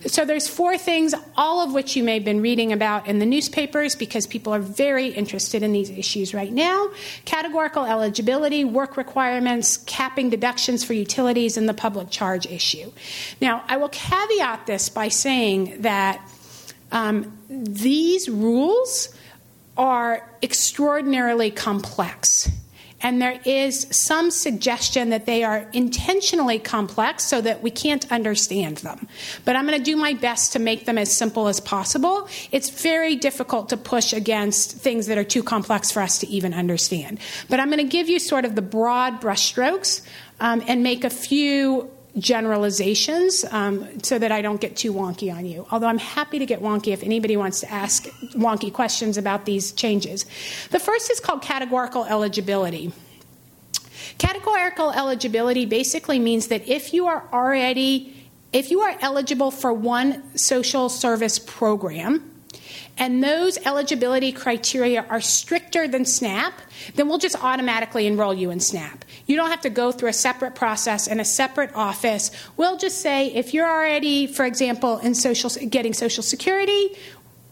So 0.07 0.25
there's 0.25 0.49
four 0.49 0.79
things, 0.79 1.15
all 1.37 1.65
of 1.65 1.73
which 1.73 1.97
you 1.97 2.05
may 2.05 2.15
have 2.15 2.25
been 2.25 2.41
reading 2.41 2.73
about 2.73 3.07
in 3.07 3.19
the 3.19 3.27
newspapers 3.27 3.95
because 3.95 4.27
people 4.27 4.55
are 4.55 4.61
very 4.61 5.09
interested 5.09 5.63
in 5.63 5.73
these 5.73 5.91
issues 5.91 6.35
right 6.35 6.53
now. 6.53 6.91
Categorical 7.25 7.85
eligibility, 7.85 8.65
work 8.65 8.97
requirements, 8.97 9.79
capping 9.79 10.31
deductions 10.31 10.85
for 10.85 10.93
utilities, 10.93 11.57
and 11.57 11.69
the 11.69 11.75
public 11.75 12.11
charge 12.11 12.47
issue. 12.47 12.93
Now, 13.41 13.65
I 13.69 13.77
will 13.77 13.89
caveat 13.89 14.67
this 14.67 14.89
by 14.89 15.09
saying 15.09 15.83
that 15.83 16.21
um, 16.93 17.37
these 17.49 18.29
rules 18.29 19.15
are 19.77 20.29
extraordinarily 20.43 21.51
complex 21.51 22.51
and 23.03 23.21
there 23.21 23.41
is 23.45 23.87
some 23.91 24.31
suggestion 24.31 25.11
that 25.11 25.27
they 25.27 25.45
are 25.45 25.69
intentionally 25.73 26.59
complex 26.59 27.25
so 27.25 27.41
that 27.41 27.63
we 27.63 27.71
can't 27.71 28.11
understand 28.11 28.79
them. 28.79 29.07
But 29.45 29.55
I'm 29.57 29.67
going 29.67 29.79
to 29.79 29.85
do 29.85 29.97
my 29.97 30.15
best 30.15 30.53
to 30.55 30.59
make 30.59 30.87
them 30.87 30.97
as 30.97 31.15
simple 31.15 31.49
as 31.49 31.61
possible. 31.61 32.29
It's 32.53 32.71
very 32.71 33.15
difficult 33.15 33.69
to 33.69 33.77
push 33.77 34.13
against 34.13 34.73
things 34.73 35.07
that 35.09 35.19
are 35.19 35.25
too 35.25 35.43
complex 35.43 35.91
for 35.91 36.01
us 36.01 36.19
to 36.21 36.29
even 36.29 36.55
understand. 36.55 37.21
But 37.49 37.61
I'm 37.61 37.69
going 37.69 37.79
to 37.79 37.91
give 37.91 38.09
you 38.09 38.19
sort 38.19 38.45
of 38.45 38.55
the 38.55 38.63
broad 38.63 39.21
brushstrokes 39.21 40.03
um, 40.41 40.63
and 40.67 40.83
make 40.83 41.05
a 41.05 41.11
few 41.11 41.91
generalizations 42.19 43.45
um, 43.51 44.01
so 44.03 44.19
that 44.19 44.33
I 44.33 44.41
don't 44.43 44.61
get 44.61 44.77
too 44.77 44.93
wonky 44.93 45.35
on 45.35 45.45
you. 45.45 45.67
Although 45.71 45.89
I'm 45.89 45.99
happy 45.99 46.39
to 46.39 46.47
get 46.47 46.63
wonky 46.63 46.93
if 46.93 47.03
anybody 47.03 47.37
wants 47.37 47.61
to 47.61 47.71
ask 47.71 48.05
wonky 48.35 48.73
questions 48.73 49.19
about 49.19 49.45
these 49.45 49.73
changes. 49.73 50.25
The 50.71 50.79
first 50.79 51.11
is 51.11 51.21
called 51.21 51.43
categorical 51.43 52.05
eligibility. 52.05 52.93
Categorical 54.19 54.93
eligibility 54.93 55.67
basically 55.67 56.19
means 56.19 56.49
that 56.49 56.67
if 56.69 56.95
you 56.95 57.07
are 57.07 57.29
already 57.33 58.13
if 58.53 58.71
you 58.71 58.81
are 58.81 58.97
eligible 59.01 59.51
for 59.51 59.73
one 59.73 60.23
social 60.37 60.89
service 60.89 61.39
program, 61.39 62.36
and 62.99 63.23
those 63.23 63.59
eligibility 63.59 64.33
criteria 64.33 65.05
are 65.09 65.21
stricter 65.21 65.87
than 65.87 66.05
SNAP, 66.05 66.55
then 66.95 67.09
we'll 67.09 67.19
just 67.19 67.43
automatically 67.43 68.07
enroll 68.07 68.33
you 68.33 68.51
in 68.51 68.61
SNAP. 68.61 69.05
You 69.27 69.37
don't 69.37 69.51
have 69.51 69.61
to 69.63 69.71
go 69.71 69.93
through 69.93 70.11
a 70.11 70.15
separate 70.15 70.55
process 70.55 71.07
in 71.07 71.21
a 71.21 71.25
separate 71.25 71.71
office. 71.75 72.31
We'll 72.57 72.79
just 72.79 73.01
say 73.01 73.29
if 73.35 73.53
you're 73.53 73.69
already, 73.69 74.27
for 74.27 74.47
example, 74.47 74.99
in 74.99 75.15
social 75.15 75.51
getting 75.69 75.93
Social 75.93 76.23
Security, 76.23 76.97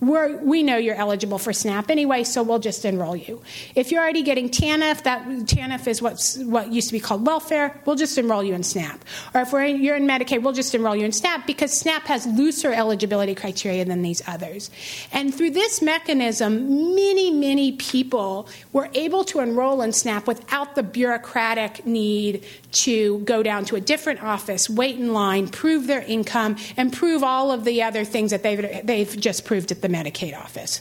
we're, 0.09 0.37
we 0.39 0.63
know 0.63 0.77
you're 0.77 0.95
eligible 0.95 1.39
for 1.39 1.53
SNAP 1.53 1.91
anyway, 1.91 2.25
so 2.25 2.43
we'll 2.43 2.59
just 2.59 2.85
enroll 2.85 3.17
you. 3.17 3.43
If 3.75 3.91
you're 3.91 4.03
already 4.03 4.23
getting 4.23 4.49
TANF, 4.49 5.03
that 5.05 5.27
TANF 5.27 5.87
is 5.87 6.03
what's, 6.03 6.39
what 6.39 6.73
used 6.73 6.89
to 6.89 6.93
be 6.93 7.01
called 7.01 7.27
welfare, 7.27 7.81
we'll 7.85 7.97
just 7.97 8.17
enroll 8.19 8.43
you 8.43 8.55
in 8.55 8.63
SNAP. 8.63 9.05
Or 9.35 9.43
if 9.43 9.53
we're, 9.53 9.65
you're 9.65 9.97
in 9.97 10.07
Medicaid, 10.07 10.43
we'll 10.43 10.53
just 10.53 10.75
enroll 10.75 10.97
you 10.97 11.05
in 11.05 11.13
SNAP 11.13 11.47
because 11.47 11.79
SNAP 11.79 12.03
has 12.05 12.27
looser 12.27 12.73
eligibility 12.73 13.35
criteria 13.35 13.85
than 13.85 14.03
these 14.03 14.23
others. 14.27 14.71
And 15.13 15.35
through 15.35 15.51
this 15.51 15.83
mechanism, 15.83 16.95
many, 16.95 17.31
many 17.31 17.73
people 17.73 18.49
were 18.73 18.89
able 18.95 19.25
to 19.25 19.41
enroll 19.41 19.83
in 19.83 19.93
SNAP 19.93 20.27
without 20.27 20.75
the 20.75 20.83
bureaucratic 20.83 21.87
need 21.87 22.45
to 22.73 23.19
go 23.21 23.43
down 23.43 23.65
to 23.67 23.77
a 23.77 23.81
different 23.81 24.23
office, 24.23 24.69
wait 24.69 24.97
in 24.97 25.13
line, 25.13 25.49
prove 25.49 25.87
their 25.87 26.03
income, 26.03 26.57
and 26.77 26.93
prove 26.93 27.23
all 27.23 27.53
of 27.53 27.65
the 27.65 27.83
other 27.83 28.05
things 28.05 28.31
that 28.31 28.43
they've, 28.43 28.85
they've 28.85 29.19
just 29.19 29.45
proved 29.45 29.71
at 29.71 29.83
the 29.83 29.89
Medicaid 29.95 30.35
office. 30.37 30.81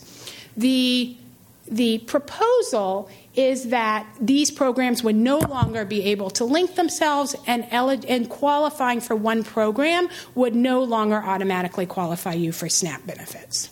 The, 0.57 1.15
the 1.67 1.99
proposal 1.99 3.09
is 3.35 3.69
that 3.69 4.05
these 4.19 4.51
programs 4.51 5.03
would 5.03 5.15
no 5.15 5.39
longer 5.39 5.85
be 5.85 6.03
able 6.13 6.29
to 6.29 6.45
link 6.45 6.75
themselves, 6.75 7.35
and, 7.47 7.65
and 7.71 8.29
qualifying 8.29 9.01
for 9.01 9.15
one 9.15 9.43
program 9.43 10.07
would 10.35 10.55
no 10.55 10.83
longer 10.83 11.15
automatically 11.15 11.85
qualify 11.85 12.33
you 12.33 12.51
for 12.51 12.69
SNAP 12.69 13.05
benefits. 13.07 13.69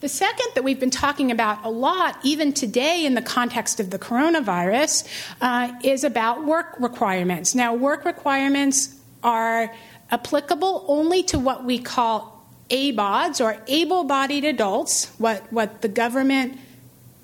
The 0.00 0.08
second 0.08 0.48
that 0.54 0.62
we've 0.62 0.78
been 0.78 0.90
talking 0.90 1.30
about 1.30 1.64
a 1.64 1.70
lot, 1.70 2.18
even 2.22 2.52
today 2.52 3.06
in 3.06 3.14
the 3.14 3.22
context 3.22 3.80
of 3.80 3.90
the 3.90 3.98
coronavirus, 3.98 5.08
uh, 5.40 5.72
is 5.82 6.04
about 6.04 6.44
work 6.44 6.76
requirements. 6.78 7.54
Now, 7.54 7.74
work 7.74 8.04
requirements 8.04 8.94
are 9.22 9.74
applicable 10.10 10.84
only 10.86 11.22
to 11.24 11.38
what 11.38 11.64
we 11.64 11.78
call 11.78 12.35
ABAWDs 12.70 13.44
or 13.44 13.56
able 13.68 14.04
bodied 14.04 14.44
adults, 14.44 15.06
what, 15.18 15.52
what 15.52 15.82
the 15.82 15.88
government 15.88 16.58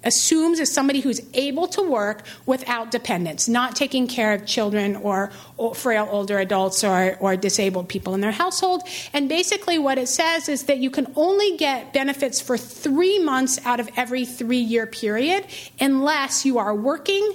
assumes 0.04 0.60
is 0.60 0.72
somebody 0.72 1.00
who's 1.00 1.20
able 1.34 1.68
to 1.68 1.82
work 1.82 2.22
without 2.46 2.90
dependents, 2.90 3.48
not 3.48 3.76
taking 3.76 4.06
care 4.06 4.32
of 4.32 4.46
children 4.46 4.96
or, 4.96 5.30
or, 5.56 5.74
frail 5.74 6.08
older 6.10 6.38
adults 6.38 6.84
or, 6.84 7.16
or 7.20 7.36
disabled 7.36 7.88
people 7.88 8.14
in 8.14 8.20
their 8.20 8.32
household. 8.32 8.82
And 9.12 9.28
basically, 9.28 9.78
what 9.78 9.98
it 9.98 10.08
says 10.08 10.48
is 10.48 10.64
that 10.64 10.78
you 10.78 10.90
can 10.90 11.12
only 11.16 11.56
get 11.56 11.92
benefits 11.92 12.40
for 12.40 12.58
three 12.58 13.18
months 13.18 13.64
out 13.64 13.80
of 13.80 13.88
every 13.96 14.24
three 14.24 14.58
year 14.58 14.86
period 14.86 15.46
unless 15.80 16.44
you 16.44 16.58
are 16.58 16.74
working. 16.74 17.32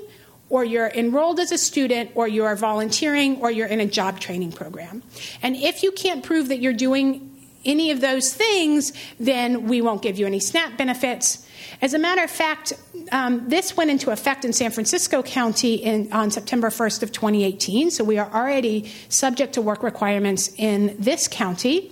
Or 0.49 0.63
you're 0.63 0.87
enrolled 0.87 1.41
as 1.41 1.51
a 1.51 1.57
student, 1.57 2.11
or 2.15 2.25
you 2.25 2.45
are 2.45 2.55
volunteering, 2.55 3.41
or 3.41 3.51
you're 3.51 3.67
in 3.67 3.81
a 3.81 3.85
job 3.85 4.21
training 4.21 4.53
program. 4.53 5.03
And 5.41 5.57
if 5.57 5.83
you 5.83 5.91
can't 5.91 6.23
prove 6.23 6.47
that 6.47 6.59
you're 6.59 6.71
doing 6.71 7.36
any 7.65 7.91
of 7.91 8.01
those 8.01 8.33
things, 8.33 8.93
then 9.19 9.67
we 9.67 9.81
won't 9.81 10.01
give 10.01 10.17
you 10.17 10.25
any 10.25 10.39
SNAP 10.39 10.77
benefits 10.77 11.47
as 11.81 11.93
a 11.93 11.99
matter 11.99 12.23
of 12.23 12.31
fact, 12.31 12.73
um, 13.11 13.47
this 13.47 13.77
went 13.77 13.91
into 13.91 14.09
effect 14.09 14.45
in 14.45 14.53
San 14.53 14.71
Francisco 14.71 15.21
County 15.21 15.75
in, 15.75 16.11
on 16.11 16.31
September 16.31 16.69
1st 16.69 17.03
of 17.03 17.11
2018, 17.11 17.91
so 17.91 18.03
we 18.03 18.17
are 18.17 18.31
already 18.33 18.91
subject 19.09 19.53
to 19.53 19.61
work 19.61 19.83
requirements 19.83 20.53
in 20.57 20.95
this 20.97 21.27
county. 21.27 21.91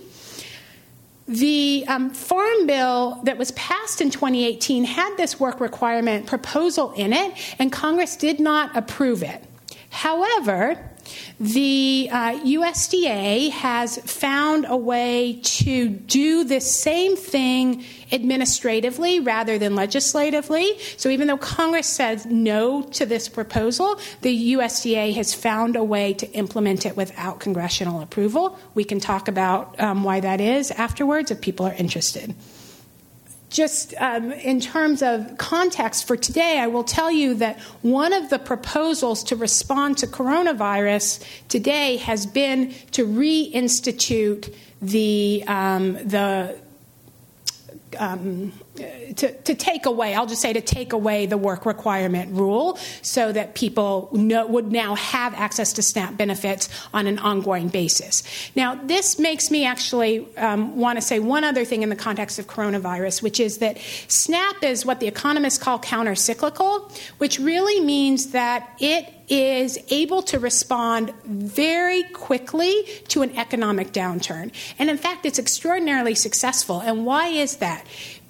The 1.28 1.84
um, 1.88 2.10
Farm 2.10 2.66
Bill 2.66 3.20
that 3.24 3.38
was 3.38 3.50
passed 3.52 4.00
in 4.00 4.10
2018 4.10 4.84
had 4.84 5.16
this 5.16 5.38
work 5.38 5.60
requirement 5.60 6.26
proposal 6.26 6.92
in 6.92 7.12
it, 7.12 7.34
and 7.58 7.72
Congress 7.72 8.16
did 8.16 8.40
not 8.40 8.76
approve 8.76 9.22
it. 9.22 9.42
However, 9.90 10.90
the 11.38 12.08
uh, 12.10 12.38
USDA 12.40 13.50
has 13.50 13.98
found 13.98 14.66
a 14.68 14.76
way 14.76 15.40
to 15.42 15.88
do 15.88 16.44
the 16.44 16.60
same 16.60 17.16
thing 17.16 17.84
administratively 18.12 19.20
rather 19.20 19.58
than 19.58 19.74
legislatively. 19.74 20.78
So 20.96 21.08
even 21.08 21.26
though 21.26 21.36
Congress 21.36 21.88
said 21.88 22.26
no 22.26 22.82
to 22.82 23.06
this 23.06 23.28
proposal, 23.28 24.00
the 24.22 24.54
USDA 24.54 25.14
has 25.14 25.34
found 25.34 25.76
a 25.76 25.84
way 25.84 26.14
to 26.14 26.30
implement 26.32 26.86
it 26.86 26.96
without 26.96 27.40
congressional 27.40 28.00
approval. 28.00 28.58
We 28.74 28.84
can 28.84 29.00
talk 29.00 29.28
about 29.28 29.78
um, 29.80 30.04
why 30.04 30.20
that 30.20 30.40
is 30.40 30.70
afterwards 30.70 31.30
if 31.30 31.40
people 31.40 31.66
are 31.66 31.74
interested 31.74 32.34
just 33.56 33.94
um, 33.98 34.32
in 34.32 34.60
terms 34.60 35.02
of 35.02 35.38
context 35.38 36.06
for 36.06 36.14
today, 36.14 36.58
I 36.58 36.66
will 36.66 36.84
tell 36.84 37.10
you 37.10 37.32
that 37.36 37.58
one 37.80 38.12
of 38.12 38.28
the 38.28 38.38
proposals 38.38 39.24
to 39.24 39.36
respond 39.36 39.96
to 39.98 40.06
coronavirus 40.06 41.24
today 41.48 41.96
has 41.96 42.26
been 42.26 42.74
to 42.92 43.06
reinstitute 43.06 44.54
the 44.82 45.42
um, 45.46 45.94
the 45.94 46.58
um, 47.98 48.52
to, 48.76 49.32
to, 49.32 49.54
take 49.54 49.86
away, 49.86 50.14
I'll 50.14 50.26
just 50.26 50.42
say 50.42 50.52
to 50.52 50.60
take 50.60 50.92
away 50.92 51.26
the 51.26 51.38
work 51.38 51.66
requirement 51.66 52.32
rule 52.32 52.78
so 53.02 53.32
that 53.32 53.54
people 53.54 54.08
know, 54.12 54.46
would 54.46 54.70
now 54.70 54.94
have 54.94 55.34
access 55.34 55.72
to 55.74 55.82
SNAP 55.82 56.16
benefits 56.16 56.68
on 56.92 57.06
an 57.06 57.18
ongoing 57.18 57.68
basis. 57.68 58.22
Now, 58.54 58.74
this 58.74 59.18
makes 59.18 59.50
me 59.50 59.64
actually 59.64 60.26
um, 60.36 60.76
want 60.76 60.98
to 60.98 61.02
say 61.02 61.18
one 61.18 61.44
other 61.44 61.64
thing 61.64 61.82
in 61.82 61.88
the 61.88 61.96
context 61.96 62.38
of 62.38 62.46
coronavirus, 62.46 63.22
which 63.22 63.40
is 63.40 63.58
that 63.58 63.78
SNAP 64.08 64.62
is 64.62 64.84
what 64.84 65.00
the 65.00 65.06
economists 65.06 65.58
call 65.58 65.78
countercyclical, 65.78 66.92
which 67.18 67.38
really 67.38 67.80
means 67.80 68.28
that 68.28 68.70
it 68.78 69.12
is 69.28 69.78
able 69.90 70.22
to 70.22 70.38
respond 70.38 71.12
very 71.24 72.04
quickly 72.04 72.84
to 73.08 73.22
an 73.22 73.36
economic 73.36 73.92
downturn. 73.92 74.52
And 74.78 74.88
in 74.88 74.96
fact, 74.96 75.26
it's 75.26 75.38
extraordinarily 75.38 76.14
successful. 76.14 76.80
And 76.80 77.04
why 77.04 77.28
is 77.28 77.56
that? 77.56 77.84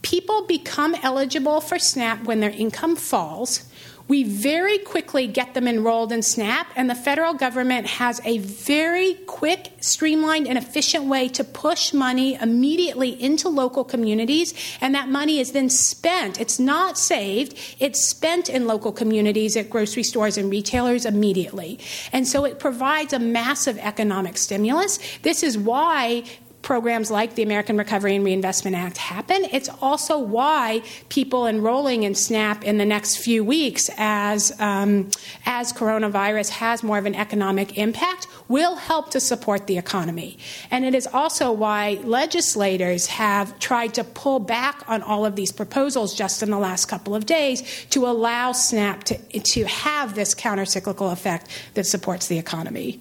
People 0.06 0.46
become 0.46 0.94
eligible 1.02 1.60
for 1.60 1.80
SNAP 1.80 2.22
when 2.26 2.38
their 2.38 2.50
income 2.50 2.94
falls. 2.94 3.68
We 4.06 4.22
very 4.22 4.78
quickly 4.78 5.26
get 5.26 5.54
them 5.54 5.66
enrolled 5.66 6.12
in 6.12 6.22
SNAP, 6.22 6.68
and 6.76 6.88
the 6.88 6.94
federal 6.94 7.34
government 7.34 7.88
has 7.88 8.20
a 8.24 8.38
very 8.38 9.14
quick, 9.26 9.72
streamlined, 9.80 10.46
and 10.46 10.56
efficient 10.56 11.06
way 11.06 11.26
to 11.30 11.42
push 11.42 11.92
money 11.92 12.34
immediately 12.34 13.20
into 13.20 13.48
local 13.48 13.82
communities, 13.82 14.54
and 14.80 14.94
that 14.94 15.08
money 15.08 15.40
is 15.40 15.50
then 15.50 15.68
spent. 15.68 16.40
It's 16.40 16.60
not 16.60 16.96
saved, 16.96 17.58
it's 17.80 18.00
spent 18.06 18.48
in 18.48 18.68
local 18.68 18.92
communities 18.92 19.56
at 19.56 19.68
grocery 19.70 20.04
stores 20.04 20.38
and 20.38 20.52
retailers 20.52 21.04
immediately. 21.04 21.80
And 22.12 22.28
so 22.28 22.44
it 22.44 22.60
provides 22.60 23.12
a 23.12 23.18
massive 23.18 23.76
economic 23.78 24.38
stimulus. 24.38 25.00
This 25.22 25.42
is 25.42 25.58
why 25.58 26.22
programs 26.66 27.12
like 27.12 27.36
the 27.36 27.44
American 27.44 27.78
Recovery 27.78 28.16
and 28.16 28.24
Reinvestment 28.24 28.74
Act 28.74 28.96
happen. 28.96 29.44
It's 29.52 29.68
also 29.80 30.18
why 30.18 30.82
people 31.08 31.46
enrolling 31.46 32.02
in 32.02 32.16
SNAP 32.16 32.64
in 32.64 32.76
the 32.76 32.84
next 32.84 33.18
few 33.18 33.44
weeks, 33.44 33.88
as 33.96 34.52
um, 34.58 35.08
as 35.46 35.72
coronavirus 35.72 36.48
has 36.50 36.82
more 36.82 36.98
of 36.98 37.06
an 37.06 37.14
economic 37.14 37.78
impact, 37.78 38.26
will 38.48 38.74
help 38.74 39.10
to 39.10 39.20
support 39.20 39.68
the 39.68 39.78
economy. 39.78 40.38
And 40.68 40.84
it 40.84 40.96
is 40.96 41.06
also 41.06 41.52
why 41.52 42.00
legislators 42.02 43.06
have 43.06 43.56
tried 43.60 43.94
to 43.94 44.02
pull 44.02 44.40
back 44.40 44.82
on 44.88 45.02
all 45.02 45.24
of 45.24 45.36
these 45.36 45.52
proposals 45.52 46.16
just 46.16 46.42
in 46.42 46.50
the 46.50 46.58
last 46.58 46.86
couple 46.86 47.14
of 47.14 47.26
days 47.26 47.86
to 47.90 48.06
allow 48.06 48.50
SNAP 48.50 49.04
to, 49.04 49.38
to 49.38 49.64
have 49.66 50.16
this 50.16 50.34
countercyclical 50.34 51.12
effect 51.12 51.48
that 51.74 51.86
supports 51.86 52.26
the 52.26 52.38
economy 52.40 53.00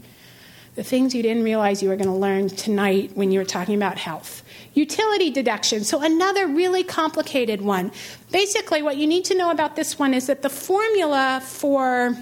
the 0.75 0.83
things 0.83 1.15
you 1.15 1.23
didn't 1.23 1.43
realize 1.43 1.81
you 1.81 1.89
were 1.89 1.95
going 1.95 2.09
to 2.09 2.13
learn 2.13 2.49
tonight 2.49 3.11
when 3.15 3.31
you 3.31 3.39
were 3.39 3.45
talking 3.45 3.75
about 3.75 3.97
health. 3.97 4.43
Utility 4.73 5.31
deduction. 5.31 5.83
So, 5.83 6.01
another 6.01 6.47
really 6.47 6.83
complicated 6.83 7.61
one. 7.61 7.91
Basically, 8.31 8.81
what 8.81 8.97
you 8.97 9.07
need 9.07 9.25
to 9.25 9.37
know 9.37 9.51
about 9.51 9.75
this 9.75 9.97
one 9.97 10.13
is 10.13 10.27
that 10.27 10.41
the 10.41 10.49
formula 10.49 11.41
for 11.43 12.17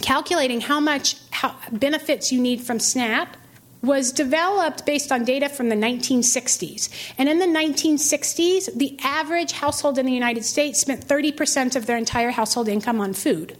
calculating 0.00 0.60
how 0.60 0.80
much 0.80 1.16
how 1.30 1.54
benefits 1.70 2.32
you 2.32 2.40
need 2.40 2.60
from 2.60 2.80
SNAP 2.80 3.36
was 3.82 4.12
developed 4.12 4.86
based 4.86 5.10
on 5.10 5.24
data 5.24 5.48
from 5.48 5.68
the 5.68 5.74
1960s. 5.74 6.88
And 7.18 7.28
in 7.28 7.38
the 7.38 7.46
1960s, 7.46 8.76
the 8.76 8.96
average 9.02 9.52
household 9.52 9.98
in 9.98 10.06
the 10.06 10.12
United 10.12 10.44
States 10.44 10.80
spent 10.80 11.06
30% 11.06 11.74
of 11.74 11.86
their 11.86 11.96
entire 11.96 12.30
household 12.30 12.68
income 12.68 13.00
on 13.00 13.12
food. 13.12 13.58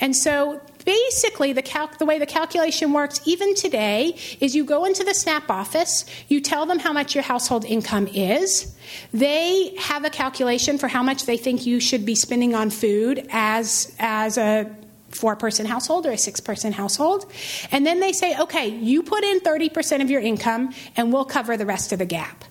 And 0.00 0.16
so 0.16 0.60
basically 0.84 1.52
the, 1.52 1.88
the 1.98 2.06
way 2.06 2.18
the 2.18 2.26
calculation 2.26 2.92
works 2.92 3.20
even 3.24 3.54
today 3.54 4.16
is 4.40 4.54
you 4.54 4.64
go 4.64 4.84
into 4.84 5.04
the 5.04 5.14
snap 5.14 5.50
office 5.50 6.04
you 6.28 6.40
tell 6.40 6.66
them 6.66 6.78
how 6.78 6.92
much 6.92 7.14
your 7.14 7.24
household 7.24 7.64
income 7.64 8.06
is. 8.08 8.74
They 9.12 9.74
have 9.78 10.04
a 10.04 10.10
calculation 10.10 10.78
for 10.78 10.88
how 10.88 11.02
much 11.02 11.26
they 11.26 11.36
think 11.36 11.66
you 11.66 11.80
should 11.80 12.04
be 12.04 12.14
spending 12.14 12.54
on 12.54 12.70
food 12.70 13.26
as 13.30 13.94
as 13.98 14.38
a 14.38 14.74
four 15.10 15.36
person 15.36 15.64
household 15.64 16.06
or 16.06 16.10
a 16.10 16.18
six 16.18 16.40
person 16.40 16.72
household. 16.72 17.30
And 17.70 17.86
then 17.86 18.00
they 18.00 18.12
say 18.12 18.36
okay 18.38 18.68
you 18.68 19.02
put 19.02 19.24
in 19.24 19.40
30% 19.40 20.02
of 20.02 20.10
your 20.10 20.20
income 20.20 20.74
and 20.96 21.12
we'll 21.12 21.24
cover 21.24 21.56
the 21.56 21.66
rest 21.66 21.92
of 21.92 21.98
the 21.98 22.06
gap 22.06 22.44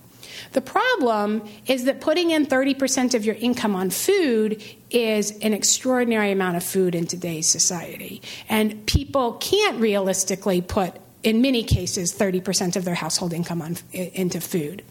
the 0.54 0.60
problem 0.60 1.42
is 1.66 1.84
that 1.84 2.00
putting 2.00 2.30
in 2.30 2.46
30% 2.46 3.14
of 3.14 3.24
your 3.24 3.34
income 3.34 3.76
on 3.76 3.90
food 3.90 4.62
is 4.90 5.32
an 5.38 5.52
extraordinary 5.52 6.30
amount 6.30 6.56
of 6.56 6.64
food 6.64 6.94
in 6.94 7.06
today's 7.06 7.46
society. 7.46 8.22
And 8.48 8.86
people 8.86 9.34
can't 9.34 9.78
realistically 9.80 10.62
put, 10.62 10.96
in 11.22 11.42
many 11.42 11.64
cases, 11.64 12.14
30% 12.14 12.76
of 12.76 12.84
their 12.84 12.94
household 12.94 13.32
income 13.32 13.60
on, 13.60 13.76
into 13.92 14.40
food. 14.40 14.82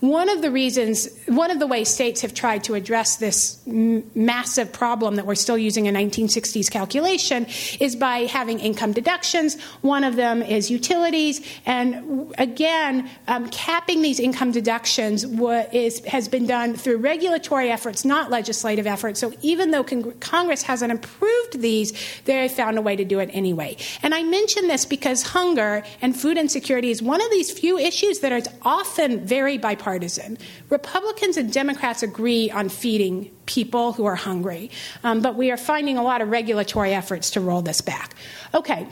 One 0.00 0.28
of 0.28 0.42
the 0.42 0.50
reasons, 0.50 1.08
one 1.26 1.50
of 1.50 1.58
the 1.58 1.66
ways 1.66 1.88
states 1.88 2.20
have 2.22 2.34
tried 2.34 2.64
to 2.64 2.74
address 2.74 3.16
this 3.16 3.60
m- 3.66 4.08
massive 4.14 4.72
problem 4.72 5.16
that 5.16 5.26
we're 5.26 5.34
still 5.34 5.58
using 5.58 5.88
a 5.88 5.92
1960s 5.92 6.70
calculation 6.70 7.46
is 7.80 7.96
by 7.96 8.20
having 8.20 8.58
income 8.58 8.92
deductions. 8.92 9.60
One 9.82 10.04
of 10.04 10.16
them 10.16 10.42
is 10.42 10.70
utilities. 10.70 11.40
And 11.66 12.32
again, 12.38 13.10
um, 13.28 13.48
capping 13.48 14.02
these 14.02 14.20
income 14.20 14.52
deductions 14.52 15.24
is, 15.24 16.04
has 16.06 16.28
been 16.28 16.46
done 16.46 16.74
through 16.74 16.98
regulatory 16.98 17.70
efforts, 17.70 18.04
not 18.04 18.30
legislative 18.30 18.86
efforts. 18.86 19.20
So 19.20 19.32
even 19.42 19.70
though 19.70 19.84
con- 19.84 20.12
Congress 20.20 20.62
hasn't 20.62 20.92
approved 20.92 21.60
these, 21.60 21.92
they 22.24 22.48
found 22.48 22.78
a 22.78 22.82
way 22.82 22.96
to 22.96 23.04
do 23.04 23.18
it 23.18 23.30
anyway. 23.32 23.76
And 24.02 24.14
I 24.14 24.22
mention 24.22 24.68
this 24.68 24.84
because 24.84 25.22
hunger 25.22 25.82
and 26.00 26.18
food 26.18 26.36
insecurity 26.36 26.90
is 26.90 27.02
one 27.02 27.20
of 27.20 27.30
these 27.30 27.50
few 27.50 27.78
issues 27.78 28.20
that 28.20 28.32
are 28.32 28.42
often 28.62 29.24
very 29.24 29.58
bipartisan. 29.64 30.36
Republicans 30.68 31.38
and 31.38 31.50
Democrats 31.50 32.02
agree 32.02 32.50
on 32.50 32.68
feeding 32.68 33.30
people 33.46 33.94
who 33.94 34.04
are 34.04 34.14
hungry, 34.14 34.70
um, 35.02 35.22
but 35.22 35.36
we 35.36 35.50
are 35.50 35.56
finding 35.56 35.96
a 35.96 36.02
lot 36.02 36.20
of 36.20 36.28
regulatory 36.28 36.92
efforts 36.92 37.30
to 37.30 37.40
roll 37.40 37.62
this 37.62 37.80
back. 37.80 38.14
Okay. 38.52 38.86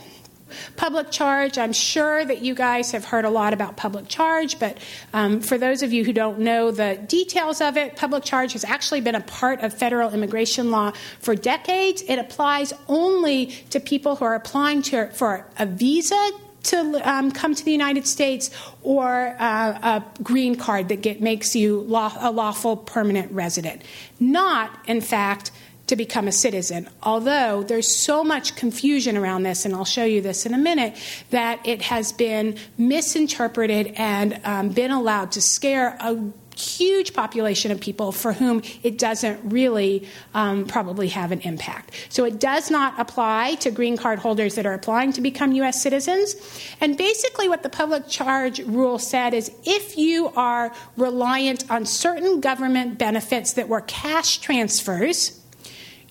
Public 0.75 1.11
charge, 1.11 1.57
I'm 1.59 1.73
sure 1.73 2.25
that 2.25 2.41
you 2.41 2.55
guys 2.55 2.91
have 2.91 3.05
heard 3.05 3.25
a 3.25 3.29
lot 3.29 3.53
about 3.53 3.77
public 3.77 4.07
charge, 4.07 4.57
but 4.57 4.77
um, 5.13 5.41
for 5.41 5.57
those 5.59 5.83
of 5.83 5.93
you 5.93 6.03
who 6.03 6.13
don't 6.13 6.39
know 6.39 6.71
the 6.71 6.99
details 7.07 7.61
of 7.61 7.77
it, 7.77 7.95
public 7.95 8.23
charge 8.23 8.53
has 8.53 8.63
actually 8.63 9.01
been 9.01 9.15
a 9.15 9.21
part 9.21 9.61
of 9.61 9.73
federal 9.73 10.11
immigration 10.11 10.71
law 10.71 10.91
for 11.19 11.35
decades. 11.35 12.03
It 12.07 12.17
applies 12.17 12.73
only 12.87 13.47
to 13.69 13.79
people 13.79 14.15
who 14.15 14.25
are 14.25 14.35
applying 14.35 14.81
to, 14.83 15.11
for 15.11 15.47
a 15.57 15.65
visa 15.67 16.31
to 16.63 17.01
um, 17.03 17.31
come 17.31 17.53
to 17.53 17.63
the 17.63 17.71
United 17.71 18.07
States 18.07 18.49
or 18.81 19.35
uh, 19.39 19.99
a 19.99 20.03
green 20.23 20.55
card 20.55 20.89
that 20.89 21.01
get, 21.01 21.21
makes 21.21 21.55
you 21.55 21.81
law, 21.81 22.13
a 22.19 22.31
lawful 22.31 22.77
permanent 22.77 23.31
resident. 23.31 23.81
Not, 24.19 24.77
in 24.87 25.01
fact, 25.01 25.51
to 25.87 25.95
become 25.95 26.27
a 26.27 26.31
citizen. 26.31 26.89
Although 27.01 27.63
there's 27.63 27.93
so 27.93 28.23
much 28.23 28.55
confusion 28.55 29.17
around 29.17 29.43
this, 29.43 29.65
and 29.65 29.75
I'll 29.75 29.83
show 29.85 30.05
you 30.05 30.21
this 30.21 30.45
in 30.45 30.53
a 30.53 30.57
minute, 30.57 30.95
that 31.29 31.59
it 31.67 31.81
has 31.83 32.13
been 32.13 32.57
misinterpreted 32.77 33.93
and 33.97 34.39
um, 34.45 34.69
been 34.69 34.91
allowed 34.91 35.33
to 35.33 35.41
scare 35.41 35.97
a 35.99 36.15
huge 36.55 37.13
population 37.13 37.71
of 37.71 37.79
people 37.79 38.11
for 38.11 38.33
whom 38.33 38.61
it 38.83 38.97
doesn't 38.97 39.39
really 39.43 40.07
um, 40.33 40.65
probably 40.65 41.07
have 41.09 41.31
an 41.31 41.41
impact. 41.41 41.91
So 42.09 42.25
it 42.25 42.39
does 42.39 42.69
not 42.69 42.99
apply 42.99 43.55
to 43.55 43.71
green 43.71 43.97
card 43.97 44.19
holders 44.19 44.55
that 44.55 44.65
are 44.65 44.73
applying 44.73 45.13
to 45.13 45.21
become 45.21 45.51
U.S. 45.53 45.81
citizens. 45.81 46.35
And 46.79 46.97
basically, 46.97 47.49
what 47.49 47.63
the 47.63 47.69
public 47.69 48.07
charge 48.07 48.59
rule 48.59 48.99
said 48.99 49.33
is 49.33 49.51
if 49.63 49.97
you 49.97 50.29
are 50.35 50.73
reliant 50.97 51.69
on 51.69 51.85
certain 51.85 52.39
government 52.39 52.97
benefits 52.97 53.53
that 53.53 53.69
were 53.69 53.81
cash 53.81 54.39
transfers, 54.39 55.39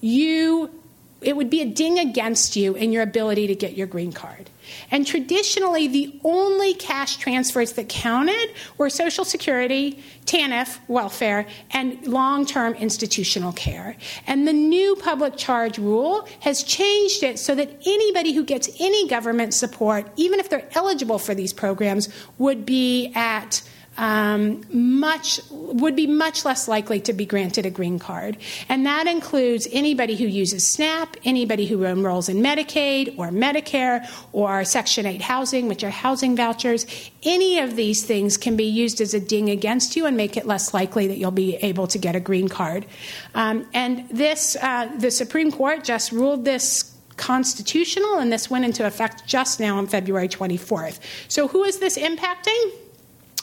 you 0.01 0.71
it 1.23 1.37
would 1.37 1.51
be 1.51 1.63
a 1.63 1.67
ding 1.67 1.99
against 1.99 2.57
you 2.57 2.75
in 2.75 2.93
your 2.93 3.03
ability 3.03 3.47
to 3.47 3.55
get 3.55 3.77
your 3.77 3.87
green 3.87 4.13
card. 4.13 4.51
And 4.91 5.07
traditionally, 5.07 5.89
the 5.89 6.19
only 6.25 6.75
cash 6.75 7.17
transfers 7.17 7.73
that 7.73 7.89
counted 7.89 8.53
were 8.79 8.91
Social 8.91 9.25
Security, 9.25 10.03
TANF, 10.27 10.79
welfare, 10.89 11.47
and 11.73 12.07
long 12.07 12.47
term 12.47 12.75
institutional 12.75 13.53
care. 13.53 13.97
And 14.27 14.47
the 14.47 14.53
new 14.53 14.97
public 14.97 15.37
charge 15.37 15.79
rule 15.79 16.29
has 16.41 16.63
changed 16.63 17.23
it 17.23 17.39
so 17.39 17.55
that 17.55 17.71
anybody 17.87 18.33
who 18.33 18.45
gets 18.45 18.69
any 18.81 19.09
government 19.09 19.55
support, 19.55 20.11
even 20.17 20.41
if 20.41 20.49
they're 20.49 20.69
eligible 20.75 21.19
for 21.19 21.35
these 21.35 21.53
programs, 21.53 22.09
would 22.39 22.65
be 22.67 23.13
at 23.15 23.63
um, 23.97 24.65
much 24.71 25.41
would 25.51 25.95
be 25.97 26.07
much 26.07 26.45
less 26.45 26.69
likely 26.69 27.01
to 27.01 27.13
be 27.13 27.27
granted 27.27 27.67
a 27.67 27.71
green 27.71 27.99
card, 27.99 28.37
and 28.69 28.87
that 28.87 29.07
includes 29.07 29.69
anybody 29.73 30.17
who 30.17 30.27
uses 30.27 30.67
SNAP, 30.67 31.17
anybody 31.25 31.67
who 31.67 31.85
enrolls 31.85 32.29
in 32.29 32.39
Medicaid 32.39 33.19
or 33.19 33.29
Medicare 33.29 34.09
or 34.33 34.65
Section 34.65 35.07
8 35.07 35.21
housing, 35.21 35.69
which 35.69 35.85
are 35.85 35.91
housing 35.91 36.37
vouchers. 36.37 36.87
Any 37.23 37.59
of 37.59 37.77
these 37.77 38.05
things 38.05 38.37
can 38.37 38.57
be 38.57 38.65
used 38.65 39.01
as 39.01 39.15
a 39.15 39.21
ding 39.21 39.51
against 39.51 39.97
you 39.97 40.07
and 40.07 40.17
make 40.17 40.37
it 40.37 40.47
less 40.47 40.75
likely 40.75 41.07
that 41.07 41.19
you'll 41.19 41.31
be 41.31 41.57
able 41.57 41.87
to 41.89 41.99
get 41.99 42.17
a 42.17 42.21
green 42.21 42.49
card. 42.49 42.87
Um, 43.35 43.67
and 43.75 44.09
this, 44.09 44.57
uh, 44.61 44.91
the 44.99 45.11
Supreme 45.11 45.53
Court 45.53 45.85
just 45.85 46.13
ruled 46.13 46.45
this 46.45 46.93
constitutional, 47.17 48.19
and 48.19 48.33
this 48.33 48.51
went 48.51 48.65
into 48.65 48.87
effect 48.87 49.27
just 49.27 49.61
now 49.61 49.79
on 49.79 49.87
February 49.87 50.29
24th. 50.29 50.99
So, 51.29 51.47
who 51.49 51.65
is 51.65 51.79
this 51.79 51.99
impacting? 51.99 52.73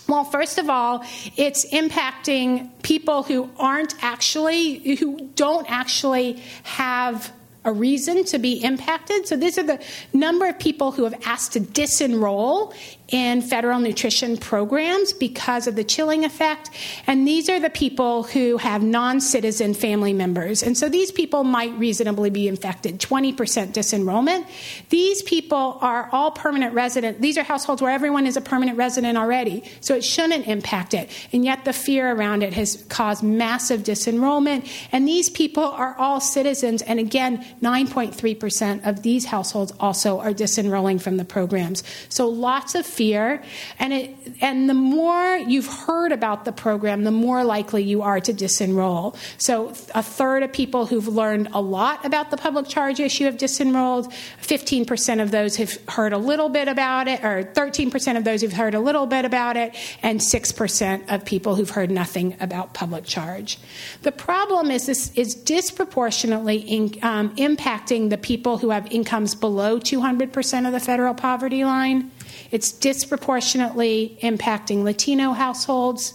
Well, 0.09 0.23
first 0.23 0.57
of 0.57 0.71
all, 0.71 1.05
it's 1.37 1.71
impacting 1.71 2.71
people 2.81 3.21
who 3.21 3.47
aren't 3.59 3.93
actually, 4.03 4.95
who 4.95 5.29
don't 5.35 5.69
actually 5.69 6.41
have 6.63 7.31
a 7.63 7.71
reason 7.71 8.23
to 8.23 8.39
be 8.39 8.53
impacted. 8.63 9.27
So 9.27 9.35
these 9.35 9.59
are 9.59 9.63
the 9.63 9.79
number 10.11 10.47
of 10.47 10.57
people 10.57 10.91
who 10.91 11.03
have 11.03 11.13
asked 11.27 11.53
to 11.53 11.59
disenroll 11.59 12.73
in 13.11 13.41
federal 13.41 13.79
nutrition 13.79 14.37
programs 14.37 15.13
because 15.13 15.67
of 15.67 15.75
the 15.75 15.83
chilling 15.83 16.25
effect. 16.25 16.69
And 17.07 17.27
these 17.27 17.49
are 17.49 17.59
the 17.59 17.69
people 17.69 18.23
who 18.23 18.57
have 18.57 18.83
non 18.83 19.21
citizen 19.21 19.73
family 19.73 20.13
members. 20.13 20.63
And 20.63 20.77
so 20.77 20.89
these 20.89 21.11
people 21.11 21.43
might 21.43 21.73
reasonably 21.77 22.29
be 22.29 22.47
infected 22.47 22.99
20% 22.99 23.35
disenrollment. 23.73 24.47
These 24.89 25.23
people 25.23 25.77
are 25.81 26.09
all 26.11 26.31
permanent 26.31 26.73
resident. 26.73 27.21
These 27.21 27.37
are 27.37 27.43
households 27.43 27.81
where 27.81 27.91
everyone 27.91 28.27
is 28.27 28.37
a 28.37 28.41
permanent 28.41 28.77
resident 28.77 29.17
already. 29.17 29.63
So 29.81 29.95
it 29.95 30.03
shouldn't 30.03 30.47
impact 30.47 30.93
it. 30.93 31.09
And 31.33 31.43
yet 31.43 31.65
the 31.65 31.73
fear 31.73 32.11
around 32.11 32.43
it 32.43 32.53
has 32.53 32.83
caused 32.89 33.23
massive 33.23 33.81
disenrollment. 33.81 34.69
And 34.91 35.07
these 35.07 35.29
people 35.29 35.63
are 35.63 35.95
all 35.97 36.19
citizens. 36.19 36.81
And 36.81 36.99
again, 36.99 37.45
9.3% 37.61 38.87
of 38.87 39.03
these 39.03 39.25
households 39.25 39.71
also 39.79 40.19
are 40.19 40.33
disenrolling 40.33 41.01
from 41.01 41.17
the 41.17 41.25
programs. 41.25 41.83
So 42.09 42.27
lots 42.27 42.75
of 42.75 42.85
fear. 42.99 43.41
And, 43.79 43.93
it, 43.93 44.13
and 44.41 44.69
the 44.69 44.73
more 44.73 45.37
you've 45.37 45.67
heard 45.87 46.11
about 46.11 46.43
the 46.43 46.51
program, 46.51 47.05
the 47.05 47.11
more 47.11 47.45
likely 47.45 47.81
you 47.81 48.01
are 48.01 48.19
to 48.19 48.33
disenroll. 48.33 49.15
So 49.37 49.69
a 49.95 50.03
third 50.03 50.43
of 50.43 50.51
people 50.51 50.85
who've 50.85 51.07
learned 51.07 51.47
a 51.53 51.61
lot 51.61 52.05
about 52.05 52.29
the 52.29 52.35
public 52.35 52.67
charge 52.67 52.99
issue 52.99 53.23
have 53.23 53.37
disenrolled. 53.37 54.11
15% 54.41 55.21
of 55.21 55.31
those 55.31 55.55
have 55.55 55.79
heard 55.87 56.11
a 56.11 56.17
little 56.17 56.49
bit 56.49 56.67
about 56.67 57.07
it, 57.07 57.23
or 57.23 57.45
13% 57.45 58.17
of 58.17 58.25
those 58.25 58.41
who've 58.41 58.51
heard 58.51 58.75
a 58.75 58.81
little 58.81 59.05
bit 59.05 59.23
about 59.23 59.55
it, 59.55 59.73
and 60.03 60.19
6% 60.19 61.09
of 61.09 61.23
people 61.23 61.55
who've 61.55 61.69
heard 61.69 61.91
nothing 61.91 62.35
about 62.41 62.73
public 62.73 63.05
charge. 63.05 63.59
The 64.01 64.11
problem 64.11 64.71
is 64.71 64.87
this 64.87 65.13
is 65.15 65.35
disproportionately 65.35 66.57
in, 66.57 66.95
um, 67.01 67.33
impacting 67.37 68.09
the 68.09 68.17
people 68.17 68.57
who 68.57 68.71
have 68.71 68.91
incomes 68.91 69.35
below 69.35 69.79
200% 69.79 70.67
of 70.67 70.73
the 70.73 70.81
federal 70.81 71.13
poverty 71.13 71.63
line. 71.63 72.11
It's 72.51 72.71
disproportionately 72.71 74.17
impacting 74.21 74.83
Latino 74.83 75.33
households, 75.33 76.13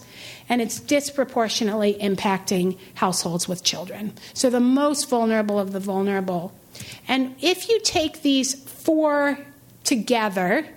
and 0.49 0.61
it's 0.61 0.79
disproportionately 0.79 1.95
impacting 1.95 2.77
households 2.95 3.47
with 3.47 3.63
children. 3.63 4.13
So, 4.33 4.49
the 4.49 4.59
most 4.59 5.09
vulnerable 5.09 5.59
of 5.59 5.71
the 5.71 5.79
vulnerable. 5.79 6.53
And 7.07 7.35
if 7.41 7.69
you 7.69 7.79
take 7.81 8.21
these 8.21 8.55
four 8.55 9.39
together, 9.83 10.67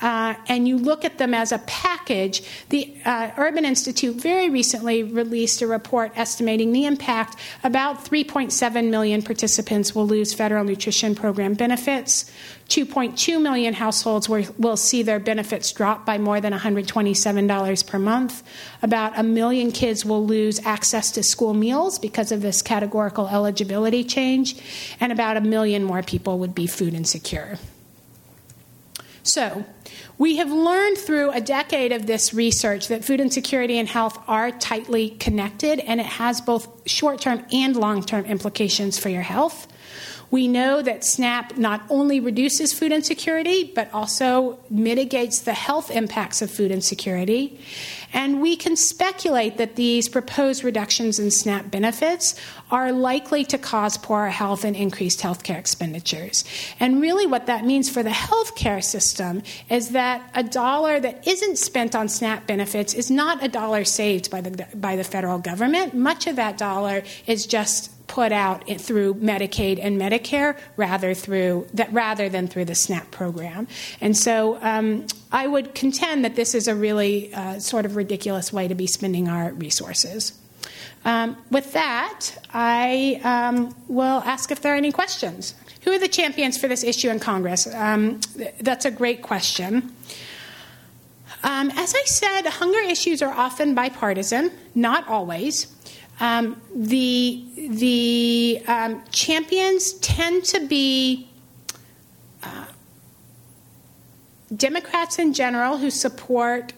uh, 0.00 0.34
and 0.48 0.68
you 0.68 0.76
look 0.76 1.04
at 1.04 1.18
them 1.18 1.32
as 1.32 1.52
a 1.52 1.58
package, 1.60 2.42
the 2.68 2.94
uh, 3.04 3.30
Urban 3.36 3.64
Institute 3.64 4.16
very 4.16 4.50
recently 4.50 5.02
released 5.02 5.62
a 5.62 5.66
report 5.66 6.12
estimating 6.16 6.72
the 6.72 6.84
impact. 6.84 7.36
About 7.64 8.04
3.7 8.04 8.90
million 8.90 9.22
participants 9.22 9.94
will 9.94 10.06
lose 10.06 10.34
federal 10.34 10.64
nutrition 10.64 11.14
program 11.14 11.54
benefits. 11.54 12.30
2.2 12.68 13.40
million 13.40 13.74
households 13.74 14.28
will, 14.28 14.76
see 14.76 15.02
their 15.02 15.20
benefits 15.20 15.72
drop 15.72 16.04
by 16.04 16.18
more 16.18 16.40
than 16.40 16.52
$127 16.52 17.86
per 17.86 17.98
month. 17.98 18.42
About 18.82 19.16
a 19.16 19.22
million 19.22 19.70
kids 19.70 20.04
will 20.04 20.26
lose 20.26 20.58
access 20.66 21.12
to 21.12 21.22
school 21.22 21.54
meals 21.54 21.98
because 21.98 22.32
of 22.32 22.42
this 22.42 22.62
categorical 22.62 23.28
eligibility 23.28 24.02
change. 24.02 24.60
And 25.00 25.12
about 25.12 25.36
a 25.36 25.40
million 25.40 25.84
more 25.84 26.02
people 26.02 26.38
would 26.40 26.54
be 26.54 26.66
food 26.66 26.92
insecure. 26.92 27.58
So, 29.26 29.64
we 30.18 30.36
have 30.36 30.50
learned 30.50 30.98
through 30.98 31.30
a 31.32 31.40
decade 31.40 31.92
of 31.92 32.06
this 32.06 32.32
research 32.32 32.88
that 32.88 33.04
food 33.04 33.20
insecurity 33.20 33.78
and 33.78 33.88
health 33.88 34.18
are 34.26 34.50
tightly 34.50 35.10
connected, 35.10 35.80
and 35.80 36.00
it 36.00 36.06
has 36.06 36.40
both 36.40 36.88
short 36.88 37.20
term 37.20 37.44
and 37.52 37.76
long 37.76 38.02
term 38.02 38.24
implications 38.24 38.98
for 38.98 39.08
your 39.08 39.22
health. 39.22 39.66
We 40.30 40.48
know 40.48 40.82
that 40.82 41.04
SNAP 41.04 41.56
not 41.56 41.82
only 41.88 42.18
reduces 42.18 42.72
food 42.72 42.92
insecurity, 42.92 43.72
but 43.74 43.92
also 43.92 44.58
mitigates 44.68 45.40
the 45.40 45.52
health 45.52 45.90
impacts 45.90 46.42
of 46.42 46.50
food 46.50 46.70
insecurity. 46.70 47.60
And 48.12 48.40
we 48.40 48.56
can 48.56 48.76
speculate 48.76 49.56
that 49.58 49.76
these 49.76 50.08
proposed 50.08 50.64
reductions 50.64 51.18
in 51.18 51.30
SNAP 51.30 51.70
benefits 51.70 52.34
are 52.70 52.92
likely 52.92 53.44
to 53.44 53.58
cause 53.58 53.98
poorer 53.98 54.30
health 54.30 54.64
and 54.64 54.76
increased 54.76 55.20
healthcare 55.20 55.58
expenditures. 55.58 56.44
And 56.80 57.00
really, 57.00 57.26
what 57.26 57.46
that 57.46 57.64
means 57.64 57.88
for 57.88 58.02
the 58.02 58.10
healthcare 58.10 58.82
system 58.82 59.42
is 59.68 59.90
that 59.90 60.30
a 60.34 60.42
dollar 60.42 61.00
that 61.00 61.26
isn't 61.26 61.58
spent 61.58 61.94
on 61.94 62.08
SNAP 62.08 62.46
benefits 62.46 62.94
is 62.94 63.10
not 63.10 63.42
a 63.42 63.48
dollar 63.48 63.84
saved 63.84 64.30
by 64.30 64.40
the, 64.40 64.66
by 64.74 64.96
the 64.96 65.04
federal 65.04 65.38
government. 65.38 65.94
Much 65.94 66.26
of 66.26 66.36
that 66.36 66.58
dollar 66.58 67.02
is 67.26 67.46
just 67.46 67.90
put 68.06 68.32
out 68.32 68.68
through 68.80 69.14
Medicaid 69.14 69.78
and 69.82 70.00
Medicare 70.00 70.58
rather 70.76 71.14
through 71.14 71.66
that 71.74 71.92
rather 71.92 72.28
than 72.28 72.46
through 72.46 72.64
the 72.64 72.74
SNAP 72.74 73.10
program. 73.10 73.66
And 74.00 74.16
so 74.16 74.58
um, 74.62 75.06
I 75.32 75.46
would 75.46 75.74
contend 75.74 76.24
that 76.24 76.36
this 76.36 76.54
is 76.54 76.68
a 76.68 76.74
really 76.74 77.34
uh, 77.34 77.58
sort 77.58 77.84
of 77.84 77.96
ridiculous 77.96 78.52
way 78.52 78.68
to 78.68 78.74
be 78.74 78.86
spending 78.86 79.28
our 79.28 79.52
resources. 79.52 80.38
Um, 81.04 81.36
with 81.50 81.72
that, 81.72 82.30
I 82.52 83.20
um, 83.22 83.74
will 83.86 84.22
ask 84.24 84.50
if 84.50 84.60
there 84.60 84.74
are 84.74 84.76
any 84.76 84.92
questions. 84.92 85.54
Who 85.82 85.92
are 85.92 85.98
the 85.98 86.08
champions 86.08 86.58
for 86.58 86.66
this 86.66 86.82
issue 86.82 87.10
in 87.10 87.20
Congress? 87.20 87.72
Um, 87.72 88.20
that's 88.60 88.84
a 88.84 88.90
great 88.90 89.22
question. 89.22 89.94
Um, 91.44 91.70
as 91.76 91.94
I 91.94 92.02
said, 92.06 92.46
hunger 92.46 92.80
issues 92.80 93.22
are 93.22 93.32
often 93.32 93.74
bipartisan, 93.74 94.50
not 94.74 95.06
always. 95.06 95.75
Um, 96.18 96.60
the 96.74 97.44
the 97.56 98.62
um, 98.66 99.02
champions 99.10 99.94
tend 99.94 100.44
to 100.44 100.66
be 100.66 101.28
uh, 102.42 102.66
Democrats 104.54 105.18
in 105.18 105.34
general 105.34 105.78
who 105.78 105.90
support 105.90 106.72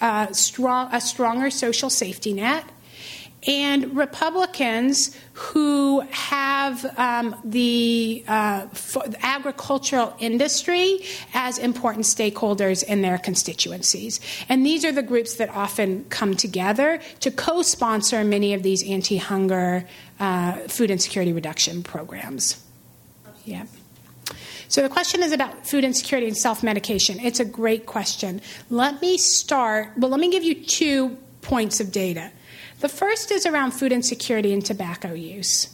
uh, 0.00 0.32
strong, 0.32 0.88
a 0.92 1.00
stronger 1.00 1.50
social 1.50 1.90
safety 1.90 2.32
net 2.32 2.64
and 3.46 3.96
Republicans 3.96 5.16
who 5.32 6.00
have 6.10 6.84
um, 6.96 7.34
the 7.44 8.24
uh, 8.28 8.66
agricultural 9.20 10.14
industry 10.20 11.00
as 11.34 11.58
important 11.58 12.04
stakeholders 12.04 12.84
in 12.84 13.02
their 13.02 13.18
constituencies. 13.18 14.20
And 14.48 14.64
these 14.64 14.84
are 14.84 14.92
the 14.92 15.02
groups 15.02 15.36
that 15.36 15.50
often 15.50 16.04
come 16.04 16.36
together 16.36 17.00
to 17.20 17.30
co 17.30 17.62
sponsor 17.62 18.22
many 18.22 18.54
of 18.54 18.62
these 18.62 18.88
anti 18.88 19.16
hunger 19.16 19.86
uh, 20.20 20.52
food 20.68 20.90
insecurity 20.90 21.32
reduction 21.32 21.82
programs. 21.82 22.62
Yeah. 23.44 23.66
So 24.68 24.82
the 24.82 24.88
question 24.88 25.22
is 25.22 25.32
about 25.32 25.66
food 25.66 25.84
insecurity 25.84 26.28
and 26.28 26.36
self 26.36 26.62
medication. 26.62 27.18
It's 27.20 27.40
a 27.40 27.44
great 27.44 27.86
question. 27.86 28.40
Let 28.70 29.02
me 29.02 29.18
start, 29.18 29.90
well, 29.96 30.10
let 30.10 30.20
me 30.20 30.30
give 30.30 30.44
you 30.44 30.54
two 30.54 31.18
points 31.42 31.80
of 31.80 31.90
data. 31.90 32.30
The 32.82 32.88
first 32.88 33.30
is 33.30 33.46
around 33.46 33.70
food 33.70 33.92
insecurity 33.92 34.52
and 34.52 34.64
tobacco 34.64 35.14
use. 35.14 35.68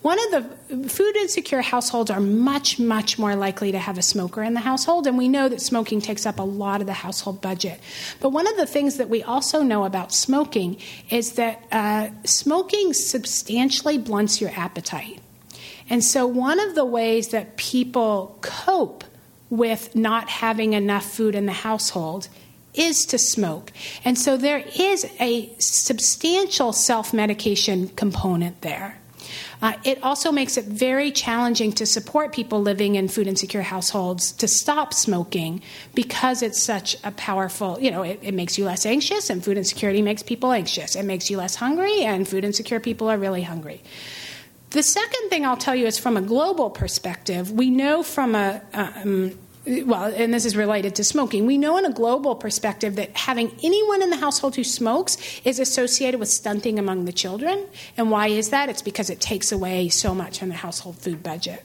One 0.00 0.18
of 0.18 0.30
the 0.70 0.88
food 0.88 1.14
insecure 1.14 1.60
households 1.60 2.10
are 2.10 2.20
much, 2.20 2.78
much 2.78 3.18
more 3.18 3.36
likely 3.36 3.70
to 3.72 3.78
have 3.78 3.98
a 3.98 4.02
smoker 4.02 4.42
in 4.42 4.54
the 4.54 4.60
household, 4.60 5.06
and 5.06 5.18
we 5.18 5.28
know 5.28 5.46
that 5.50 5.60
smoking 5.60 6.00
takes 6.00 6.24
up 6.24 6.38
a 6.38 6.42
lot 6.42 6.80
of 6.80 6.86
the 6.86 6.94
household 6.94 7.42
budget. 7.42 7.80
But 8.18 8.30
one 8.30 8.46
of 8.46 8.56
the 8.56 8.64
things 8.64 8.96
that 8.96 9.10
we 9.10 9.22
also 9.22 9.62
know 9.62 9.84
about 9.84 10.14
smoking 10.14 10.78
is 11.10 11.32
that 11.32 11.62
uh, 11.70 12.08
smoking 12.24 12.94
substantially 12.94 13.98
blunts 13.98 14.40
your 14.40 14.50
appetite. 14.56 15.20
And 15.90 16.02
so, 16.02 16.26
one 16.26 16.58
of 16.60 16.74
the 16.74 16.86
ways 16.86 17.28
that 17.28 17.58
people 17.58 18.38
cope 18.40 19.04
with 19.50 19.94
not 19.94 20.30
having 20.30 20.72
enough 20.72 21.04
food 21.04 21.34
in 21.34 21.44
the 21.44 21.52
household 21.52 22.28
is 22.74 23.06
to 23.06 23.18
smoke. 23.18 23.72
And 24.04 24.18
so 24.18 24.36
there 24.36 24.64
is 24.78 25.06
a 25.20 25.54
substantial 25.58 26.72
self 26.72 27.12
medication 27.12 27.88
component 27.88 28.60
there. 28.62 29.00
Uh, 29.62 29.72
it 29.84 30.02
also 30.02 30.30
makes 30.30 30.56
it 30.56 30.66
very 30.66 31.10
challenging 31.10 31.72
to 31.72 31.86
support 31.86 32.32
people 32.32 32.60
living 32.60 32.96
in 32.96 33.08
food 33.08 33.26
insecure 33.26 33.62
households 33.62 34.32
to 34.32 34.46
stop 34.46 34.92
smoking 34.92 35.62
because 35.94 36.42
it's 36.42 36.62
such 36.62 36.96
a 37.04 37.10
powerful, 37.12 37.78
you 37.80 37.90
know, 37.90 38.02
it, 38.02 38.18
it 38.22 38.34
makes 38.34 38.58
you 38.58 38.64
less 38.64 38.84
anxious, 38.84 39.30
and 39.30 39.42
food 39.44 39.56
insecurity 39.56 40.02
makes 40.02 40.22
people 40.22 40.52
anxious. 40.52 40.94
It 40.94 41.04
makes 41.04 41.30
you 41.30 41.38
less 41.38 41.54
hungry, 41.54 42.02
and 42.02 42.28
food 42.28 42.44
insecure 42.44 42.80
people 42.80 43.08
are 43.08 43.18
really 43.18 43.42
hungry. 43.42 43.82
The 44.70 44.82
second 44.82 45.30
thing 45.30 45.46
I'll 45.46 45.56
tell 45.56 45.74
you 45.74 45.86
is 45.86 45.98
from 45.98 46.16
a 46.16 46.22
global 46.22 46.68
perspective, 46.68 47.52
we 47.52 47.70
know 47.70 48.02
from 48.02 48.34
a, 48.34 48.60
um, 48.72 49.38
well, 49.66 50.12
and 50.14 50.34
this 50.34 50.44
is 50.44 50.56
related 50.56 50.94
to 50.96 51.04
smoking. 51.04 51.46
We 51.46 51.56
know 51.56 51.78
in 51.78 51.86
a 51.86 51.92
global 51.92 52.34
perspective 52.34 52.96
that 52.96 53.16
having 53.16 53.50
anyone 53.62 54.02
in 54.02 54.10
the 54.10 54.16
household 54.16 54.56
who 54.56 54.64
smokes 54.64 55.16
is 55.44 55.58
associated 55.58 56.20
with 56.20 56.28
stunting 56.28 56.78
among 56.78 57.06
the 57.06 57.12
children. 57.12 57.66
And 57.96 58.10
why 58.10 58.28
is 58.28 58.50
that? 58.50 58.68
It's 58.68 58.82
because 58.82 59.08
it 59.08 59.20
takes 59.20 59.52
away 59.52 59.88
so 59.88 60.14
much 60.14 60.38
from 60.38 60.50
the 60.50 60.54
household 60.54 60.98
food 60.98 61.22
budget. 61.22 61.64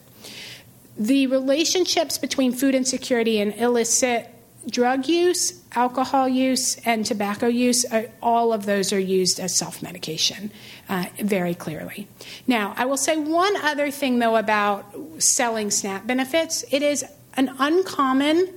The 0.96 1.26
relationships 1.26 2.18
between 2.18 2.52
food 2.52 2.74
insecurity 2.74 3.40
and 3.40 3.54
illicit 3.54 4.28
drug 4.68 5.06
use, 5.06 5.62
alcohol 5.74 6.28
use, 6.28 6.76
and 6.86 7.04
tobacco 7.04 7.46
use, 7.46 7.84
are, 7.86 8.06
all 8.22 8.52
of 8.52 8.66
those 8.66 8.92
are 8.92 8.98
used 8.98 9.40
as 9.40 9.56
self 9.56 9.82
medication 9.82 10.50
uh, 10.88 11.06
very 11.22 11.54
clearly. 11.54 12.08
Now, 12.46 12.74
I 12.76 12.84
will 12.84 12.96
say 12.96 13.16
one 13.16 13.56
other 13.56 13.90
thing, 13.90 14.18
though, 14.18 14.36
about 14.36 14.94
selling 15.18 15.70
SNAP 15.70 16.06
benefits. 16.06 16.64
It 16.70 16.82
is 16.82 17.04
an 17.34 17.54
uncommon 17.58 18.48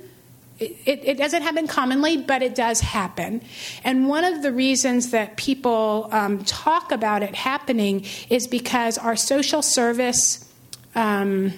it, 0.60 1.02
it, 1.04 1.18
doesn't 1.18 1.42
happen 1.42 1.68
commonly, 1.68 2.18
but 2.18 2.42
it 2.42 2.56
does 2.56 2.80
happen. 2.80 3.42
And 3.84 4.08
one 4.08 4.24
of 4.24 4.44
the 4.44 4.52
reasons 4.52 5.12
that 5.12 5.36
people 5.36 6.08
um, 6.12 6.44
talk 6.46 6.92
about 6.92 7.24
it 7.24 7.36
happening 7.36 8.06
is 8.30 8.48
because 8.48 8.98
our 8.98 9.16
social 9.16 9.62
service 9.62 10.50
um, 10.96 11.54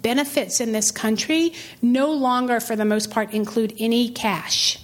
benefits 0.00 0.60
in 0.60 0.72
this 0.72 0.90
country 0.90 1.52
no 1.80 2.12
longer, 2.12 2.60
for 2.60 2.76
the 2.76 2.84
most 2.84 3.10
part, 3.10 3.32
include 3.32 3.74
any 3.78 4.10
cash. 4.10 4.81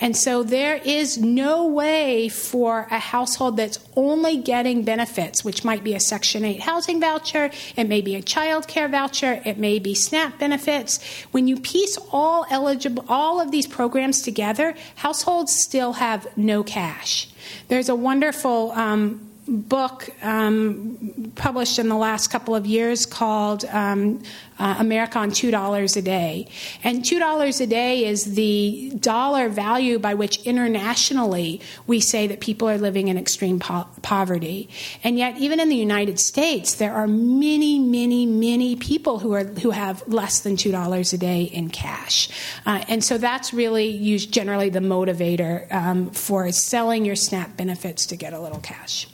And 0.00 0.16
so 0.16 0.42
there 0.42 0.76
is 0.76 1.16
no 1.18 1.66
way 1.66 2.28
for 2.28 2.86
a 2.90 2.98
household 2.98 3.56
that's 3.56 3.78
only 3.96 4.36
getting 4.36 4.82
benefits, 4.82 5.42
which 5.42 5.64
might 5.64 5.82
be 5.82 5.94
a 5.94 6.00
Section 6.00 6.44
8 6.44 6.60
housing 6.60 7.00
voucher, 7.00 7.50
it 7.76 7.88
may 7.88 8.00
be 8.02 8.14
a 8.14 8.22
child 8.22 8.68
care 8.68 8.88
voucher, 8.88 9.40
it 9.44 9.56
may 9.56 9.78
be 9.78 9.94
SNAP 9.94 10.38
benefits. 10.38 11.02
When 11.30 11.48
you 11.48 11.58
piece 11.58 11.96
all 12.12 12.44
eligible 12.50 13.04
all 13.08 13.40
of 13.40 13.50
these 13.50 13.66
programs 13.66 14.20
together, 14.20 14.74
households 14.96 15.54
still 15.54 15.94
have 15.94 16.26
no 16.36 16.62
cash. 16.62 17.28
There's 17.68 17.88
a 17.88 17.94
wonderful 17.94 18.72
um, 18.72 19.30
book 19.48 20.08
um, 20.22 21.32
published 21.36 21.78
in 21.78 21.88
the 21.88 21.96
last 21.96 22.28
couple 22.28 22.54
of 22.54 22.66
years 22.66 23.06
called 23.06 23.64
um, 23.66 24.22
uh, 24.58 24.76
America 24.78 25.18
on 25.18 25.30
$2 25.30 25.96
a 25.96 26.02
day. 26.02 26.48
And 26.82 27.02
$2 27.02 27.60
a 27.60 27.66
day 27.66 28.04
is 28.06 28.34
the 28.34 28.92
dollar 28.98 29.48
value 29.48 29.98
by 29.98 30.14
which 30.14 30.38
internationally 30.44 31.60
we 31.86 32.00
say 32.00 32.26
that 32.26 32.40
people 32.40 32.68
are 32.68 32.78
living 32.78 33.08
in 33.08 33.16
extreme 33.16 33.60
po- 33.60 33.86
poverty. 34.02 34.68
And 35.04 35.18
yet, 35.18 35.38
even 35.38 35.60
in 35.60 35.68
the 35.68 35.76
United 35.76 36.18
States, 36.18 36.74
there 36.74 36.94
are 36.94 37.06
many, 37.06 37.78
many, 37.78 38.26
many 38.26 38.76
people 38.76 39.20
who, 39.20 39.32
are, 39.32 39.44
who 39.44 39.70
have 39.70 40.06
less 40.08 40.40
than 40.40 40.56
$2 40.56 41.12
a 41.12 41.18
day 41.18 41.42
in 41.42 41.70
cash. 41.70 42.28
Uh, 42.64 42.84
and 42.88 43.04
so 43.04 43.18
that's 43.18 43.52
really 43.52 43.86
used 43.86 44.32
generally 44.32 44.70
the 44.70 44.80
motivator 44.80 45.72
um, 45.72 46.10
for 46.10 46.50
selling 46.50 47.04
your 47.04 47.16
SNAP 47.16 47.56
benefits 47.56 48.06
to 48.06 48.16
get 48.16 48.32
a 48.32 48.40
little 48.40 48.60
cash 48.60 49.06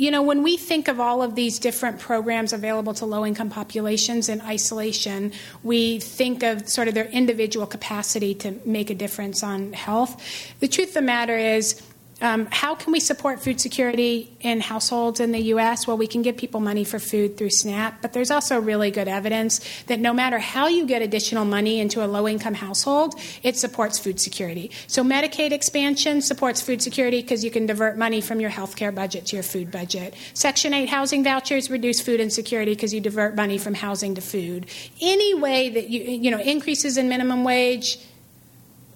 you 0.00 0.10
know, 0.10 0.22
when 0.22 0.42
we 0.42 0.56
think 0.56 0.88
of 0.88 0.98
all 0.98 1.20
of 1.22 1.34
these 1.34 1.58
different 1.58 1.98
programs 1.98 2.54
available 2.54 2.94
to 2.94 3.04
low 3.04 3.26
income 3.26 3.50
populations 3.50 4.30
in 4.30 4.40
isolation, 4.40 5.30
we 5.62 5.98
think 6.00 6.42
of 6.42 6.66
sort 6.70 6.88
of 6.88 6.94
their 6.94 7.04
individual 7.04 7.66
capacity 7.66 8.34
to 8.36 8.58
make 8.64 8.88
a 8.88 8.94
difference 8.94 9.42
on 9.42 9.74
health. 9.74 10.18
The 10.60 10.68
truth 10.68 10.88
of 10.88 10.94
the 10.94 11.02
matter 11.02 11.36
is, 11.36 11.82
um, 12.20 12.48
how 12.50 12.74
can 12.74 12.92
we 12.92 13.00
support 13.00 13.40
food 13.40 13.60
security 13.60 14.30
in 14.40 14.60
households 14.60 15.20
in 15.20 15.32
the 15.32 15.38
U.S.? 15.54 15.86
Well, 15.86 15.96
we 15.96 16.06
can 16.06 16.22
give 16.22 16.36
people 16.36 16.60
money 16.60 16.84
for 16.84 16.98
food 16.98 17.36
through 17.36 17.50
SNAP, 17.50 18.02
but 18.02 18.12
there's 18.12 18.30
also 18.30 18.60
really 18.60 18.90
good 18.90 19.08
evidence 19.08 19.60
that 19.86 20.00
no 20.00 20.12
matter 20.12 20.38
how 20.38 20.68
you 20.68 20.86
get 20.86 21.00
additional 21.02 21.44
money 21.44 21.80
into 21.80 22.04
a 22.04 22.06
low 22.06 22.28
income 22.28 22.54
household, 22.54 23.14
it 23.42 23.56
supports 23.56 23.98
food 23.98 24.20
security. 24.20 24.70
So, 24.86 25.02
Medicaid 25.02 25.52
expansion 25.52 26.20
supports 26.20 26.60
food 26.60 26.82
security 26.82 27.22
because 27.22 27.42
you 27.42 27.50
can 27.50 27.66
divert 27.66 27.96
money 27.96 28.20
from 28.20 28.40
your 28.40 28.50
health 28.50 28.76
care 28.76 28.92
budget 28.92 29.26
to 29.26 29.36
your 29.36 29.42
food 29.42 29.70
budget. 29.70 30.14
Section 30.34 30.74
8 30.74 30.88
housing 30.88 31.24
vouchers 31.24 31.70
reduce 31.70 32.00
food 32.00 32.20
insecurity 32.20 32.74
because 32.74 32.92
you 32.92 33.00
divert 33.00 33.34
money 33.34 33.56
from 33.56 33.74
housing 33.74 34.14
to 34.14 34.20
food. 34.20 34.66
Any 35.00 35.34
way 35.34 35.70
that 35.70 35.88
you, 35.88 36.02
you 36.02 36.30
know, 36.30 36.40
increases 36.40 36.96
in 36.96 37.08
minimum 37.08 37.44
wage, 37.44 37.98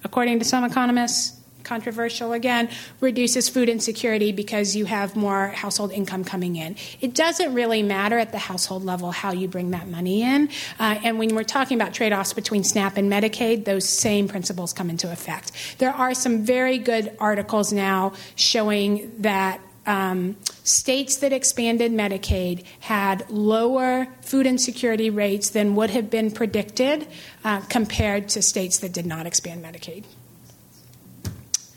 according 0.05 0.39
to 0.41 0.45
some 0.45 0.65
economists, 0.65 1.41
controversial 1.65 2.33
again, 2.33 2.69
reduces 3.01 3.49
food 3.49 3.69
insecurity 3.69 4.33
because 4.33 4.77
you 4.77 4.85
have 4.85 5.17
more 5.17 5.49
household 5.49 5.93
income 5.93 6.25
coming 6.25 6.57
in. 6.57 6.77
It 7.01 7.15
doesn't 7.15 7.55
really 7.55 7.83
matter 7.83 8.19
at 8.19 8.33
the 8.33 8.39
household 8.39 8.85
level 8.85 9.11
how 9.11 9.33
you 9.33 9.49
bring 9.49 9.71
that 9.71 9.89
money 9.89 10.23
in. 10.23 10.49
Uh, 10.79 11.01
and 11.03 11.19
when 11.19 11.35
we're 11.35 11.43
talking 11.43 11.81
about 11.81 11.95
trade 11.95 12.13
offs 12.13 12.33
between 12.33 12.65
SNAP 12.65 12.97
and 12.97 13.11
Medicaid, 13.11 13.65
those 13.65 13.89
same 13.89 14.29
principles 14.29 14.73
come 14.73 14.91
into 14.91 15.11
effect. 15.11 15.53
There 15.79 15.93
are 15.93 16.15
some 16.15 16.45
very 16.45 16.79
good 16.79 17.17
articles 17.19 17.73
now 17.73 18.13
showing 18.37 19.13
that 19.21 19.61
um, 19.87 20.37
states 20.63 21.19
that 21.19 21.33
expanded 21.33 21.93
Medicaid 21.93 22.65
had 22.81 23.29
lower 23.31 24.09
food 24.23 24.47
insecurity 24.47 25.11
rates 25.11 25.51
than 25.51 25.77
would 25.77 25.91
have 25.91 26.11
been 26.11 26.31
predicted 26.31 27.07
uh, 27.45 27.61
compared 27.63 28.29
to 28.31 28.43
states 28.43 28.79
that 28.79 28.93
did 28.93 29.07
not 29.07 29.27
expand 29.27 29.65
Medicaid. 29.65 30.05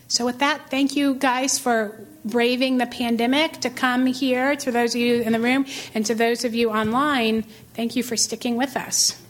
So, 0.07 0.25
with 0.25 0.39
that, 0.39 0.69
thank 0.69 0.95
you 0.95 1.15
guys 1.15 1.59
for 1.59 1.99
braving 2.23 2.77
the 2.77 2.87
pandemic 2.87 3.59
to 3.61 3.69
come 3.69 4.05
here. 4.05 4.55
To 4.55 4.71
those 4.71 4.95
of 4.95 5.01
you 5.01 5.21
in 5.21 5.33
the 5.33 5.39
room 5.39 5.65
and 5.93 6.05
to 6.05 6.15
those 6.15 6.45
of 6.45 6.53
you 6.53 6.71
online, 6.71 7.43
thank 7.73 7.95
you 7.95 8.03
for 8.03 8.15
sticking 8.15 8.55
with 8.55 8.77
us. 8.77 9.21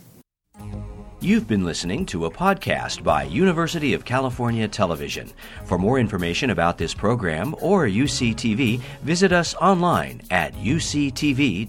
You've 1.19 1.47
been 1.47 1.65
listening 1.65 2.05
to 2.07 2.25
a 2.25 2.31
podcast 2.31 3.03
by 3.03 3.23
University 3.23 3.93
of 3.93 4.05
California 4.05 4.67
Television. 4.67 5.31
For 5.65 5.79
more 5.79 5.97
information 5.97 6.51
about 6.51 6.77
this 6.77 6.93
program 6.93 7.55
or 7.59 7.87
UCTV, 7.87 8.79
visit 9.01 9.33
us 9.33 9.55
online 9.55 10.21
at 10.29 10.53
uctv.tv. 10.53 11.67